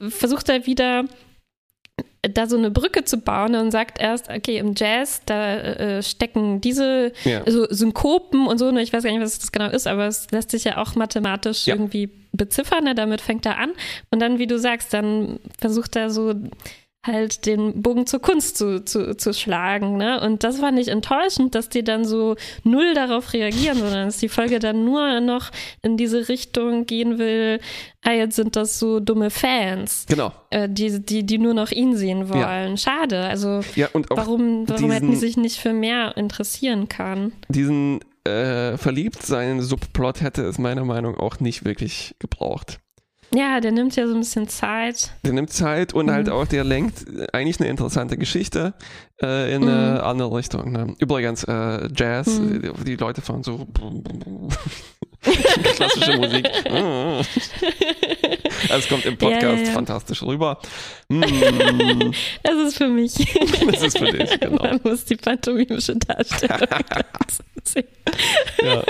versucht 0.00 0.48
er 0.48 0.66
wieder 0.66 1.04
da 2.22 2.46
so 2.46 2.56
eine 2.56 2.70
Brücke 2.70 3.04
zu 3.04 3.18
bauen 3.18 3.54
und 3.54 3.70
sagt 3.70 4.00
erst, 4.00 4.28
okay, 4.28 4.58
im 4.58 4.74
Jazz, 4.76 5.22
da 5.24 5.56
äh, 5.56 6.02
stecken 6.02 6.60
diese 6.60 7.12
ja. 7.24 7.42
so 7.48 7.66
Synkopen 7.70 8.46
und 8.46 8.58
so, 8.58 8.70
ne, 8.70 8.82
ich 8.82 8.92
weiß 8.92 9.04
gar 9.04 9.12
nicht, 9.12 9.20
was 9.20 9.38
das 9.38 9.52
genau 9.52 9.70
ist, 9.70 9.86
aber 9.86 10.06
es 10.06 10.30
lässt 10.30 10.50
sich 10.50 10.64
ja 10.64 10.78
auch 10.78 10.94
mathematisch 10.94 11.66
ja. 11.66 11.74
irgendwie 11.74 12.10
beziffern, 12.32 12.84
ne, 12.84 12.94
damit 12.94 13.20
fängt 13.20 13.46
er 13.46 13.58
an. 13.58 13.72
Und 14.10 14.20
dann, 14.20 14.38
wie 14.38 14.46
du 14.46 14.58
sagst, 14.58 14.92
dann 14.92 15.38
versucht 15.58 15.96
er 15.96 16.10
so 16.10 16.34
halt 17.08 17.46
den 17.46 17.82
Bogen 17.82 18.06
zur 18.06 18.20
Kunst 18.20 18.56
zu, 18.56 18.84
zu, 18.84 19.16
zu 19.16 19.32
schlagen. 19.32 19.96
Ne? 19.96 20.20
Und 20.20 20.44
das 20.44 20.62
war 20.62 20.70
nicht 20.70 20.88
enttäuschend, 20.88 21.54
dass 21.54 21.68
die 21.68 21.82
dann 21.82 22.04
so 22.04 22.36
null 22.64 22.94
darauf 22.94 23.32
reagieren, 23.32 23.78
sondern 23.78 24.06
dass 24.06 24.18
die 24.18 24.28
Folge 24.28 24.58
dann 24.58 24.84
nur 24.84 25.20
noch 25.20 25.50
in 25.82 25.96
diese 25.96 26.28
Richtung 26.28 26.86
gehen 26.86 27.18
will, 27.18 27.60
ah, 28.02 28.12
jetzt 28.12 28.36
sind 28.36 28.56
das 28.56 28.78
so 28.78 29.00
dumme 29.00 29.30
Fans. 29.30 30.06
Genau. 30.08 30.32
Äh, 30.50 30.68
die, 30.68 31.04
die, 31.04 31.24
die 31.24 31.38
nur 31.38 31.54
noch 31.54 31.70
ihn 31.70 31.96
sehen 31.96 32.28
wollen. 32.28 32.70
Ja. 32.70 32.76
Schade. 32.76 33.20
Also 33.24 33.60
ja, 33.74 33.88
warum, 33.92 34.08
warum 34.08 34.66
diesen, 34.66 34.90
hätten 34.90 35.10
die 35.10 35.16
sich 35.16 35.36
nicht 35.36 35.58
für 35.58 35.72
mehr 35.72 36.16
interessieren 36.16 36.88
können? 36.88 37.32
Diesen 37.48 38.00
äh, 38.24 38.76
Verliebtsein 38.76 39.60
Subplot 39.60 40.20
hätte 40.20 40.42
es 40.42 40.58
meiner 40.58 40.84
Meinung 40.84 41.14
nach 41.14 41.20
auch 41.20 41.40
nicht 41.40 41.64
wirklich 41.64 42.14
gebraucht. 42.18 42.80
Ja, 43.34 43.60
der 43.60 43.72
nimmt 43.72 43.94
ja 43.96 44.06
so 44.06 44.14
ein 44.14 44.20
bisschen 44.20 44.48
Zeit. 44.48 45.12
Der 45.24 45.32
nimmt 45.32 45.52
Zeit 45.52 45.92
und 45.92 46.10
halt 46.10 46.26
mhm. 46.26 46.32
halt 46.32 46.42
auch, 46.46 46.48
der 46.48 46.64
lenkt 46.64 47.04
eigentlich 47.32 47.60
eine 47.60 47.68
interessante 47.68 48.16
Geschichte 48.16 48.72
äh, 49.22 49.54
in 49.54 49.62
mhm. 49.62 49.68
eine 49.68 50.02
andere 50.02 50.34
Richtung. 50.34 50.72
Ne? 50.72 50.94
Übrigens, 50.98 51.44
äh, 51.44 51.88
Jazz, 51.94 52.26
mhm. 52.38 52.62
die, 52.62 52.84
die, 52.84 52.96
Leute 52.96 53.20
fahren 53.20 53.42
so 53.42 53.66
klassische 55.22 56.16
Musik. 56.16 56.48
Es 58.70 58.88
kommt 58.88 59.04
im 59.04 59.16
Podcast 59.16 59.60
ja, 59.60 59.66
ja, 59.66 59.72
fantastisch 59.72 60.22
rüber. 60.22 60.58
Mm. 61.08 61.22
Das 62.42 62.54
ist 62.66 62.78
für 62.78 62.88
mich. 62.88 63.14
Das 63.70 63.82
ist 63.82 63.98
für 63.98 64.10
dich, 64.10 64.40
genau. 64.40 64.62
Man 64.62 64.80
muss 64.82 65.04
die 65.04 65.16
pantomimische 65.16 65.96
Darstellung 65.96 66.68
sehen. 67.64 67.84
Ja. 68.62 68.82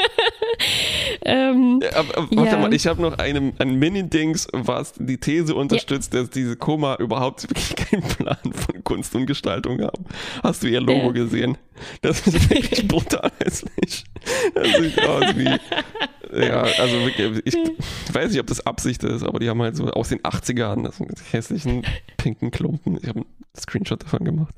ähm, 1.24 1.80
aber, 1.94 2.28
warte 2.30 2.56
mal, 2.58 2.72
ich 2.72 2.86
habe 2.86 3.02
noch 3.02 3.18
eine, 3.18 3.52
ein 3.58 3.74
Mini-Dings, 3.74 4.48
was 4.52 4.92
die 4.96 5.18
These 5.18 5.54
unterstützt, 5.54 6.14
dass 6.14 6.30
diese 6.30 6.56
Koma 6.56 6.96
überhaupt 6.96 7.42
wirklich 7.50 7.76
keinen 7.76 8.02
Plan 8.02 8.52
von 8.52 8.84
Kunst 8.84 9.14
und 9.14 9.26
Gestaltung 9.26 9.80
haben. 9.82 10.04
Hast 10.42 10.62
du 10.62 10.68
ihr 10.68 10.80
Logo 10.80 11.12
gesehen? 11.12 11.58
Das 12.02 12.26
ist 12.26 12.50
wirklich 12.50 12.86
brutal 12.86 13.30
hässlich. 13.42 14.04
Das 14.54 14.68
sieht 14.78 15.00
aus 15.00 15.36
wie 15.36 15.58
ja, 16.32 16.62
also 16.62 17.04
wirklich, 17.04 17.42
ich 17.44 18.14
weiß 18.14 18.30
nicht, 18.30 18.40
ob 18.40 18.46
das 18.46 18.66
Absicht 18.66 19.04
ist, 19.04 19.22
aber 19.24 19.38
die 19.38 19.48
haben 19.48 19.60
halt 19.62 19.76
so 19.76 19.84
aus 19.90 20.08
den 20.08 20.20
80ern 20.20 20.84
das 20.84 20.96
sind 20.96 21.10
hässlichen 21.32 21.84
pinken 22.16 22.50
Klumpen. 22.50 22.98
Ich 23.00 23.08
habe 23.08 23.20
einen 23.20 23.26
Screenshot 23.58 24.02
davon 24.02 24.24
gemacht. 24.24 24.54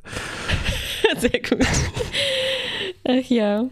Sehr 1.19 1.31
gut. 1.31 1.67
Ach 3.05 3.29
ja. 3.29 3.69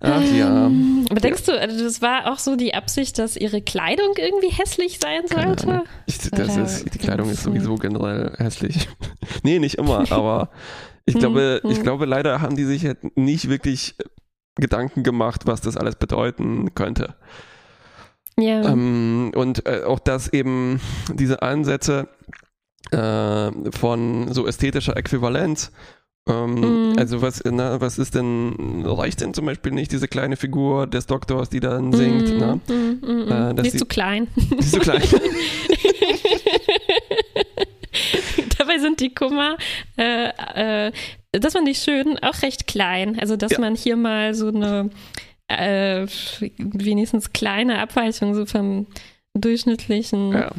Ach 0.00 0.22
ja. 0.22 0.66
Ähm, 0.66 1.06
aber 1.08 1.20
denkst 1.20 1.44
du, 1.44 1.58
also 1.58 1.82
das 1.82 2.02
war 2.02 2.30
auch 2.30 2.38
so 2.38 2.56
die 2.56 2.74
Absicht, 2.74 3.18
dass 3.18 3.36
ihre 3.36 3.62
Kleidung 3.62 4.14
irgendwie 4.18 4.50
hässlich 4.50 4.98
sein 5.00 5.22
sollte? 5.26 5.84
Ich, 6.06 6.18
das 6.30 6.56
ist, 6.56 6.94
die 6.94 6.98
Kleidung 6.98 7.30
ist 7.30 7.42
sowieso 7.42 7.76
generell 7.76 8.34
hässlich. 8.36 8.88
nee, 9.42 9.58
nicht 9.58 9.76
immer, 9.76 10.10
aber 10.12 10.50
ich 11.06 11.14
hm, 11.14 11.20
glaube, 11.20 11.60
ich 11.64 11.76
hm. 11.78 11.82
glaube, 11.82 12.04
leider 12.04 12.42
haben 12.42 12.56
die 12.56 12.64
sich 12.64 12.84
halt 12.84 13.16
nicht 13.16 13.48
wirklich 13.48 13.94
Gedanken 14.56 15.02
gemacht, 15.02 15.42
was 15.46 15.60
das 15.60 15.76
alles 15.76 15.96
bedeuten 15.96 16.74
könnte. 16.74 17.14
Ja. 18.38 18.62
Ähm, 18.68 19.32
und 19.34 19.66
äh, 19.66 19.84
auch, 19.84 19.98
dass 19.98 20.32
eben 20.32 20.80
diese 21.12 21.42
Ansätze 21.42 22.08
äh, 22.90 23.50
von 23.70 24.32
so 24.32 24.46
ästhetischer 24.46 24.96
Äquivalenz 24.96 25.72
ähm, 26.28 26.92
mm. 26.92 26.98
Also 26.98 27.22
was, 27.22 27.40
na, 27.44 27.80
was 27.80 27.98
ist 27.98 28.16
denn, 28.16 28.84
reicht 28.84 29.20
denn 29.20 29.32
zum 29.32 29.46
Beispiel 29.46 29.70
nicht 29.72 29.92
diese 29.92 30.08
kleine 30.08 30.36
Figur 30.36 30.88
des 30.88 31.06
Doktors, 31.06 31.48
die 31.50 31.60
dann 31.60 31.92
singt? 31.92 32.34
Mm, 32.34 32.38
ne? 32.38 32.60
mm, 32.66 33.30
äh, 33.30 33.54
die 33.54 33.68
ist 33.68 33.74
die, 33.74 33.78
zu 33.78 33.86
klein. 33.86 34.26
Die 34.34 34.56
ist 34.56 34.72
zu 34.72 34.80
klein. 34.80 35.02
Dabei 38.58 38.78
sind 38.78 38.98
die 39.00 39.14
Kummer 39.14 39.56
äh, 39.96 40.86
äh, 40.88 40.92
das 41.38 41.52
fand 41.54 41.68
ich 41.68 41.78
schön, 41.78 42.18
auch 42.22 42.42
recht 42.42 42.66
klein. 42.66 43.18
Also, 43.18 43.36
dass 43.36 43.52
ja. 43.52 43.60
man 43.60 43.74
hier 43.74 43.96
mal 43.96 44.34
so 44.34 44.48
eine 44.48 44.90
äh, 45.48 46.06
wenigstens 46.58 47.32
kleine 47.32 47.78
Abweichung 47.78 48.34
so 48.34 48.46
vom 48.46 48.86
durchschnittlichen 49.34 50.32
ja. 50.32 50.50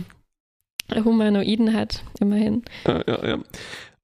Humanoiden 1.03 1.73
hat, 1.73 2.03
immerhin. 2.19 2.63
Ja, 2.85 3.03
ja, 3.07 3.27
ja. 3.27 3.39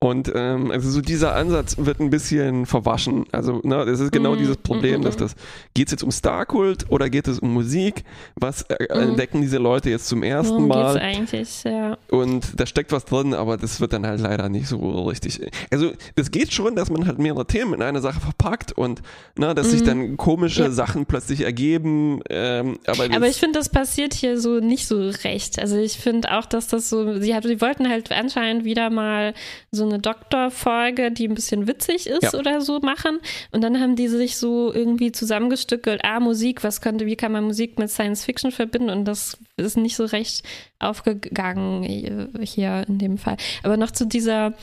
Und 0.03 0.29
ähm, 0.35 0.69
also 0.69 0.89
so 0.89 0.99
dieser 0.99 1.33
Ansatz 1.33 1.77
wird 1.77 2.01
ein 2.01 2.09
bisschen 2.09 2.65
verwaschen. 2.65 3.23
Also 3.31 3.61
ne, 3.63 3.85
das 3.85 4.01
ist 4.01 4.11
genau 4.11 4.35
mm, 4.35 4.37
dieses 4.37 4.57
Problem, 4.57 4.99
mm, 4.99 5.03
dass 5.05 5.15
das 5.15 5.33
geht 5.73 5.87
es 5.87 5.91
jetzt 5.91 6.03
um 6.03 6.11
Starkult 6.11 6.91
oder 6.91 7.09
geht 7.09 7.29
es 7.29 7.39
um 7.39 7.53
Musik? 7.53 8.03
Was 8.35 8.63
äh, 8.63 8.83
mm. 8.83 8.99
entdecken 8.99 9.39
diese 9.39 9.59
Leute 9.59 9.89
jetzt 9.89 10.07
zum 10.07 10.21
ersten 10.21 10.67
Mal? 10.67 10.99
Eigentlich, 10.99 11.63
ja. 11.63 11.97
Und 12.09 12.59
da 12.59 12.65
steckt 12.65 12.91
was 12.91 13.05
drin, 13.05 13.33
aber 13.33 13.55
das 13.55 13.79
wird 13.79 13.93
dann 13.93 14.05
halt 14.05 14.19
leider 14.19 14.49
nicht 14.49 14.67
so 14.67 15.05
richtig. 15.07 15.39
Also 15.71 15.93
es 16.17 16.31
geht 16.31 16.51
schon, 16.51 16.75
dass 16.75 16.89
man 16.89 17.07
halt 17.07 17.17
mehrere 17.19 17.47
Themen 17.47 17.75
in 17.75 17.81
eine 17.81 18.01
Sache 18.01 18.19
verpackt 18.19 18.73
und 18.73 19.01
ne, 19.37 19.55
dass 19.55 19.71
sich 19.71 19.83
dann 19.83 20.17
komische 20.17 20.63
ja. 20.63 20.71
Sachen 20.71 21.05
plötzlich 21.05 21.45
ergeben. 21.45 22.19
Ähm, 22.29 22.77
aber, 22.87 23.05
aber 23.05 23.27
ich 23.29 23.37
finde, 23.37 23.57
das 23.57 23.69
passiert 23.69 24.13
hier 24.13 24.37
so 24.37 24.59
nicht 24.59 24.85
so 24.85 24.99
recht. 25.23 25.59
Also 25.59 25.77
ich 25.77 25.97
finde 25.97 26.33
auch, 26.37 26.45
dass 26.45 26.67
das 26.67 26.89
so, 26.89 27.21
sie, 27.21 27.33
sie 27.41 27.61
wollten 27.61 27.87
halt 27.87 28.11
anscheinend 28.11 28.65
wieder 28.65 28.89
mal 28.89 29.33
so 29.71 29.92
eine 29.92 29.92
eine 29.93 30.01
Doktorfolge, 30.01 31.11
die 31.11 31.27
ein 31.27 31.35
bisschen 31.35 31.67
witzig 31.67 32.07
ist 32.07 32.33
ja. 32.33 32.33
oder 32.33 32.61
so 32.61 32.79
machen. 32.79 33.19
Und 33.51 33.61
dann 33.61 33.79
haben 33.79 33.95
die 33.95 34.07
sich 34.07 34.37
so 34.37 34.73
irgendwie 34.73 35.11
zusammengestückelt, 35.11 36.01
ah, 36.03 36.19
Musik, 36.19 36.63
was 36.63 36.81
könnte, 36.81 37.05
wie 37.05 37.15
kann 37.15 37.31
man 37.31 37.43
Musik 37.43 37.79
mit 37.79 37.89
Science 37.89 38.25
Fiction 38.25 38.51
verbinden? 38.51 38.89
Und 38.89 39.05
das 39.05 39.37
ist 39.57 39.77
nicht 39.77 39.95
so 39.95 40.05
recht 40.05 40.43
aufgegangen 40.79 41.83
hier 41.83 42.85
in 42.87 42.97
dem 42.97 43.17
Fall. 43.17 43.37
Aber 43.63 43.77
noch 43.77 43.91
zu 43.91 44.05
dieser 44.05 44.53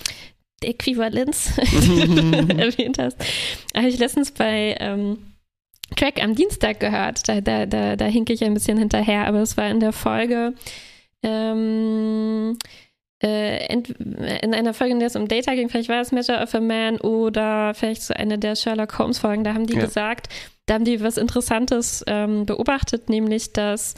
Äquivalenz, 0.62 1.54
die 1.72 2.06
du 2.06 2.58
erwähnt 2.58 2.98
hast, 2.98 3.16
habe 3.74 3.88
ich 3.88 3.98
letztens 3.98 4.32
bei 4.32 4.76
ähm, 4.78 5.18
Track 5.96 6.22
am 6.22 6.34
Dienstag 6.34 6.80
gehört. 6.80 7.28
Da, 7.28 7.40
da, 7.40 7.66
da, 7.66 7.96
da 7.96 8.04
hinke 8.06 8.32
ich 8.32 8.44
ein 8.44 8.54
bisschen 8.54 8.78
hinterher, 8.78 9.26
aber 9.26 9.40
es 9.40 9.56
war 9.56 9.68
in 9.70 9.80
der 9.80 9.92
Folge. 9.92 10.54
Ähm, 11.22 12.56
äh, 12.60 12.64
in 13.26 14.54
einer 14.54 14.72
Folge, 14.72 14.94
in 14.94 14.98
der 14.98 15.08
es 15.08 15.16
um 15.16 15.28
Data 15.28 15.54
ging, 15.54 15.68
vielleicht 15.68 15.90
war 15.90 16.00
es 16.00 16.10
Measure 16.10 16.42
of 16.42 16.54
a 16.54 16.60
Man 16.60 16.98
oder 16.98 17.74
vielleicht 17.74 18.02
so 18.02 18.14
eine 18.14 18.38
der 18.38 18.56
Sherlock 18.56 18.98
Holmes 18.98 19.18
Folgen, 19.18 19.44
da 19.44 19.52
haben 19.52 19.66
die 19.66 19.74
ja. 19.74 19.80
gesagt, 19.80 20.28
da 20.66 20.74
haben 20.74 20.84
die 20.84 21.02
was 21.02 21.18
Interessantes 21.18 22.02
ähm, 22.06 22.46
beobachtet, 22.46 23.10
nämlich 23.10 23.52
dass 23.52 23.94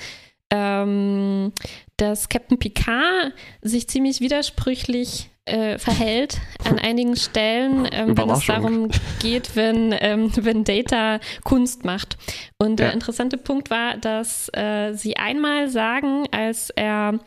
ähm, 0.50 1.52
dass 1.96 2.28
Captain 2.28 2.58
Picard 2.58 3.32
sich 3.62 3.88
ziemlich 3.88 4.20
widersprüchlich 4.20 5.30
äh, 5.44 5.78
verhält 5.78 6.38
an 6.64 6.78
einigen 6.78 7.16
Stellen, 7.16 7.88
ähm, 7.90 8.16
wenn 8.16 8.30
es 8.30 8.46
darum 8.46 8.88
geht, 9.20 9.56
wenn, 9.56 9.94
ähm, 9.98 10.30
wenn 10.36 10.64
Data 10.64 11.20
Kunst 11.42 11.84
macht. 11.84 12.16
Und 12.58 12.76
der 12.76 12.88
ja. 12.88 12.92
interessante 12.92 13.38
Punkt 13.38 13.70
war, 13.70 13.96
dass 13.96 14.48
äh, 14.54 14.92
sie 14.94 15.16
einmal 15.16 15.68
sagen, 15.68 16.26
als 16.30 16.70
er 16.70 17.18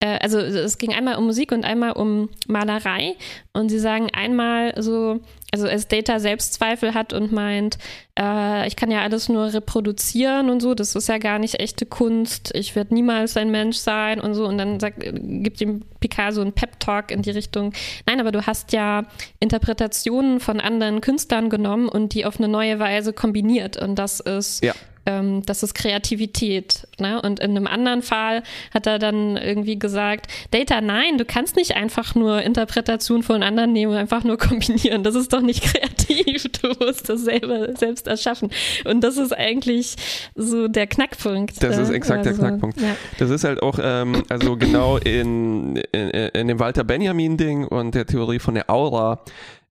äh, 0.00 0.18
also 0.20 0.38
es 0.38 0.78
ging 0.78 0.94
einmal 0.94 1.16
um 1.16 1.26
Musik 1.26 1.50
und 1.52 1.64
einmal 1.64 1.92
um 1.92 2.28
Malerei. 2.46 3.16
Und 3.52 3.68
sie 3.68 3.80
sagen 3.80 4.08
einmal 4.12 4.80
so, 4.80 5.20
also 5.50 5.66
als 5.66 5.88
Data 5.88 6.20
Selbstzweifel 6.20 6.94
hat 6.94 7.12
und 7.12 7.32
meint, 7.32 7.78
äh, 8.18 8.68
ich 8.68 8.76
kann 8.76 8.90
ja 8.92 9.00
alles 9.02 9.28
nur 9.28 9.52
reproduzieren 9.52 10.50
und 10.50 10.60
so, 10.60 10.74
das 10.74 10.94
ist 10.94 11.08
ja 11.08 11.18
gar 11.18 11.38
nicht 11.40 11.58
echte 11.58 11.86
Kunst, 11.86 12.52
ich 12.54 12.76
werde 12.76 12.94
niemals 12.94 13.36
ein 13.36 13.50
Mensch 13.50 13.78
sein 13.78 14.20
und 14.20 14.34
so. 14.34 14.46
Und 14.46 14.58
dann 14.58 14.78
sagt, 14.78 15.00
gibt 15.00 15.60
ihm 15.60 15.82
Picasso 15.98 16.42
einen 16.42 16.52
Pep-Talk 16.52 17.10
in 17.10 17.22
die 17.22 17.30
Richtung, 17.30 17.72
nein, 18.06 18.20
aber 18.20 18.30
du 18.30 18.46
hast 18.46 18.72
ja 18.72 19.04
Interpretationen 19.40 20.38
von 20.38 20.60
anderen 20.60 21.00
Künstlern 21.00 21.50
genommen 21.50 21.88
und 21.88 22.14
die 22.14 22.24
auf 22.24 22.38
eine 22.38 22.48
neue 22.48 22.78
Weise 22.78 23.12
kombiniert. 23.12 23.76
Und 23.76 23.96
das 23.96 24.20
ist 24.20 24.62
ja 24.62 24.74
ähm, 25.08 25.42
das 25.46 25.62
ist 25.62 25.74
Kreativität. 25.74 26.86
Ne? 26.98 27.20
Und 27.22 27.40
in 27.40 27.56
einem 27.56 27.66
anderen 27.66 28.02
Fall 28.02 28.42
hat 28.72 28.86
er 28.86 28.98
dann 28.98 29.38
irgendwie 29.38 29.78
gesagt, 29.78 30.26
Data, 30.50 30.82
nein, 30.82 31.16
du 31.16 31.24
kannst 31.24 31.56
nicht 31.56 31.74
einfach 31.76 32.14
nur 32.14 32.42
Interpretation 32.42 33.22
von 33.22 33.42
anderen 33.42 33.72
nehmen, 33.72 33.94
einfach 33.94 34.22
nur 34.22 34.36
kombinieren. 34.38 35.02
Das 35.02 35.14
ist 35.14 35.32
doch 35.32 35.40
nicht 35.40 35.62
kreativ. 35.62 36.44
Du 36.60 36.68
musst 36.84 37.08
das 37.08 37.22
selber 37.22 37.74
selbst 37.76 38.06
erschaffen. 38.06 38.50
Und 38.84 39.02
das 39.02 39.16
ist 39.16 39.32
eigentlich 39.32 39.96
so 40.34 40.68
der 40.68 40.86
Knackpunkt. 40.86 41.62
Das 41.62 41.78
ist 41.78 41.90
exakt 41.90 42.26
also, 42.26 42.40
der 42.40 42.48
Knackpunkt. 42.50 42.80
Ja. 42.80 42.96
Das 43.18 43.30
ist 43.30 43.44
halt 43.44 43.62
auch, 43.62 43.78
ähm, 43.82 44.22
also 44.28 44.56
genau 44.56 44.98
in, 44.98 45.76
in, 45.92 46.10
in 46.10 46.48
dem 46.48 46.58
Walter 46.58 46.84
Benjamin-Ding 46.84 47.64
und 47.64 47.94
der 47.94 48.06
Theorie 48.06 48.38
von 48.38 48.54
der 48.54 48.68
Aura 48.68 49.20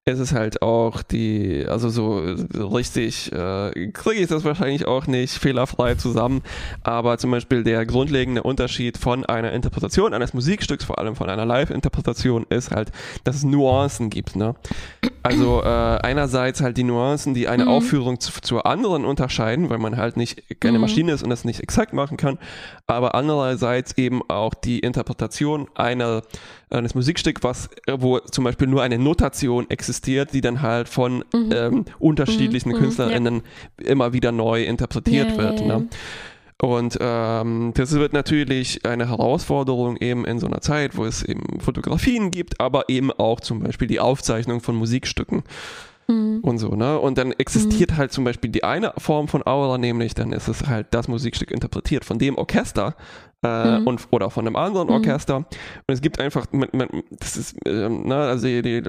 es 0.08 0.20
ist 0.20 0.32
halt 0.32 0.62
auch 0.62 1.02
die, 1.02 1.66
also 1.68 1.90
so 1.90 2.20
richtig 2.74 3.32
äh, 3.34 3.90
kriege 3.92 4.22
ich 4.22 4.28
das 4.28 4.46
wahrscheinlich 4.46 4.88
auch 4.88 5.06
nicht 5.06 5.34
fehlerfrei 5.34 5.96
zusammen, 5.96 6.44
aber 6.82 7.18
zum 7.18 7.32
Beispiel 7.32 7.64
der 7.64 7.86
grundlegende 7.86 8.44
Unterschied 8.44 8.98
von 8.98 9.26
einer 9.26 9.52
Interpretation 9.52 10.14
eines 10.14 10.34
Musikstücks, 10.34 10.86
vor 10.86 10.98
allem 11.00 11.18
von 11.18 11.30
einer 11.30 11.46
Live-Interpretation, 11.46 12.46
ist 12.50 12.72
halt, 12.72 12.92
dass 13.26 13.36
es 13.36 13.44
Nuancen 13.44 14.10
gibt. 14.10 14.38
Ne? 14.38 14.56
Also 15.24 15.62
äh, 15.62 15.68
einerseits 15.68 16.62
halt 16.62 16.78
die 16.78 16.86
Nuancen, 16.86 17.34
die 17.34 17.50
eine 17.50 17.64
mhm. 17.64 17.70
Aufführung 17.70 18.22
zu, 18.22 18.32
zur 18.42 18.66
anderen 18.66 19.04
unterscheiden, 19.04 19.70
weil 19.70 19.78
man 19.78 19.98
halt 19.98 20.16
nicht 20.16 20.62
keine 20.62 20.78
mhm. 20.78 20.84
Maschine 20.84 21.12
ist 21.12 21.24
und 21.24 21.30
das 21.32 21.44
nicht 21.44 21.60
exakt 21.60 21.92
machen 21.92 22.16
kann, 22.16 22.40
aber 22.86 23.14
andererseits 23.14 23.98
eben 23.98 24.22
auch 24.30 24.54
die 24.54 24.80
Interpretation 24.80 25.68
einer 25.76 26.22
eines 26.70 26.96
Musikstück, 26.96 27.44
was, 27.44 27.70
wo 27.88 28.20
zum 28.20 28.44
Beispiel 28.44 28.68
nur 28.68 28.84
eine 28.84 28.98
Notation 28.98 29.70
existiert, 29.70 30.34
die 30.34 30.42
dann 30.42 30.62
halt 30.62 30.90
von 30.90 31.24
mhm. 31.34 31.52
ähm, 31.54 31.86
unterschiedlichen 32.00 32.74
mhm. 32.74 32.78
KünstlerInnen 32.78 33.42
ja. 33.80 33.88
immer 33.88 34.14
wieder 34.14 34.32
neu 34.32 34.64
interpretiert 34.64 35.32
ja, 35.32 35.38
wird. 35.38 35.60
Ja, 35.62 35.66
ne? 35.66 35.88
Und 36.60 36.98
ähm, 37.00 37.72
das 37.76 37.92
wird 37.94 38.14
natürlich 38.14 38.84
eine 38.84 39.08
Herausforderung 39.10 39.98
eben 39.98 40.26
in 40.26 40.40
so 40.40 40.48
einer 40.48 40.62
Zeit, 40.62 40.98
wo 40.98 41.06
es 41.06 41.22
eben 41.22 41.60
Fotografien 41.60 42.32
gibt, 42.32 42.60
aber 42.60 42.90
eben 42.90 43.12
auch 43.12 43.40
zum 43.40 43.60
Beispiel 43.60 43.88
die 43.88 44.00
Aufzeichnung 44.00 44.62
von 44.62 44.76
Musikstücken 44.76 45.44
mhm. 46.08 46.40
und 46.42 46.58
so, 46.58 46.76
ne? 46.76 47.00
Und 47.00 47.18
dann 47.18 47.32
existiert 47.32 47.92
mhm. 47.92 47.98
halt 47.98 48.12
zum 48.12 48.24
Beispiel 48.24 48.50
die 48.50 48.64
eine 48.64 48.94
Form 48.98 49.28
von 49.28 49.46
Aura, 49.46 49.78
nämlich 49.78 50.14
dann 50.14 50.34
ist 50.34 50.48
es 50.48 50.68
halt 50.68 50.88
das 50.92 51.08
Musikstück 51.08 51.52
interpretiert 51.52 52.06
von 52.06 52.20
dem 52.20 52.38
Orchester, 52.38 52.96
äh, 53.44 53.80
mhm. 53.80 53.88
und, 53.88 54.08
oder 54.12 54.30
von 54.30 54.48
einem 54.48 54.56
anderen 54.56 54.88
mhm. 54.88 54.96
Orchester. 54.96 55.38
Und 55.38 55.48
es 55.88 56.02
gibt 56.02 56.20
einfach, 56.20 56.48
man, 56.52 56.70
man, 56.74 56.88
das 57.12 57.38
ist, 57.38 57.56
ähm, 57.66 58.08
ne, 58.08 58.16
also 58.16 58.48
die, 58.48 58.62
die, 58.62 58.84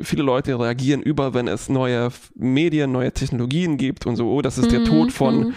viele 0.00 0.22
Leute 0.22 0.58
reagieren 0.58 1.02
über, 1.02 1.34
wenn 1.34 1.48
es 1.48 1.68
neue 1.68 2.10
Medien, 2.36 2.92
neue 2.92 3.12
Technologien 3.12 3.76
gibt 3.76 4.06
und 4.06 4.16
so, 4.16 4.30
oh, 4.30 4.42
das 4.42 4.58
ist 4.58 4.70
der 4.70 4.80
mhm. 4.80 4.84
Tod 4.84 5.12
von 5.12 5.38
mhm. 5.38 5.54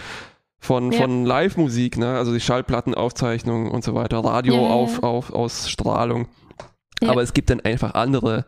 von, 0.58 0.92
ja. 0.92 1.00
von 1.00 1.24
Live-Musik, 1.24 1.98
ne? 1.98 2.16
also 2.16 2.32
die 2.32 2.40
Schallplattenaufzeichnung 2.40 3.70
und 3.70 3.84
so 3.84 3.94
weiter, 3.94 4.18
Radioausstrahlung. 4.18 6.20
Ja, 6.20 7.06
ja, 7.06 7.10
Aber 7.10 7.22
es 7.22 7.34
gibt 7.34 7.50
dann 7.50 7.60
einfach 7.60 7.94
andere 7.94 8.46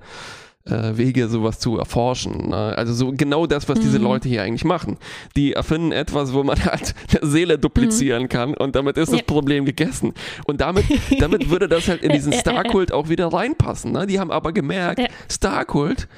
äh, 0.66 0.96
Wege, 0.96 1.28
sowas 1.28 1.58
zu 1.58 1.78
erforschen. 1.78 2.50
Ne? 2.50 2.56
Also 2.76 2.92
so 2.92 3.12
genau 3.12 3.46
das, 3.46 3.68
was 3.68 3.78
mhm. 3.78 3.82
diese 3.82 3.98
Leute 3.98 4.28
hier 4.28 4.42
eigentlich 4.42 4.64
machen. 4.64 4.98
Die 5.36 5.52
erfinden 5.52 5.92
etwas, 5.92 6.32
wo 6.32 6.42
man 6.42 6.62
halt 6.64 6.94
eine 7.10 7.30
Seele 7.30 7.58
duplizieren 7.58 8.24
mhm. 8.24 8.28
kann 8.28 8.54
und 8.54 8.74
damit 8.74 8.96
ist 8.96 9.12
das 9.12 9.20
ja. 9.20 9.24
Problem 9.26 9.64
gegessen. 9.64 10.14
Und 10.46 10.60
damit, 10.60 10.84
damit 11.18 11.50
würde 11.50 11.68
das 11.68 11.88
halt 11.88 12.02
in 12.02 12.12
diesen 12.14 12.32
Starkult 12.32 12.92
auch 12.92 13.08
wieder 13.08 13.28
reinpassen. 13.28 13.92
Ne? 13.92 14.06
Die 14.06 14.18
haben 14.18 14.30
aber 14.30 14.52
gemerkt, 14.52 15.00
ja. 15.00 15.08
Starkult 15.30 16.08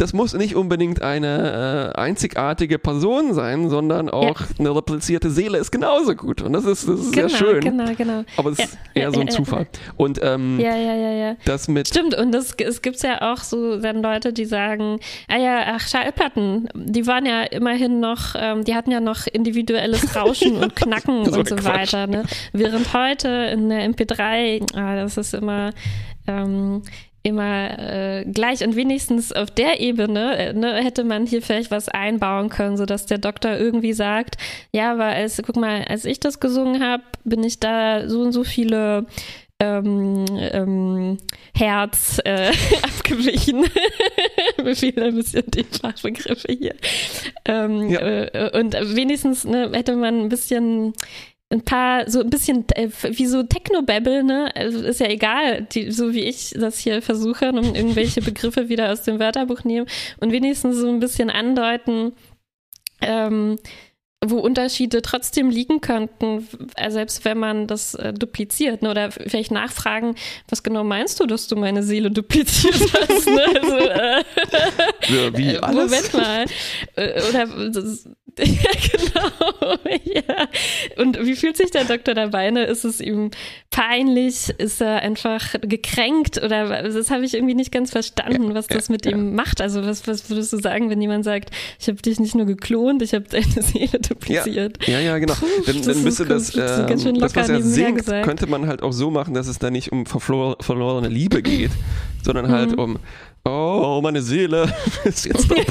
das 0.00 0.14
muss 0.14 0.32
nicht 0.32 0.56
unbedingt 0.56 1.02
eine 1.02 1.92
äh, 1.94 1.98
einzigartige 1.98 2.78
Person 2.78 3.34
sein, 3.34 3.68
sondern 3.68 4.08
auch 4.08 4.40
ja. 4.40 4.46
eine 4.58 4.74
replizierte 4.74 5.30
Seele 5.30 5.58
ist 5.58 5.70
genauso 5.70 6.14
gut. 6.14 6.40
Und 6.40 6.54
das 6.54 6.64
ist, 6.64 6.88
das 6.88 7.00
ist 7.00 7.12
genau, 7.12 7.28
sehr 7.28 7.36
schön. 7.36 7.60
Genau, 7.60 7.92
genau. 7.94 8.24
Aber 8.38 8.50
es 8.50 8.58
ja. 8.58 8.64
ist 8.64 8.78
eher 8.94 9.12
so 9.12 9.20
ein 9.20 9.28
Zufall. 9.28 9.66
Und 9.96 10.18
ähm, 10.22 10.58
ja, 10.58 10.74
ja, 10.74 10.94
ja, 10.94 11.10
ja. 11.10 11.36
Das 11.44 11.68
mit 11.68 11.88
Stimmt, 11.88 12.14
und 12.14 12.32
das, 12.32 12.54
es 12.54 12.80
gibt 12.80 13.02
ja 13.02 13.32
auch 13.32 13.38
so 13.38 13.76
dann 13.76 14.02
Leute, 14.02 14.32
die 14.32 14.46
sagen, 14.46 15.00
ah 15.28 15.36
ja, 15.36 15.74
ach, 15.74 15.86
Schallplatten, 15.86 16.68
die 16.74 17.06
waren 17.06 17.26
ja 17.26 17.42
immerhin 17.42 18.00
noch, 18.00 18.34
ähm, 18.36 18.64
die 18.64 18.74
hatten 18.74 18.90
ja 18.90 19.00
noch 19.00 19.26
individuelles 19.26 20.16
Rauschen 20.16 20.56
und 20.62 20.76
Knacken 20.76 21.26
und 21.26 21.48
so 21.48 21.56
Quatsch. 21.56 21.92
weiter. 21.92 22.06
Ne? 22.06 22.22
Während 22.54 22.94
heute 22.94 23.28
in 23.28 23.68
der 23.68 23.86
MP3, 23.90 24.76
ah, 24.76 24.96
das 24.96 25.18
ist 25.18 25.34
immer 25.34 25.72
ähm, 26.26 26.82
immer 27.22 27.78
äh, 27.78 28.24
gleich 28.24 28.64
und 28.64 28.76
wenigstens 28.76 29.32
auf 29.32 29.50
der 29.50 29.80
Ebene 29.80 30.36
äh, 30.36 30.52
ne, 30.54 30.76
hätte 30.76 31.04
man 31.04 31.26
hier 31.26 31.42
vielleicht 31.42 31.70
was 31.70 31.88
einbauen 31.88 32.48
können, 32.48 32.76
so 32.76 32.86
dass 32.86 33.06
der 33.06 33.18
Doktor 33.18 33.56
irgendwie 33.56 33.92
sagt, 33.92 34.36
ja, 34.72 34.92
aber 34.92 35.04
als 35.04 35.40
guck 35.44 35.56
mal, 35.56 35.84
als 35.84 36.04
ich 36.04 36.20
das 36.20 36.40
gesungen 36.40 36.82
habe, 36.82 37.02
bin 37.24 37.44
ich 37.44 37.60
da 37.60 38.08
so 38.08 38.22
und 38.22 38.32
so 38.32 38.44
viele 38.44 39.06
ähm, 39.60 40.24
ähm, 40.38 41.18
Herz 41.54 42.20
äh, 42.24 42.52
abgewichen. 42.82 43.66
Mir 44.62 44.74
fehlen 44.74 45.02
ein 45.02 45.14
bisschen 45.14 45.44
die 45.48 45.64
Fachbegriffe 45.64 46.52
hier. 46.52 46.74
Ähm, 47.44 47.90
ja. 47.90 48.00
äh, 48.00 48.58
und 48.58 48.72
wenigstens 48.96 49.44
ne, 49.44 49.70
hätte 49.74 49.94
man 49.96 50.20
ein 50.20 50.28
bisschen 50.30 50.94
ein 51.50 51.62
paar, 51.62 52.08
so 52.08 52.20
ein 52.20 52.30
bisschen 52.30 52.64
äh, 52.70 52.88
wie 53.02 53.26
so 53.26 53.42
Technobabble, 53.42 54.22
ne? 54.22 54.54
Also 54.54 54.82
ist 54.82 55.00
ja 55.00 55.08
egal, 55.08 55.62
die, 55.62 55.90
so 55.90 56.14
wie 56.14 56.20
ich 56.20 56.54
das 56.56 56.78
hier 56.78 57.02
versuche 57.02 57.48
und 57.48 57.76
irgendwelche 57.76 58.22
Begriffe 58.22 58.68
wieder 58.68 58.92
aus 58.92 59.02
dem 59.02 59.18
Wörterbuch 59.18 59.64
nehmen 59.64 59.86
und 60.20 60.30
wenigstens 60.30 60.76
so 60.76 60.88
ein 60.88 61.00
bisschen 61.00 61.28
andeuten, 61.28 62.12
ähm, 63.00 63.58
wo 64.22 64.38
Unterschiede 64.38 65.00
trotzdem 65.00 65.48
liegen 65.48 65.80
könnten, 65.80 66.46
äh, 66.76 66.90
selbst 66.90 67.24
wenn 67.24 67.38
man 67.38 67.66
das 67.66 67.94
äh, 67.94 68.12
dupliziert. 68.12 68.82
Ne? 68.82 68.90
Oder 68.90 69.10
vielleicht 69.10 69.50
nachfragen, 69.50 70.14
was 70.48 70.62
genau 70.62 70.84
meinst 70.84 71.18
du, 71.20 71.26
dass 71.26 71.48
du 71.48 71.56
meine 71.56 71.82
Seele 71.82 72.10
dupliziert 72.10 72.74
hast? 73.08 73.26
ne? 73.26 73.44
also, 73.60 73.76
äh, 73.78 74.22
ja, 75.08 75.38
wie 75.38 75.58
alles? 75.58 75.90
Moment 75.90 76.12
mal. 76.12 76.44
Äh, 76.96 77.22
oder 77.30 77.46
Ja, 77.46 78.06
genau. 78.38 79.76
ja. 80.04 80.48
Und 80.96 81.24
wie 81.24 81.36
fühlt 81.36 81.56
sich 81.56 81.70
der 81.70 81.84
Doktor 81.84 82.14
dabei? 82.14 82.50
Ne? 82.50 82.64
Ist 82.64 82.84
es 82.84 83.00
ihm 83.00 83.30
peinlich? 83.70 84.50
Ist 84.58 84.80
er 84.80 85.00
einfach 85.00 85.54
gekränkt? 85.60 86.42
Oder 86.42 86.82
das 86.82 87.10
habe 87.10 87.24
ich 87.24 87.34
irgendwie 87.34 87.54
nicht 87.54 87.72
ganz 87.72 87.90
verstanden, 87.90 88.54
was 88.54 88.66
das 88.66 88.88
mit 88.88 89.06
ja. 89.06 89.12
ihm 89.12 89.34
macht. 89.34 89.60
Also 89.60 89.84
was, 89.84 90.06
was 90.06 90.28
würdest 90.30 90.52
du 90.52 90.58
sagen, 90.58 90.90
wenn 90.90 91.00
jemand 91.00 91.24
sagt, 91.24 91.50
ich 91.78 91.88
habe 91.88 92.00
dich 92.00 92.20
nicht 92.20 92.34
nur 92.34 92.46
geklont, 92.46 93.02
ich 93.02 93.14
habe 93.14 93.24
deine 93.28 93.62
Seele 93.62 94.00
dupliziert? 94.00 94.78
Ja, 94.86 95.00
ja, 95.00 95.18
genau. 95.18 95.34
Puh, 95.34 95.46
dann, 95.66 95.82
dann 95.82 96.02
müsste 96.02 96.24
das, 96.24 96.52
das, 96.52 96.78
ähm, 97.04 97.18
das, 97.18 97.34
was 97.34 97.48
er 97.48 97.62
singt, 97.62 98.06
könnte 98.06 98.46
man 98.46 98.66
halt 98.66 98.82
auch 98.82 98.92
so 98.92 99.10
machen, 99.10 99.34
dass 99.34 99.46
es 99.46 99.58
da 99.58 99.70
nicht 99.70 99.92
um 99.92 100.06
verlorene 100.06 101.08
Liebe 101.08 101.42
geht, 101.42 101.70
sondern 102.22 102.48
halt 102.48 102.72
mhm. 102.72 102.78
um, 102.78 102.98
oh, 103.44 104.00
meine 104.02 104.22
Seele 104.22 104.72
ist 105.04 105.26
jetzt 105.26 105.50
doppelt. 105.50 105.66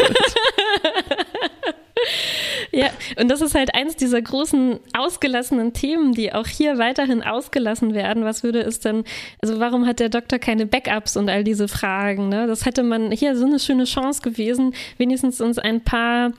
Ja, 2.72 2.88
und 3.20 3.30
das 3.30 3.41
ist 3.41 3.55
halt 3.55 3.74
eins 3.74 3.95
dieser 3.95 4.22
großen 4.22 4.80
ausgelassenen 4.97 5.74
Themen, 5.74 6.13
die 6.13 6.34
auch 6.34 6.47
hier 6.47 6.78
weiterhin 6.78 7.24
ausgelassen 7.24 7.93
werden. 7.93 8.24
Was 8.24 8.43
würde 8.43 8.61
es 8.61 8.80
denn, 8.80 9.03
also 9.41 9.59
warum 9.59 9.86
hat 9.86 9.99
der 9.99 10.09
Doktor 10.09 10.39
keine 10.39 10.65
Backups 10.65 11.17
und 11.17 11.30
all 11.30 11.43
diese 11.43 11.67
Fragen? 11.67 12.30
Ne? 12.30 12.47
Das 12.47 12.65
hätte 12.65 12.84
man 12.84 13.11
hier 13.11 13.36
so 13.36 13.45
eine 13.45 13.59
schöne 13.59 13.86
Chance 13.86 14.22
gewesen, 14.22 14.74
wenigstens 14.97 15.41
uns 15.41 15.57
ein 15.57 15.84
paar 15.84 16.32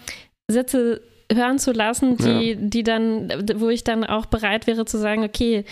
Sätze 0.49 1.03
hören 1.33 1.59
zu 1.59 1.73
lassen, 1.73 2.17
die, 2.17 2.51
ja. 2.51 2.57
die 2.59 2.83
dann, 2.83 3.33
wo 3.57 3.69
ich 3.69 3.85
dann 3.85 4.05
auch 4.05 4.27
bereit 4.27 4.67
wäre 4.67 4.85
zu 4.85 4.99
sagen, 4.99 5.23
okay, 5.25 5.65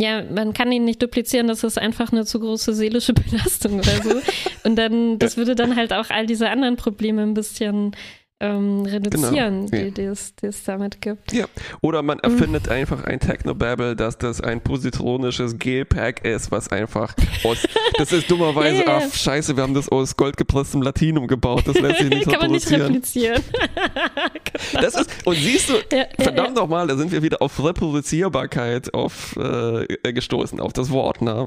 ja, 0.00 0.22
man 0.22 0.52
kann 0.52 0.72
ihn 0.72 0.84
nicht 0.84 1.02
duplizieren, 1.02 1.48
das 1.48 1.64
ist 1.64 1.78
einfach 1.78 2.12
eine 2.12 2.26
zu 2.26 2.38
große 2.40 2.74
seelische 2.74 3.12
Belastung 3.14 3.78
oder 3.78 4.02
so. 4.02 4.20
Und 4.64 4.76
dann, 4.76 5.18
das 5.18 5.36
würde 5.36 5.54
dann 5.54 5.76
halt 5.76 5.92
auch 5.92 6.10
all 6.10 6.26
diese 6.26 6.50
anderen 6.50 6.76
Probleme 6.76 7.22
ein 7.22 7.34
bisschen 7.34 7.92
ähm, 8.38 8.82
reduzieren, 8.82 9.66
genau. 9.66 9.84
die, 9.84 9.90
die, 9.92 10.02
es, 10.02 10.34
damit 10.66 11.00
gibt. 11.00 11.32
Ja, 11.32 11.46
oder 11.80 12.02
man 12.02 12.18
mhm. 12.18 12.32
erfindet 12.32 12.66
mhm. 12.66 12.72
einfach 12.72 13.04
ein 13.04 13.18
Technobabble, 13.18 13.96
dass 13.96 14.18
das 14.18 14.42
ein 14.42 14.60
positronisches 14.60 15.58
Gelpack 15.58 16.22
ist, 16.24 16.50
was 16.50 16.68
einfach 16.68 17.14
aus, 17.44 17.66
das 17.98 18.12
ist 18.12 18.30
dummerweise, 18.30 18.82
yeah. 18.82 19.00
ach 19.02 19.14
scheiße, 19.14 19.56
wir 19.56 19.62
haben 19.62 19.72
das 19.72 19.88
aus 19.88 20.16
goldgepresstem 20.16 20.82
Latinum 20.82 21.26
gebaut, 21.26 21.62
das 21.66 21.80
lässt 21.80 21.98
sich 22.00 22.08
nicht 22.10 22.28
Kann 22.28 22.40
man 22.40 22.50
nicht 22.50 22.70
replizieren. 22.70 23.42
genau. 23.42 24.36
Das 24.80 24.94
ist, 24.94 25.26
und 25.26 25.36
siehst 25.36 25.68
du, 25.68 25.74
ja, 25.94 26.06
verdammt 26.18 26.56
ja, 26.56 26.62
nochmal, 26.62 26.86
da 26.86 26.96
sind 26.96 27.12
wir 27.12 27.22
wieder 27.22 27.40
auf 27.42 27.62
Reproduzierbarkeit 27.62 28.92
auf, 28.94 29.36
äh, 29.36 30.12
gestoßen, 30.12 30.60
auf 30.60 30.72
das 30.72 30.90
Wort, 30.90 31.22
ne? 31.22 31.46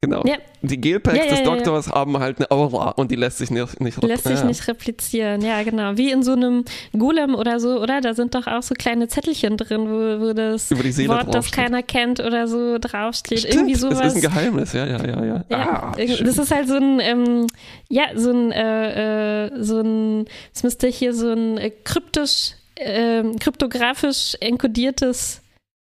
Genau. 0.00 0.24
Ja. 0.26 0.36
Die 0.62 0.80
Gelpacks 0.80 1.28
des 1.28 1.42
Doktors 1.44 1.88
haben 1.88 2.18
halt 2.18 2.38
eine 2.38 2.50
Aura 2.50 2.90
und 2.90 3.10
die 3.10 3.16
lässt 3.16 3.38
sich 3.38 3.50
nicht, 3.50 3.80
nicht 3.80 4.02
Lässt 4.02 4.24
sich 4.26 4.42
nicht 4.42 4.66
replizieren, 4.66 5.42
ja 5.42 5.62
genau. 5.62 5.96
Wie 5.96 6.01
wie 6.02 6.10
in 6.10 6.22
so 6.24 6.32
einem 6.32 6.64
Golem 6.98 7.36
oder 7.36 7.60
so, 7.60 7.80
oder? 7.80 8.00
Da 8.00 8.14
sind 8.14 8.34
doch 8.34 8.48
auch 8.48 8.62
so 8.62 8.74
kleine 8.74 9.06
Zettelchen 9.06 9.56
drin, 9.56 9.88
wo, 9.88 10.26
wo 10.26 10.32
das 10.32 10.70
Wort, 10.70 11.32
das 11.32 11.52
keiner 11.52 11.82
kennt 11.82 12.18
oder 12.18 12.48
so 12.48 12.78
draufsteht. 12.78 13.40
Stimmt, 13.40 13.54
Irgendwie 13.54 13.74
sowas. 13.76 13.98
Das 13.98 14.16
ist 14.16 14.24
ein 14.24 14.32
Geheimnis, 14.32 14.72
ja, 14.72 14.86
ja, 14.86 15.04
ja, 15.04 15.24
ja. 15.24 15.44
ja 15.48 15.92
ah, 15.96 15.96
das 15.96 16.38
ist 16.38 16.50
halt 16.50 16.68
so 16.68 16.74
ein, 16.74 16.98
ähm, 17.00 17.46
ja, 17.88 18.06
so 18.16 18.30
ein, 18.30 18.50
äh, 18.50 19.46
äh, 19.46 19.62
so 19.62 19.80
ein, 19.80 20.26
es 20.52 20.64
müsste 20.64 20.88
hier 20.88 21.14
so 21.14 21.30
ein 21.32 21.58
äh, 21.58 21.70
kryptisch 21.70 22.54
äh, 22.74 23.22
kryptografisch 23.38 24.36
enkodiertes 24.40 25.40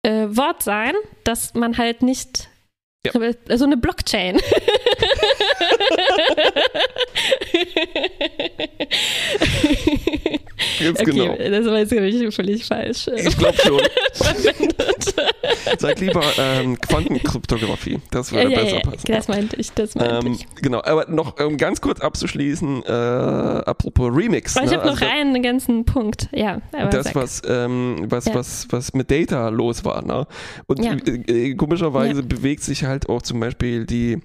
äh, 0.02 0.28
Wort 0.30 0.64
sein, 0.64 0.94
dass 1.24 1.54
man 1.54 1.78
halt 1.78 2.02
nicht 2.02 2.50
ja. 3.06 3.14
So 3.58 3.64
eine 3.64 3.78
Blockchain. 3.78 4.38
Ganz 10.80 11.00
okay, 11.00 11.12
genau. 11.12 11.36
Das 11.38 11.66
war 11.66 11.80
jetzt 11.80 11.92
ich 11.92 12.36
völlig 12.36 12.66
falsch. 12.66 13.10
Ich 13.16 13.38
glaube 13.38 13.58
schon. 13.58 13.80
Sag 15.78 16.00
lieber 16.00 16.24
ähm, 16.38 16.80
Quantenkryptographie. 16.80 18.00
Das 18.12 18.32
würde 18.32 18.52
ja, 18.52 18.62
besser 18.62 18.78
ja, 18.78 18.82
passen. 18.82 19.08
Das 19.08 19.28
meinte 19.28 19.56
ich, 19.58 19.72
das 19.72 19.96
meinte 19.96 20.26
ähm, 20.26 20.34
ich. 20.34 20.46
Genau, 20.62 20.82
aber 20.84 21.10
noch 21.10 21.40
um 21.40 21.58
ganz 21.58 21.82
kurz 21.82 22.02
abzuschließen, 22.02 22.84
äh, 22.86 22.92
apropos 22.92 24.12
Remix. 24.14 24.58
Aber 24.58 24.66
ich 24.66 24.72
ne? 24.72 24.78
habe 24.78 24.88
noch 24.88 25.02
Also 25.02 25.14
einen 25.14 25.44
ganzen 25.44 25.86
Punkt. 25.86 26.30
Ja, 26.34 26.62
das, 26.92 27.06
sag. 27.06 27.16
was, 27.16 27.42
ähm, 27.48 28.06
was, 28.10 28.26
Ja. 28.26 28.36
was, 28.36 28.68
was 28.70 28.94
mit 28.94 29.12
Data 29.12 29.50
los 29.50 29.86
war. 29.86 30.04
Ne? 30.04 30.28
Und 30.68 30.84
Ja. 30.84 30.94
äh, 30.94 31.50
äh, 31.50 31.56
komischerweise 31.56 32.24
bewegt 32.24 32.64
sich 32.64 32.84
halt 32.84 33.10
auch 33.10 33.22
zum 33.22 33.40
Beispiel 33.40 33.86
die, 33.86 34.20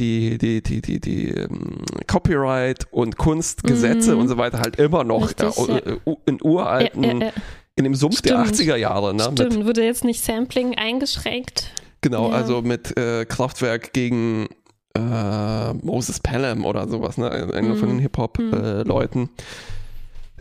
die, 0.00 0.38
die, 0.38 0.62
die, 0.62 0.80
die, 0.80 0.98
die 1.00 1.28
ähm, 1.28 1.84
Copyright 2.08 2.86
und 2.90 3.16
Kunstgesetze 3.18 4.14
Mhm. 4.14 4.20
und 4.22 4.28
so 4.28 4.36
weiter 4.38 4.58
halt 4.58 4.76
immer 4.76 5.04
noch 5.04 5.28
Richtig, 5.28 5.56
äh, 5.68 5.72
ja. 5.72 5.78
äh, 5.78 6.16
in 6.26 6.38
uralten, 6.42 7.02
ja, 7.04 7.12
ja, 7.26 7.32
in 7.76 7.84
dem 7.84 7.94
Sumpf 7.94 8.20
der 8.22 8.44
Stimmt. 8.46 8.60
80er 8.70 8.76
Jahre. 8.76 9.14
Ne? 9.14 9.28
Mit, 9.30 9.38
Stimmt, 9.38 9.66
wurde 9.66 9.84
jetzt 9.84 10.02
nicht 10.04 10.22
Sampling 10.24 10.74
eingeschränkt? 10.76 11.70
genau, 12.00 12.30
also 12.30 12.62
mit 12.62 12.96
äh, 12.98 13.26
Kraftwerk 13.26 13.92
gegen 13.92 14.48
äh, 14.96 15.72
Moses 15.74 16.18
Pelham 16.18 16.64
oder 16.64 16.88
sowas, 16.88 17.16
ne? 17.18 17.30
einer 17.30 17.76
von 17.76 17.88
Mhm. 17.90 17.92
den 17.92 17.98
Hip-Hop-Leuten. 18.00 19.28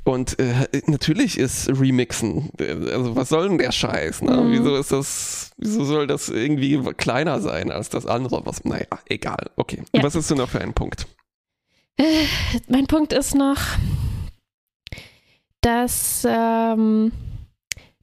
Und 0.06 0.40
äh, 0.40 0.68
natürlich 0.88 1.38
ist 1.38 1.70
Remixen, 1.70 2.50
äh, 2.60 2.72
also 2.92 3.16
was 3.16 3.30
soll 3.30 3.50
denn 3.50 3.58
der 3.58 3.72
Scheiß? 3.72 4.22
Ne? 4.22 4.32
Mhm. 4.38 4.52
Wieso 4.52 4.76
ist 4.78 4.92
das, 4.92 5.52
wieso 5.58 5.84
soll 5.84 6.08
das 6.08 6.30
irgendwie 6.30 6.78
kleiner 6.94 7.40
sein 7.42 7.72
als 7.72 7.90
das 7.90 8.06
andere? 8.06 8.46
Was, 8.46 8.64
naja, 8.66 8.88
egal. 9.08 9.52
Okay. 9.56 9.84
Ja. 9.94 10.04
Was 10.04 10.16
hast 10.16 10.32
du 10.32 10.36
noch 10.36 10.50
für 10.50 10.62
einen 10.62 10.74
Punkt? 10.74 11.06
Mein 12.70 12.88
Punkt 12.88 13.12
ist 13.12 13.36
noch, 13.36 13.60
dass 15.62 16.26
ähm, 16.28 17.12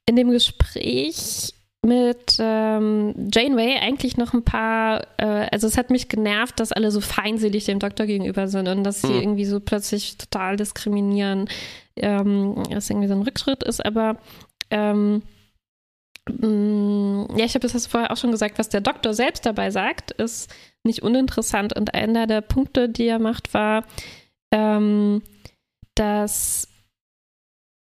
in 0.07 0.16
dem 0.16 0.30
Gespräch 0.30 1.55
mit 1.82 2.36
ähm, 2.40 3.14
Janeway 3.32 3.78
eigentlich 3.80 4.16
noch 4.16 4.34
ein 4.34 4.42
paar, 4.42 5.07
äh, 5.18 5.49
also 5.53 5.66
es 5.66 5.78
hat 5.78 5.90
mich 5.90 6.09
genervt, 6.09 6.59
dass 6.59 6.72
alle 6.72 6.90
so 6.90 7.01
feindselig 7.01 7.64
dem 7.66 7.78
Doktor 7.78 8.07
gegenüber 8.07 8.49
sind 8.49 8.68
und 8.68 8.82
dass 8.84 9.03
sie 9.03 9.09
Mhm. 9.09 9.20
irgendwie 9.20 9.44
so 9.44 9.61
plötzlich 9.61 10.18
total 10.18 10.57
diskriminieren, 10.57 11.49
ähm, 11.97 12.57
was 12.70 12.90
irgendwie 12.90 13.09
so 13.09 13.14
ein 13.14 13.22
Rückschritt 13.22 13.62
ist, 13.62 13.84
aber 13.84 14.18
ähm, 14.70 15.22
mh, 16.28 17.36
ja, 17.36 17.44
ich 17.44 17.55
habe 17.55 17.68
das 17.68 17.86
vorher 17.86 18.11
auch 18.11 18.16
schon 18.16 18.32
gesagt, 18.32 18.59
was 18.59 18.68
der 18.68 18.80
Doktor 18.80 19.14
selbst 19.14 19.47
dabei 19.47 19.70
sagt, 19.70 20.11
ist 20.12 20.53
nicht 20.84 21.03
uninteressant 21.03 21.74
und 21.76 21.94
einer 21.94 22.26
der 22.26 22.40
Punkte, 22.40 22.88
die 22.88 23.07
er 23.07 23.18
macht, 23.18 23.55
war, 23.55 23.84
ähm, 24.53 25.22
dass 25.94 26.68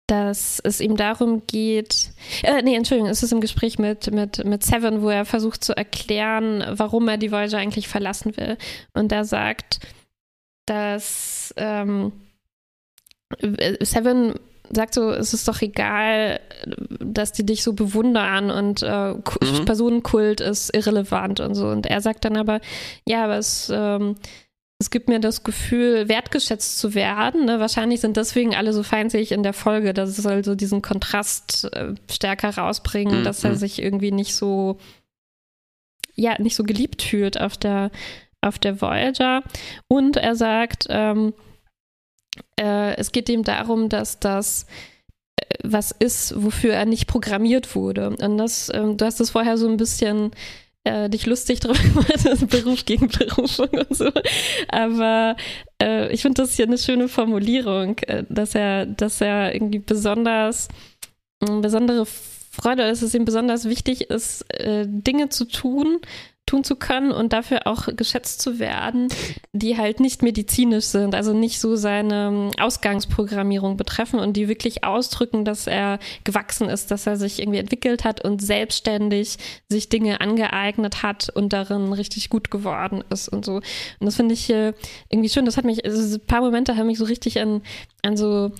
dass 0.08 0.58
es 0.64 0.80
ihm 0.80 0.96
darum 0.96 1.46
geht, 1.46 2.12
äh, 2.42 2.62
nee, 2.62 2.74
Entschuldigung, 2.74 3.10
es 3.10 3.22
ist 3.22 3.32
im 3.32 3.42
Gespräch 3.42 3.78
mit, 3.78 4.10
mit, 4.10 4.42
mit 4.42 4.62
Seven, 4.64 5.02
wo 5.02 5.10
er 5.10 5.26
versucht 5.26 5.62
zu 5.62 5.76
erklären, 5.76 6.64
warum 6.70 7.08
er 7.08 7.18
die 7.18 7.30
Voyager 7.30 7.58
eigentlich 7.58 7.88
verlassen 7.88 8.34
will. 8.38 8.56
Und 8.94 9.12
er 9.12 9.26
sagt, 9.26 9.80
dass 10.64 11.52
ähm, 11.58 12.12
Seven 13.80 14.34
sagt 14.70 14.94
so, 14.94 15.10
es 15.10 15.32
ist 15.32 15.48
doch 15.48 15.62
egal, 15.62 16.40
dass 17.00 17.32
die 17.32 17.46
dich 17.46 17.62
so 17.62 17.72
bewundern 17.72 18.50
und 18.50 18.82
äh, 18.82 19.14
Mhm. 19.14 19.64
Personenkult 19.64 20.40
ist 20.40 20.74
irrelevant 20.74 21.40
und 21.40 21.54
so. 21.54 21.68
Und 21.68 21.86
er 21.86 22.00
sagt 22.00 22.24
dann 22.24 22.36
aber, 22.36 22.60
ja, 23.06 23.24
aber 23.24 23.38
es, 23.38 23.70
ähm, 23.74 24.16
es 24.80 24.90
gibt 24.90 25.08
mir 25.08 25.20
das 25.20 25.42
Gefühl, 25.42 26.08
wertgeschätzt 26.08 26.78
zu 26.78 26.94
werden. 26.94 27.46
Ne? 27.46 27.60
Wahrscheinlich 27.60 28.00
sind 28.00 28.16
deswegen 28.16 28.54
alle 28.54 28.72
so 28.72 28.82
feindselig 28.82 29.32
in 29.32 29.42
der 29.42 29.54
Folge. 29.54 29.92
Das 29.94 30.14
soll 30.16 30.44
so 30.44 30.54
diesen 30.54 30.82
Kontrast 30.82 31.64
äh, 31.72 31.94
stärker 32.10 32.50
rausbringen, 32.50 33.20
Mhm. 33.20 33.24
dass 33.24 33.42
er 33.44 33.56
sich 33.56 33.80
irgendwie 33.82 34.12
nicht 34.12 34.34
so, 34.34 34.78
ja, 36.14 36.40
nicht 36.40 36.56
so 36.56 36.62
geliebt 36.64 37.02
fühlt 37.02 37.40
auf 37.40 37.56
der, 37.56 37.90
auf 38.42 38.58
der 38.58 38.80
Voyager. 38.82 39.42
Und 39.88 40.16
er 40.18 40.36
sagt, 40.36 40.86
ähm, 40.90 41.32
äh, 42.56 42.96
es 42.96 43.12
geht 43.12 43.28
ihm 43.28 43.44
darum, 43.44 43.88
dass 43.88 44.18
das 44.20 44.66
äh, 45.36 45.44
was 45.62 45.92
ist, 45.92 46.34
wofür 46.42 46.74
er 46.74 46.86
nicht 46.86 47.06
programmiert 47.06 47.74
wurde. 47.74 48.10
Und 48.10 48.38
das, 48.38 48.70
ähm, 48.72 48.96
du 48.96 49.04
hast 49.04 49.20
es 49.20 49.30
vorher 49.30 49.56
so 49.56 49.68
ein 49.68 49.76
bisschen 49.76 50.32
äh, 50.84 51.08
dich 51.08 51.26
lustig 51.26 51.60
drüber 51.60 51.78
gemacht, 51.78 52.24
ist 52.24 52.48
Beruf 52.48 52.84
gegen 52.84 53.08
Berufung 53.08 53.68
und 53.68 53.96
so. 53.96 54.10
Aber 54.68 55.36
äh, 55.82 56.12
ich 56.12 56.22
finde 56.22 56.42
das 56.42 56.54
hier 56.54 56.66
eine 56.66 56.78
schöne 56.78 57.08
Formulierung, 57.08 57.98
äh, 57.98 58.24
dass 58.28 58.54
er, 58.54 58.86
dass 58.86 59.20
er 59.20 59.54
irgendwie 59.54 59.80
besonders 59.80 60.68
eine 61.40 61.60
besondere 61.60 62.06
Freude, 62.06 62.82
dass 62.88 63.02
es 63.02 63.14
ihm 63.14 63.24
besonders 63.24 63.66
wichtig 63.66 64.10
ist, 64.10 64.42
äh, 64.52 64.84
Dinge 64.88 65.28
zu 65.28 65.44
tun, 65.44 66.00
tun 66.48 66.64
zu 66.64 66.76
können 66.76 67.12
und 67.12 67.32
dafür 67.32 67.66
auch 67.66 67.88
geschätzt 67.94 68.40
zu 68.40 68.58
werden, 68.58 69.08
die 69.52 69.76
halt 69.76 70.00
nicht 70.00 70.22
medizinisch 70.22 70.86
sind, 70.86 71.14
also 71.14 71.32
nicht 71.32 71.60
so 71.60 71.76
seine 71.76 72.28
ähm, 72.28 72.50
Ausgangsprogrammierung 72.58 73.76
betreffen 73.76 74.18
und 74.18 74.36
die 74.36 74.48
wirklich 74.48 74.84
ausdrücken, 74.84 75.44
dass 75.44 75.66
er 75.66 75.98
gewachsen 76.24 76.68
ist, 76.68 76.90
dass 76.90 77.06
er 77.06 77.16
sich 77.16 77.38
irgendwie 77.40 77.58
entwickelt 77.58 78.04
hat 78.04 78.24
und 78.24 78.40
selbstständig 78.40 79.36
sich 79.68 79.88
Dinge 79.88 80.20
angeeignet 80.20 81.02
hat 81.02 81.28
und 81.28 81.52
darin 81.52 81.92
richtig 81.92 82.30
gut 82.30 82.50
geworden 82.50 83.04
ist 83.10 83.28
und 83.28 83.44
so. 83.44 83.56
Und 83.56 83.64
das 84.00 84.16
finde 84.16 84.34
ich 84.34 84.48
äh, 84.50 84.72
irgendwie 85.10 85.28
schön. 85.28 85.44
Das 85.44 85.56
hat 85.56 85.64
mich, 85.64 85.84
also 85.84 86.16
ein 86.16 86.26
paar 86.26 86.40
Momente 86.40 86.76
haben 86.76 86.86
mich 86.86 86.98
so 86.98 87.04
richtig 87.04 87.40
an, 87.40 87.62
an 88.02 88.16
so 88.16 88.52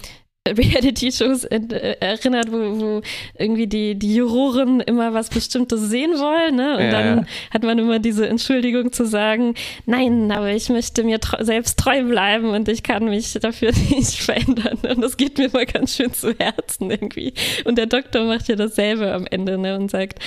Reality-Shows 0.57 1.45
äh, 1.45 1.97
erinnert, 2.01 2.51
wo, 2.51 2.81
wo 2.81 3.03
irgendwie 3.39 3.67
die, 3.67 3.95
die 3.95 4.17
Juroren 4.17 4.81
immer 4.81 5.15
was 5.15 5.29
Bestimmtes 5.29 5.81
sehen 5.83 6.13
wollen, 6.13 6.57
ne? 6.57 6.77
Und 6.77 6.85
Ja, 6.85 6.91
dann 6.91 7.19
ja. 7.19 7.25
hat 7.53 7.63
man 7.63 7.79
immer 7.79 7.99
diese 7.99 8.29
Entschuldigung 8.29 8.93
zu 8.93 9.05
sagen, 9.05 9.55
nein, 9.87 10.31
aber 10.33 10.51
ich 10.51 10.69
möchte 10.69 11.05
mir 11.05 11.21
tr 11.21 11.45
selbst 11.45 11.79
treu 11.79 12.03
bleiben 12.05 12.51
und 12.51 12.69
ich 12.69 12.83
kann 12.83 13.05
mich 13.05 13.33
dafür 13.35 13.73
nicht 13.91 14.19
verändern. 14.19 14.79
Und 14.83 15.01
das 15.01 15.17
geht 15.17 15.39
mir 15.39 15.51
mal 15.53 15.67
ganz 15.67 15.97
schön 15.97 16.13
zu 16.13 16.35
Herzen 16.39 16.91
irgendwie. 16.91 17.33
Und 17.65 17.79
der 17.79 17.87
Doktor 17.87 18.25
macht 18.25 18.49
ja 18.49 18.57
dasselbe 18.57 19.13
am 19.13 19.27
Ende, 19.27 19.59
ne? 19.59 19.77
Und 19.77 19.91
sagt, 19.91 20.19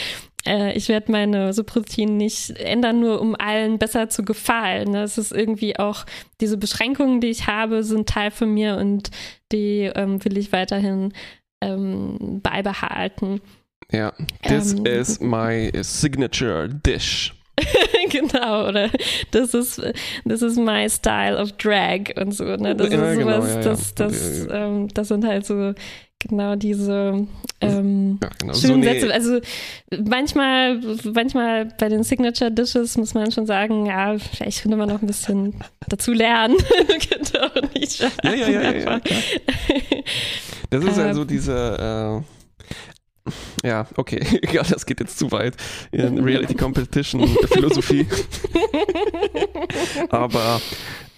äh, 0.48 0.74
ich 0.74 0.90
werde 0.90 1.12
meine 1.12 1.54
Subroutinen 1.54 2.18
nicht 2.18 2.52
ändern, 2.52 3.00
nur 3.00 3.22
um 3.22 3.36
allen 3.36 3.78
besser 3.80 4.10
zu 4.10 4.24
gefallen. 4.24 4.92
Ne? 4.92 5.04
Es 5.04 5.18
ist 5.18 5.32
irgendwie 5.32 5.78
auch, 5.78 6.06
diese 6.40 6.58
Beschränkungen, 6.58 7.22
die 7.22 7.30
ich 7.30 7.48
habe, 7.48 7.84
sind 7.84 8.10
Teil 8.10 8.32
von 8.32 8.54
mir 8.54 8.78
und 8.78 9.12
die 9.52 9.92
ähm, 9.96 10.24
will 10.24 10.38
ich 10.38 10.52
weiterhin 10.52 11.14
ähm, 11.64 12.40
beibehalten. 12.42 13.42
Ja, 13.92 14.14
this 14.48 14.74
Ähm, 14.74 14.86
is 14.86 15.20
my 15.20 15.72
signature 15.82 16.68
dish. 16.70 17.34
genau, 18.10 18.70
oder 18.70 18.90
das 19.32 19.54
ist, 19.54 19.82
das 20.26 20.42
ist 20.42 20.58
my 20.58 20.90
style 20.90 21.38
of 21.38 21.52
drag 21.54 22.16
und 22.20 22.32
so. 22.32 22.46
Ne? 22.56 22.76
Das 22.76 22.92
Ja, 22.92 23.12
ist 23.12 23.20
genau, 23.20 23.42
sowas, 23.42 23.50
ja, 23.50 23.56
ja. 23.58 23.62
das, 23.62 23.96
das, 23.96 24.48
ähm, 24.50 24.88
das 24.94 25.08
sind 25.10 25.26
halt 25.26 25.46
so 25.46 25.74
genau 26.28 26.56
diese 26.56 27.28
ähm, 27.62 28.20
Ja, 28.22 28.30
genau. 28.40 28.54
schönen 28.54 28.84
So 28.84 28.90
Sätze. 28.90 29.14
Also 29.14 29.40
manchmal, 30.04 30.80
manchmal 31.14 31.66
bei 31.80 31.90
den 31.90 32.04
Signature 32.04 32.52
Dishes 32.52 32.98
muss 32.98 33.14
man 33.14 33.32
schon 33.32 33.46
sagen, 33.46 33.86
ja, 33.86 34.18
vielleicht 34.18 34.62
könnte 34.62 34.78
man 34.78 34.90
noch 34.90 35.02
ein 35.02 35.08
bisschen 35.08 35.56
dazu 35.88 36.14
lernen. 36.14 36.58
Könnte 37.10 37.44
auch 37.44 37.74
nicht 37.76 37.98
schaden, 37.98 38.14
Ja, 38.24 38.34
ja, 38.34 38.50
ja, 38.50 38.62
ja, 38.62 38.74
ja. 38.74 39.02
Das 40.70 40.84
ist 40.86 40.98
also 40.98 41.26
diese, 41.26 42.24
äh, 42.24 43.68
ja, 43.68 43.86
okay, 43.98 44.20
egal, 44.42 44.66
das 44.70 44.86
geht 44.86 45.00
jetzt 45.00 45.20
zu 45.20 45.32
weit 45.32 45.56
in 45.92 46.18
Reality 46.20 46.56
Competition 46.56 47.28
Philosophie. 47.52 48.08
Aber 50.10 50.62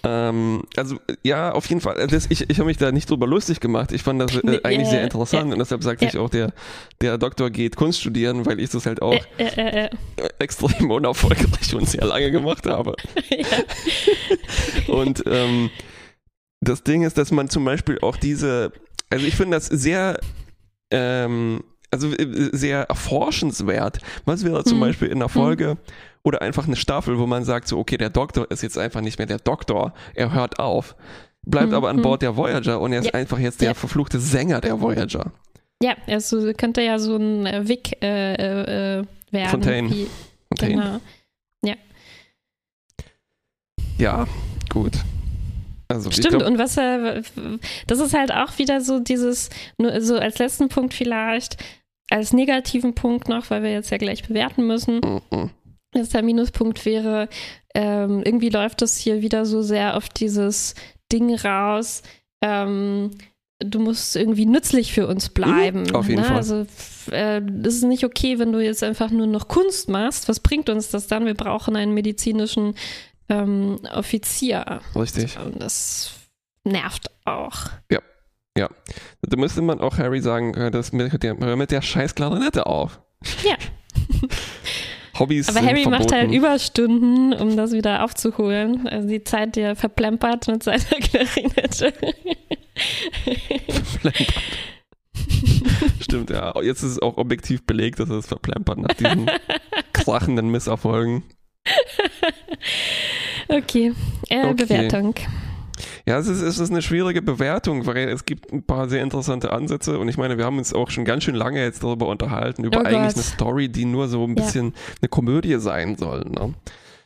ähm, 0.04 0.62
also 0.76 0.98
ja, 1.22 1.52
auf 1.52 1.66
jeden 1.68 1.80
Fall. 1.80 2.06
Das, 2.06 2.26
ich 2.30 2.48
ich 2.48 2.58
habe 2.58 2.66
mich 2.66 2.76
da 2.76 2.92
nicht 2.92 3.08
drüber 3.10 3.26
lustig 3.26 3.60
gemacht. 3.60 3.92
Ich 3.92 4.02
fand 4.02 4.20
das 4.20 4.34
äh, 4.36 4.40
Nee, 4.42 4.60
eigentlich 4.62 4.86
ja, 4.88 4.94
sehr 4.94 5.04
interessant 5.04 5.52
und 5.52 5.58
deshalb 5.58 5.82
sagte 5.82 6.04
ich 6.04 6.18
auch, 6.18 6.30
der, 6.30 6.52
der 7.00 7.18
Doktor 7.18 7.50
geht 7.50 7.76
Kunst 7.76 8.00
studieren, 8.00 8.44
weil 8.46 8.60
ich 8.60 8.70
das 8.70 8.86
halt 8.86 9.00
auch 9.02 9.14
Äh, 9.38 9.44
äh, 9.44 9.84
äh, 9.84 9.90
extrem 10.38 10.90
unerfolgreich 10.90 11.74
und 11.74 11.88
sehr 11.88 12.04
lange 12.04 12.30
gemacht 12.30 12.66
habe. 12.66 12.94
Und 14.88 15.22
ähm, 15.26 15.70
das 16.60 16.82
Ding 16.82 17.02
ist, 17.02 17.18
dass 17.18 17.30
man 17.30 17.48
zum 17.48 17.64
Beispiel 17.64 17.98
auch 18.00 18.16
diese, 18.16 18.72
also 19.10 19.26
ich 19.26 19.36
finde 19.36 19.56
das 19.56 19.66
sehr, 19.66 20.18
ähm, 20.90 21.62
also 21.90 22.08
äh, 22.12 22.50
sehr 22.52 22.82
erforschenswert. 22.84 23.98
Was 24.24 24.44
wäre 24.44 24.64
zum 24.64 24.78
Mhm. 24.78 24.82
Beispiel 24.82 25.08
in 25.08 25.18
einer 25.18 25.28
Folge 25.28 25.76
oder 26.24 26.42
einfach 26.42 26.66
eine 26.66 26.74
Staffel, 26.76 27.18
wo 27.18 27.26
man 27.26 27.44
sagt 27.44 27.68
so, 27.68 27.78
okay, 27.78 27.96
der 27.96 28.10
Doktor 28.10 28.50
ist 28.50 28.62
jetzt 28.62 28.76
einfach 28.78 29.00
nicht 29.02 29.18
mehr 29.18 29.26
der 29.26 29.38
Doktor, 29.38 29.92
er 30.14 30.32
hört 30.32 30.58
auf, 30.58 30.96
bleibt 31.42 31.68
Mhm. 31.68 31.74
aber 31.74 31.90
an 31.90 32.02
Bord 32.02 32.22
der 32.22 32.36
Voyager 32.36 32.80
und 32.80 32.92
er 32.92 33.00
ist 33.00 33.06
Ja. 33.06 33.14
einfach 33.14 33.38
jetzt 33.38 33.60
der 33.60 33.68
Ja. 33.68 33.74
verfluchte 33.74 34.18
Sänger 34.18 34.60
der 34.60 34.80
Voyager. 34.80 35.30
Ja, 35.82 35.94
also 36.06 36.52
könnte 36.54 36.80
ja 36.82 36.98
so 36.98 37.16
ein 37.16 37.46
äh, 37.46 37.68
Wick 37.68 38.02
äh, 38.02 38.34
äh, 38.34 38.98
äh, 39.00 39.04
werden. 39.30 39.50
Fontaine. 39.50 39.90
Wie, 39.90 40.06
Fontaine. 40.48 40.74
genau. 40.74 41.00
Ja, 43.98 44.26
gut. 44.70 44.92
Also, 45.86 46.10
Stimmt, 46.10 46.30
glaub, 46.30 46.46
und 46.46 46.58
was 46.58 46.76
er, 46.76 47.22
das 47.86 48.00
ist 48.00 48.12
halt 48.14 48.32
auch 48.32 48.58
wieder 48.58 48.80
so 48.80 48.98
dieses, 48.98 49.50
nur 49.78 50.00
so 50.00 50.16
als 50.18 50.38
letzten 50.38 50.68
Punkt 50.68 50.94
vielleicht, 50.94 51.62
als 52.10 52.32
negativen 52.32 52.94
Punkt 52.96 53.28
noch, 53.28 53.50
weil 53.50 53.62
wir 53.62 53.70
jetzt 53.70 53.90
ja 53.90 53.98
gleich 53.98 54.26
bewerten 54.26 54.66
müssen, 54.66 54.96
mm, 54.98 55.36
mm. 55.36 55.50
Der 55.94 56.22
Minuspunkt 56.22 56.84
wäre, 56.84 57.28
ähm, 57.74 58.22
irgendwie 58.24 58.50
läuft 58.50 58.82
es 58.82 58.98
hier 58.98 59.22
wieder 59.22 59.46
so 59.46 59.62
sehr 59.62 59.96
auf 59.96 60.08
dieses 60.08 60.74
Ding 61.12 61.34
raus, 61.34 62.02
ähm, 62.42 63.10
du 63.60 63.78
musst 63.78 64.16
irgendwie 64.16 64.46
nützlich 64.46 64.92
für 64.92 65.06
uns 65.06 65.28
bleiben. 65.28 65.84
Mhm, 65.84 65.94
auf 65.94 66.08
jeden 66.08 66.20
ne? 66.20 66.26
Fall. 66.26 66.36
Also 66.36 66.66
äh, 67.10 67.40
das 67.44 67.74
ist 67.74 67.84
nicht 67.84 68.04
okay, 68.04 68.38
wenn 68.38 68.52
du 68.52 68.60
jetzt 68.60 68.82
einfach 68.82 69.10
nur 69.10 69.26
noch 69.26 69.48
Kunst 69.48 69.88
machst. 69.88 70.28
Was 70.28 70.40
bringt 70.40 70.68
uns 70.68 70.90
das 70.90 71.06
dann? 71.06 71.24
Wir 71.24 71.34
brauchen 71.34 71.76
einen 71.76 71.94
medizinischen 71.94 72.74
ähm, 73.28 73.78
Offizier. 73.94 74.80
richtig. 74.94 75.38
Und 75.38 75.62
das 75.62 76.12
nervt 76.64 77.10
auch. 77.24 77.70
Da 79.22 79.36
müsste 79.36 79.62
man 79.62 79.80
auch 79.80 79.98
Harry 79.98 80.20
sagen, 80.20 80.54
äh, 80.54 80.70
das 80.70 80.92
mit 80.92 81.22
der, 81.22 81.36
hör 81.38 81.56
mit 81.56 81.70
der 81.70 81.82
scheiß 81.82 82.14
Klarinette 82.14 82.66
auf. 82.66 83.00
Ja. 83.42 83.56
Hobbys 85.18 85.48
Aber 85.48 85.60
Harry 85.60 85.82
verboten. 85.82 86.02
macht 86.02 86.12
halt 86.12 86.32
Überstunden, 86.32 87.32
um 87.34 87.56
das 87.56 87.72
wieder 87.72 88.04
aufzuholen. 88.04 88.86
Also 88.88 89.08
die 89.08 89.22
Zeit, 89.24 89.56
die 89.56 89.60
er 89.60 89.76
verplempert 89.76 90.48
mit 90.48 90.62
seiner 90.62 90.78
Klarinette. 90.84 91.92
Stimmt, 96.00 96.30
ja. 96.30 96.52
Jetzt 96.62 96.82
ist 96.82 96.92
es 96.92 97.02
auch 97.02 97.16
objektiv 97.16 97.64
belegt, 97.66 98.00
dass 98.00 98.10
er 98.10 98.16
es 98.18 98.26
verplempert 98.26 98.78
nach 98.78 98.92
diesen 98.94 99.30
krachenden 99.92 100.48
Misserfolgen. 100.50 101.22
okay. 103.48 103.92
Äh, 104.28 104.46
Okay. 104.46 104.54
Bewertung. 104.64 105.14
Ja, 106.06 106.18
es 106.18 106.26
ist, 106.28 106.42
es 106.42 106.58
ist 106.58 106.70
eine 106.70 106.82
schwierige 106.82 107.22
Bewertung, 107.22 107.86
weil 107.86 108.08
es 108.10 108.26
gibt 108.26 108.52
ein 108.52 108.62
paar 108.62 108.88
sehr 108.90 109.02
interessante 109.02 109.52
Ansätze 109.52 109.98
und 109.98 110.08
ich 110.08 110.18
meine, 110.18 110.36
wir 110.36 110.44
haben 110.44 110.58
uns 110.58 110.74
auch 110.74 110.90
schon 110.90 111.04
ganz 111.06 111.24
schön 111.24 111.34
lange 111.34 111.62
jetzt 111.62 111.82
darüber 111.82 112.08
unterhalten, 112.08 112.62
über 112.64 112.80
Oh 112.80 112.84
eigentlich 112.84 113.14
Gott. 113.14 113.14
eine 113.14 113.22
Story, 113.22 113.68
die 113.68 113.86
nur 113.86 114.08
so 114.08 114.22
ein 114.24 114.36
Ja. 114.36 114.44
bisschen 114.44 114.74
eine 115.00 115.08
Komödie 115.08 115.56
sein 115.58 115.96
soll. 115.96 116.26
Ne? 116.28 116.52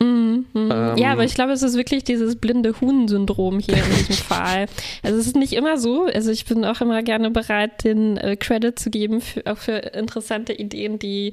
Mhm, 0.01 0.47
mhm. 0.53 0.71
Ähm. 0.73 0.97
ja, 0.97 1.13
aber 1.13 1.25
ich 1.25 1.35
glaube, 1.35 1.53
es 1.53 1.63
ist 1.63 1.77
wirklich 1.77 2.03
dieses 2.05 2.37
blinde 2.37 2.81
Huhn-Syndrom 2.81 3.59
hier 3.61 3.77
in 3.77 3.85
diesem 3.97 4.15
Fall. 4.27 4.67
Also 5.03 5.19
es 5.19 5.27
ist 5.29 5.37
nicht 5.37 5.53
immer 5.53 5.77
so. 5.79 6.07
Also 6.07 6.31
ich 6.33 6.45
bin 6.45 6.65
auch 6.65 6.81
immer 6.81 7.03
gerne 7.03 7.31
bereit, 7.31 7.85
den 7.85 8.17
äh, 8.17 8.37
Credit 8.37 8.79
zu 8.79 8.91
geben, 8.91 9.21
für, 9.21 9.43
auch 9.47 9.59
für 9.59 9.73
interessante 9.79 10.53
Ideen, 10.53 10.99
die 10.99 11.33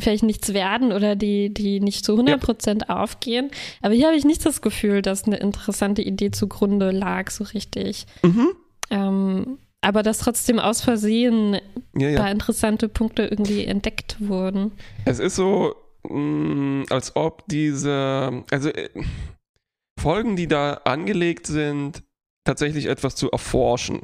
vielleicht 0.00 0.22
nichts 0.22 0.52
werden 0.52 0.92
oder 0.92 1.16
die, 1.16 1.52
die 1.52 1.80
nicht 1.80 2.04
zu 2.04 2.18
100% 2.18 2.88
aufgehen. 2.88 3.50
Aber 3.82 3.94
hier 3.94 4.06
habe 4.06 4.16
ich 4.16 4.24
nicht 4.24 4.44
das 4.44 4.62
Gefühl, 4.62 5.02
dass 5.02 5.24
eine 5.24 5.36
interessante 5.36 6.02
Idee 6.02 6.30
zugrunde 6.30 6.90
lag, 6.90 7.30
so 7.30 7.44
richtig. 7.44 8.06
Mhm. 8.22 8.48
Ähm, 8.90 9.58
aber 9.80 10.02
dass 10.02 10.18
trotzdem 10.18 10.58
aus 10.58 10.80
Versehen 10.80 11.54
Ja, 11.96 12.08
ein 12.08 12.14
ja. 12.14 12.20
paar 12.20 12.30
interessante 12.30 12.88
Punkte 12.88 13.24
irgendwie 13.24 13.64
entdeckt 13.64 14.16
wurden. 14.18 14.72
Es 15.04 15.18
ist 15.18 15.36
so, 15.36 15.74
mh, 16.08 16.86
als 16.90 17.14
ob 17.16 17.44
diese, 17.48 18.44
also 18.50 18.70
äh, 18.70 18.88
Folgen, 20.00 20.36
die 20.36 20.46
da 20.46 20.74
angelegt 20.84 21.46
sind, 21.46 22.02
tatsächlich 22.44 22.86
etwas 22.86 23.14
zu 23.14 23.30
erforschen. 23.30 24.00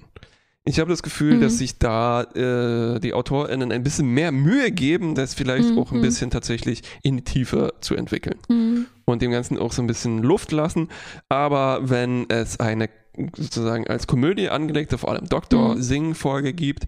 Ich 0.67 0.81
habe 0.81 0.89
das 0.91 1.03
Gefühl, 1.03 1.35
Mhm. 1.37 1.41
dass 1.43 1.59
sich 1.59 1.79
da 1.79 2.23
äh, 2.23 2.99
die 2.99 3.13
AutorInnen 3.13 3.71
ein 3.71 3.83
bisschen 3.83 4.09
mehr 4.09 4.33
Mühe 4.33 4.71
geben, 4.73 5.15
das 5.15 5.35
vielleicht 5.35 5.71
Mhm, 5.71 5.79
auch 5.79 5.93
ein 5.93 5.99
mhm. 5.99 6.03
bisschen 6.03 6.31
tatsächlich 6.31 6.83
in 7.03 7.19
die 7.19 7.25
Tiefe 7.25 7.75
zu 7.81 7.95
entwickeln 7.97 8.39
Mhm. 8.49 8.87
und 9.05 9.21
dem 9.21 9.31
Ganzen 9.31 9.59
auch 9.59 9.73
so 9.73 9.83
ein 9.83 9.87
bisschen 9.87 10.23
Luft 10.23 10.53
lassen. 10.53 10.89
Aber 11.29 11.91
wenn 11.91 12.29
es 12.31 12.61
eine 12.61 12.89
sozusagen 13.37 13.87
als 13.87 14.07
Komödie 14.07 14.49
angelegte, 14.49 14.97
vor 14.97 15.11
allem 15.11 15.29
Doktor 15.29 15.77
Mhm. 15.77 16.57
Gibt, 16.57 16.85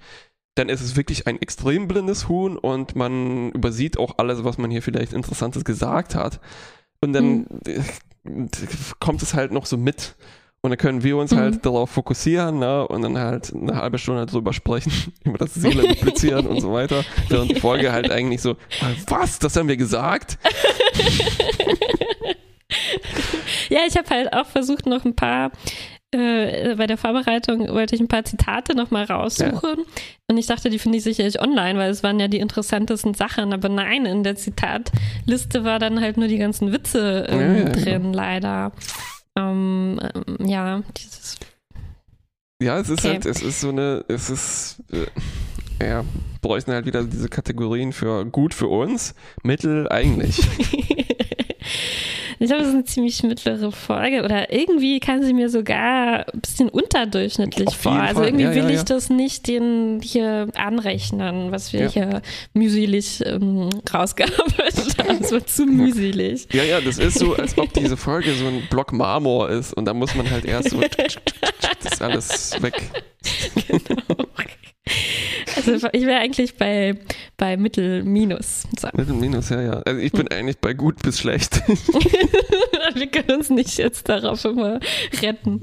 dann 0.55 0.71
ist 0.71 0.81
es 0.81 0.97
wirklich 0.97 1.27
ein 1.27 1.41
extrem 1.43 1.87
blindes 1.87 2.29
Huhn 2.31 2.57
und 2.57 2.97
man 2.97 3.53
übersieht 3.53 3.99
auch 3.99 4.15
alles, 4.17 4.43
was 4.43 4.57
man 4.57 4.71
hier 4.71 4.81
vielleicht 4.83 5.13
Interessantes 5.13 5.65
gesagt 5.67 6.15
hat. 6.15 6.41
Und 7.03 7.13
dann 7.13 7.47
äh, 7.67 7.81
kommt 9.01 9.23
es 9.23 9.35
halt 9.35 9.53
noch 9.53 9.67
so 9.67 9.77
mit. 9.77 10.17
Und 10.63 10.71
dann 10.71 10.79
können 10.79 11.03
wir 11.05 11.17
uns 11.17 11.31
Mhm. 11.33 11.39
halt 11.39 11.65
darauf 11.67 11.91
fokussieren 11.91 12.59
ne? 12.59 12.89
und 12.89 13.03
dann 13.03 13.17
halt 13.19 13.55
eine 13.55 13.77
halbe 13.77 13.99
Stunde 13.99 14.27
drüber 14.27 14.53
sprechen, 14.53 14.93
über 15.25 15.39
das 15.39 15.55
Seele 15.55 15.87
duplizieren 15.87 16.47
und 16.47 16.61
so 16.61 16.73
weiter. 16.73 17.05
Während 17.29 17.53
die 17.53 17.61
Folge 17.61 17.93
halt 17.93 18.11
eigentlich 18.11 18.43
so, 18.43 18.57
was, 19.09 19.39
das 19.39 19.55
haben 19.57 19.69
wir 19.69 19.77
gesagt? 19.77 20.39
Ja, 23.69 23.81
ich 23.87 23.97
habe 23.97 24.09
halt 24.11 24.33
auch 24.33 24.47
versucht, 24.47 24.87
noch 24.87 25.05
ein 25.05 25.15
paar, 25.17 25.51
äh, 26.13 26.75
bei 26.77 26.87
der 26.87 26.97
Vorbereitung 26.97 27.69
wollte 27.69 27.95
ich 27.95 28.01
ein 28.01 28.09
paar 28.09 28.25
Zitate 28.25 28.77
nochmal 28.77 29.05
raussuchen. 29.05 29.85
Und 30.29 30.39
ich 30.39 30.47
dachte, 30.47 30.71
die 30.71 30.79
finde 30.79 30.99
ich 30.99 31.05
sicherlich 31.05 31.41
online, 31.41 31.79
weil 31.79 31.91
es 31.91 32.03
waren 32.03 32.19
ja 32.21 32.29
die 32.29 32.39
interessantesten 32.39 33.15
Sachen. 33.15 33.53
Aber 33.53 33.69
nein, 33.69 34.07
in 34.07 34.23
der 34.25 34.37
Zitatliste 34.37 35.65
war 35.65 35.79
dann 35.79 36.01
halt 36.01 36.17
nur 36.17 36.29
die 36.29 36.39
ganzen 36.39 36.73
Witze 36.73 37.27
ähm, 37.29 37.41
Ja, 37.41 37.47
ja, 37.47 37.65
genau. 37.65 37.85
drin, 37.85 38.13
leider. 38.13 38.73
Ähm, 39.37 40.01
ähm, 40.03 40.47
ja, 40.47 40.83
dieses. 40.97 41.37
Ja, 42.61 42.79
es 42.79 42.89
ist 42.89 43.01
Okay. 43.01 43.09
halt, 43.15 43.27
es 43.27 43.43
ist 43.43 43.61
so 43.61 43.69
eine, 43.69 44.05
es 44.09 44.31
ist, 44.31 44.83
äh, 44.91 45.87
ja, 45.87 46.05
bräuchten 46.41 46.73
halt 46.73 46.87
wieder 46.87 47.05
diese 47.05 47.29
Kategorien 47.29 47.93
für 47.93 48.25
gut 48.25 48.55
für 48.55 48.69
uns, 48.69 49.15
mittel 49.43 49.89
eigentlich. 49.91 50.41
Ich 52.39 52.49
glaube, 52.49 52.63
es 52.63 52.69
ist 52.69 52.75
eine 52.75 52.85
ziemlich 52.85 53.23
mittlere 53.23 53.73
Folge 53.73 54.23
oder 54.23 54.53
irgendwie 54.53 55.01
kann 55.01 55.23
sie 55.23 55.33
mir 55.33 55.49
sogar 55.49 56.27
ein 56.33 56.41
bisschen 56.41 56.69
unterdurchschnittlich 56.69 57.69
Auf 57.69 57.77
vor. 57.77 57.93
Also 57.93 58.23
irgendwie 58.23 58.45
Ja, 58.45 58.55
will 58.55 58.65
ja, 58.65 58.71
ich 58.71 58.83
das 58.85 59.09
nicht 59.11 59.47
den 59.49 60.01
hier 60.03 60.49
anrechnen, 60.55 61.51
was 61.51 61.73
wir 61.73 61.89
hier 61.89 62.23
mühselig 62.53 63.23
ähm, 63.25 63.71
rausgearbeitet 63.93 64.99
haben. 64.99 65.19
Es 65.21 65.33
war 65.33 65.47
zu 65.47 65.65
mühselig. 65.67 66.49
Ja, 66.53 66.63
ja, 66.63 66.81
das 66.81 66.99
ist 66.99 67.19
so, 67.19 67.35
als 67.35 67.57
ob 67.57 67.73
diese 67.73 67.97
Folge 67.97 68.33
so 68.35 68.47
ein 68.47 68.63
Block 68.71 68.93
Marmor 68.93 69.49
ist 69.49 69.73
und 69.73 69.87
da 69.87 69.95
muss 69.95 70.15
man 70.15 70.31
halt 70.31 70.45
erst 70.45 70.71
so, 70.71 70.81
das 71.83 71.93
ist 71.93 72.03
alles 72.03 72.63
weg. 72.63 72.75
Also 75.67 75.89
ich 75.93 76.07
wäre 76.07 76.21
eigentlich 76.21 76.57
bei, 76.57 76.99
bei 77.37 77.57
Mittel 77.57 78.03
minus. 78.05 78.65
So. 78.79 78.89
Mittel, 78.95 79.15
minus, 79.15 79.49
ja, 79.49 79.61
ja. 79.61 79.83
Also 79.85 80.01
ich 80.01 80.13
bin 80.13 80.29
eigentlich 80.29 80.59
bei 80.59 80.75
gut 80.75 81.03
bis 81.03 81.19
schlecht. 81.19 81.63
wir 82.95 83.07
können 83.09 83.39
uns 83.39 83.51
nicht 83.51 83.79
jetzt 83.79 84.09
darauf 84.09 84.45
immer 84.45 84.81
retten. 85.23 85.61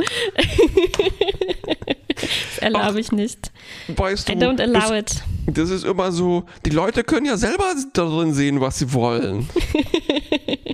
das 2.16 2.58
erlaube 2.60 3.00
ich 3.00 3.12
nicht. 3.12 3.52
Weißt 3.96 4.30
du, 4.30 4.34
I 4.34 4.36
don't 4.36 4.62
allow 4.62 4.90
das, 4.90 4.92
it. 4.92 5.24
das 5.48 5.70
ist 5.70 5.86
immer 5.86 6.12
so, 6.12 6.46
die 6.66 6.72
Leute 6.72 7.04
können 7.04 7.26
ja 7.26 7.38
selber 7.38 7.74
darin 7.94 8.34
sehen, 8.34 8.62
was 8.62 8.80
sie 8.80 8.94
wollen. 8.94 9.48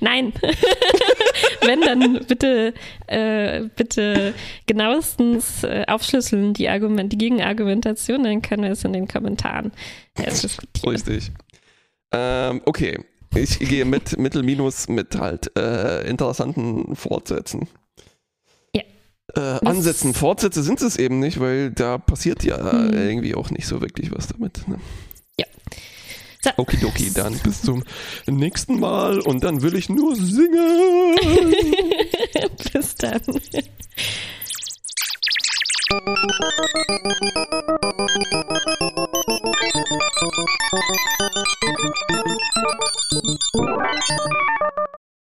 Nein. 0.00 0.32
Wenn, 1.62 1.80
dann 1.80 2.24
bitte, 2.26 2.74
äh, 3.06 3.62
bitte 3.76 4.34
genauestens 4.66 5.64
äh, 5.64 5.84
aufschlüsseln 5.86 6.54
die, 6.54 6.68
Argument, 6.68 7.12
die 7.12 7.18
Gegenargumentation, 7.18 8.24
dann 8.24 8.42
können 8.42 8.64
wir 8.64 8.70
es 8.70 8.84
in 8.84 8.92
den 8.92 9.08
Kommentaren 9.08 9.72
äh, 10.14 10.24
diskutieren. 10.30 10.90
Richtig. 10.92 11.30
Ähm, 12.12 12.62
okay. 12.64 12.98
Ich 13.34 13.58
gehe 13.60 13.84
mit 13.84 14.18
Mittel 14.18 14.42
minus 14.42 14.88
mit 14.88 15.16
halt 15.16 15.56
äh, 15.56 16.08
interessanten 16.08 16.96
Fortsätzen. 16.96 17.68
Ja. 18.74 18.82
Äh, 19.36 19.66
Ansätzen. 19.66 20.14
Fortsätze 20.14 20.62
sind 20.62 20.82
es 20.82 20.96
eben 20.96 21.20
nicht, 21.20 21.38
weil 21.38 21.70
da 21.70 21.98
passiert 21.98 22.42
ja 22.42 22.72
Hm. 22.72 22.92
irgendwie 22.92 23.34
auch 23.34 23.50
nicht 23.50 23.66
so 23.66 23.80
wirklich 23.80 24.10
was 24.10 24.26
damit. 24.28 24.66
Ne? 24.66 24.78
Okidoki, 26.56 27.12
dann 27.12 27.38
bis 27.38 27.62
zum 27.62 27.84
nächsten 28.26 28.80
Mal 28.80 29.20
und 29.20 29.44
dann 29.44 29.62
will 29.62 29.74
ich 29.74 29.88
nur 29.88 30.16
singen. 30.16 31.16
bis 32.72 32.94
dann. 32.96 33.20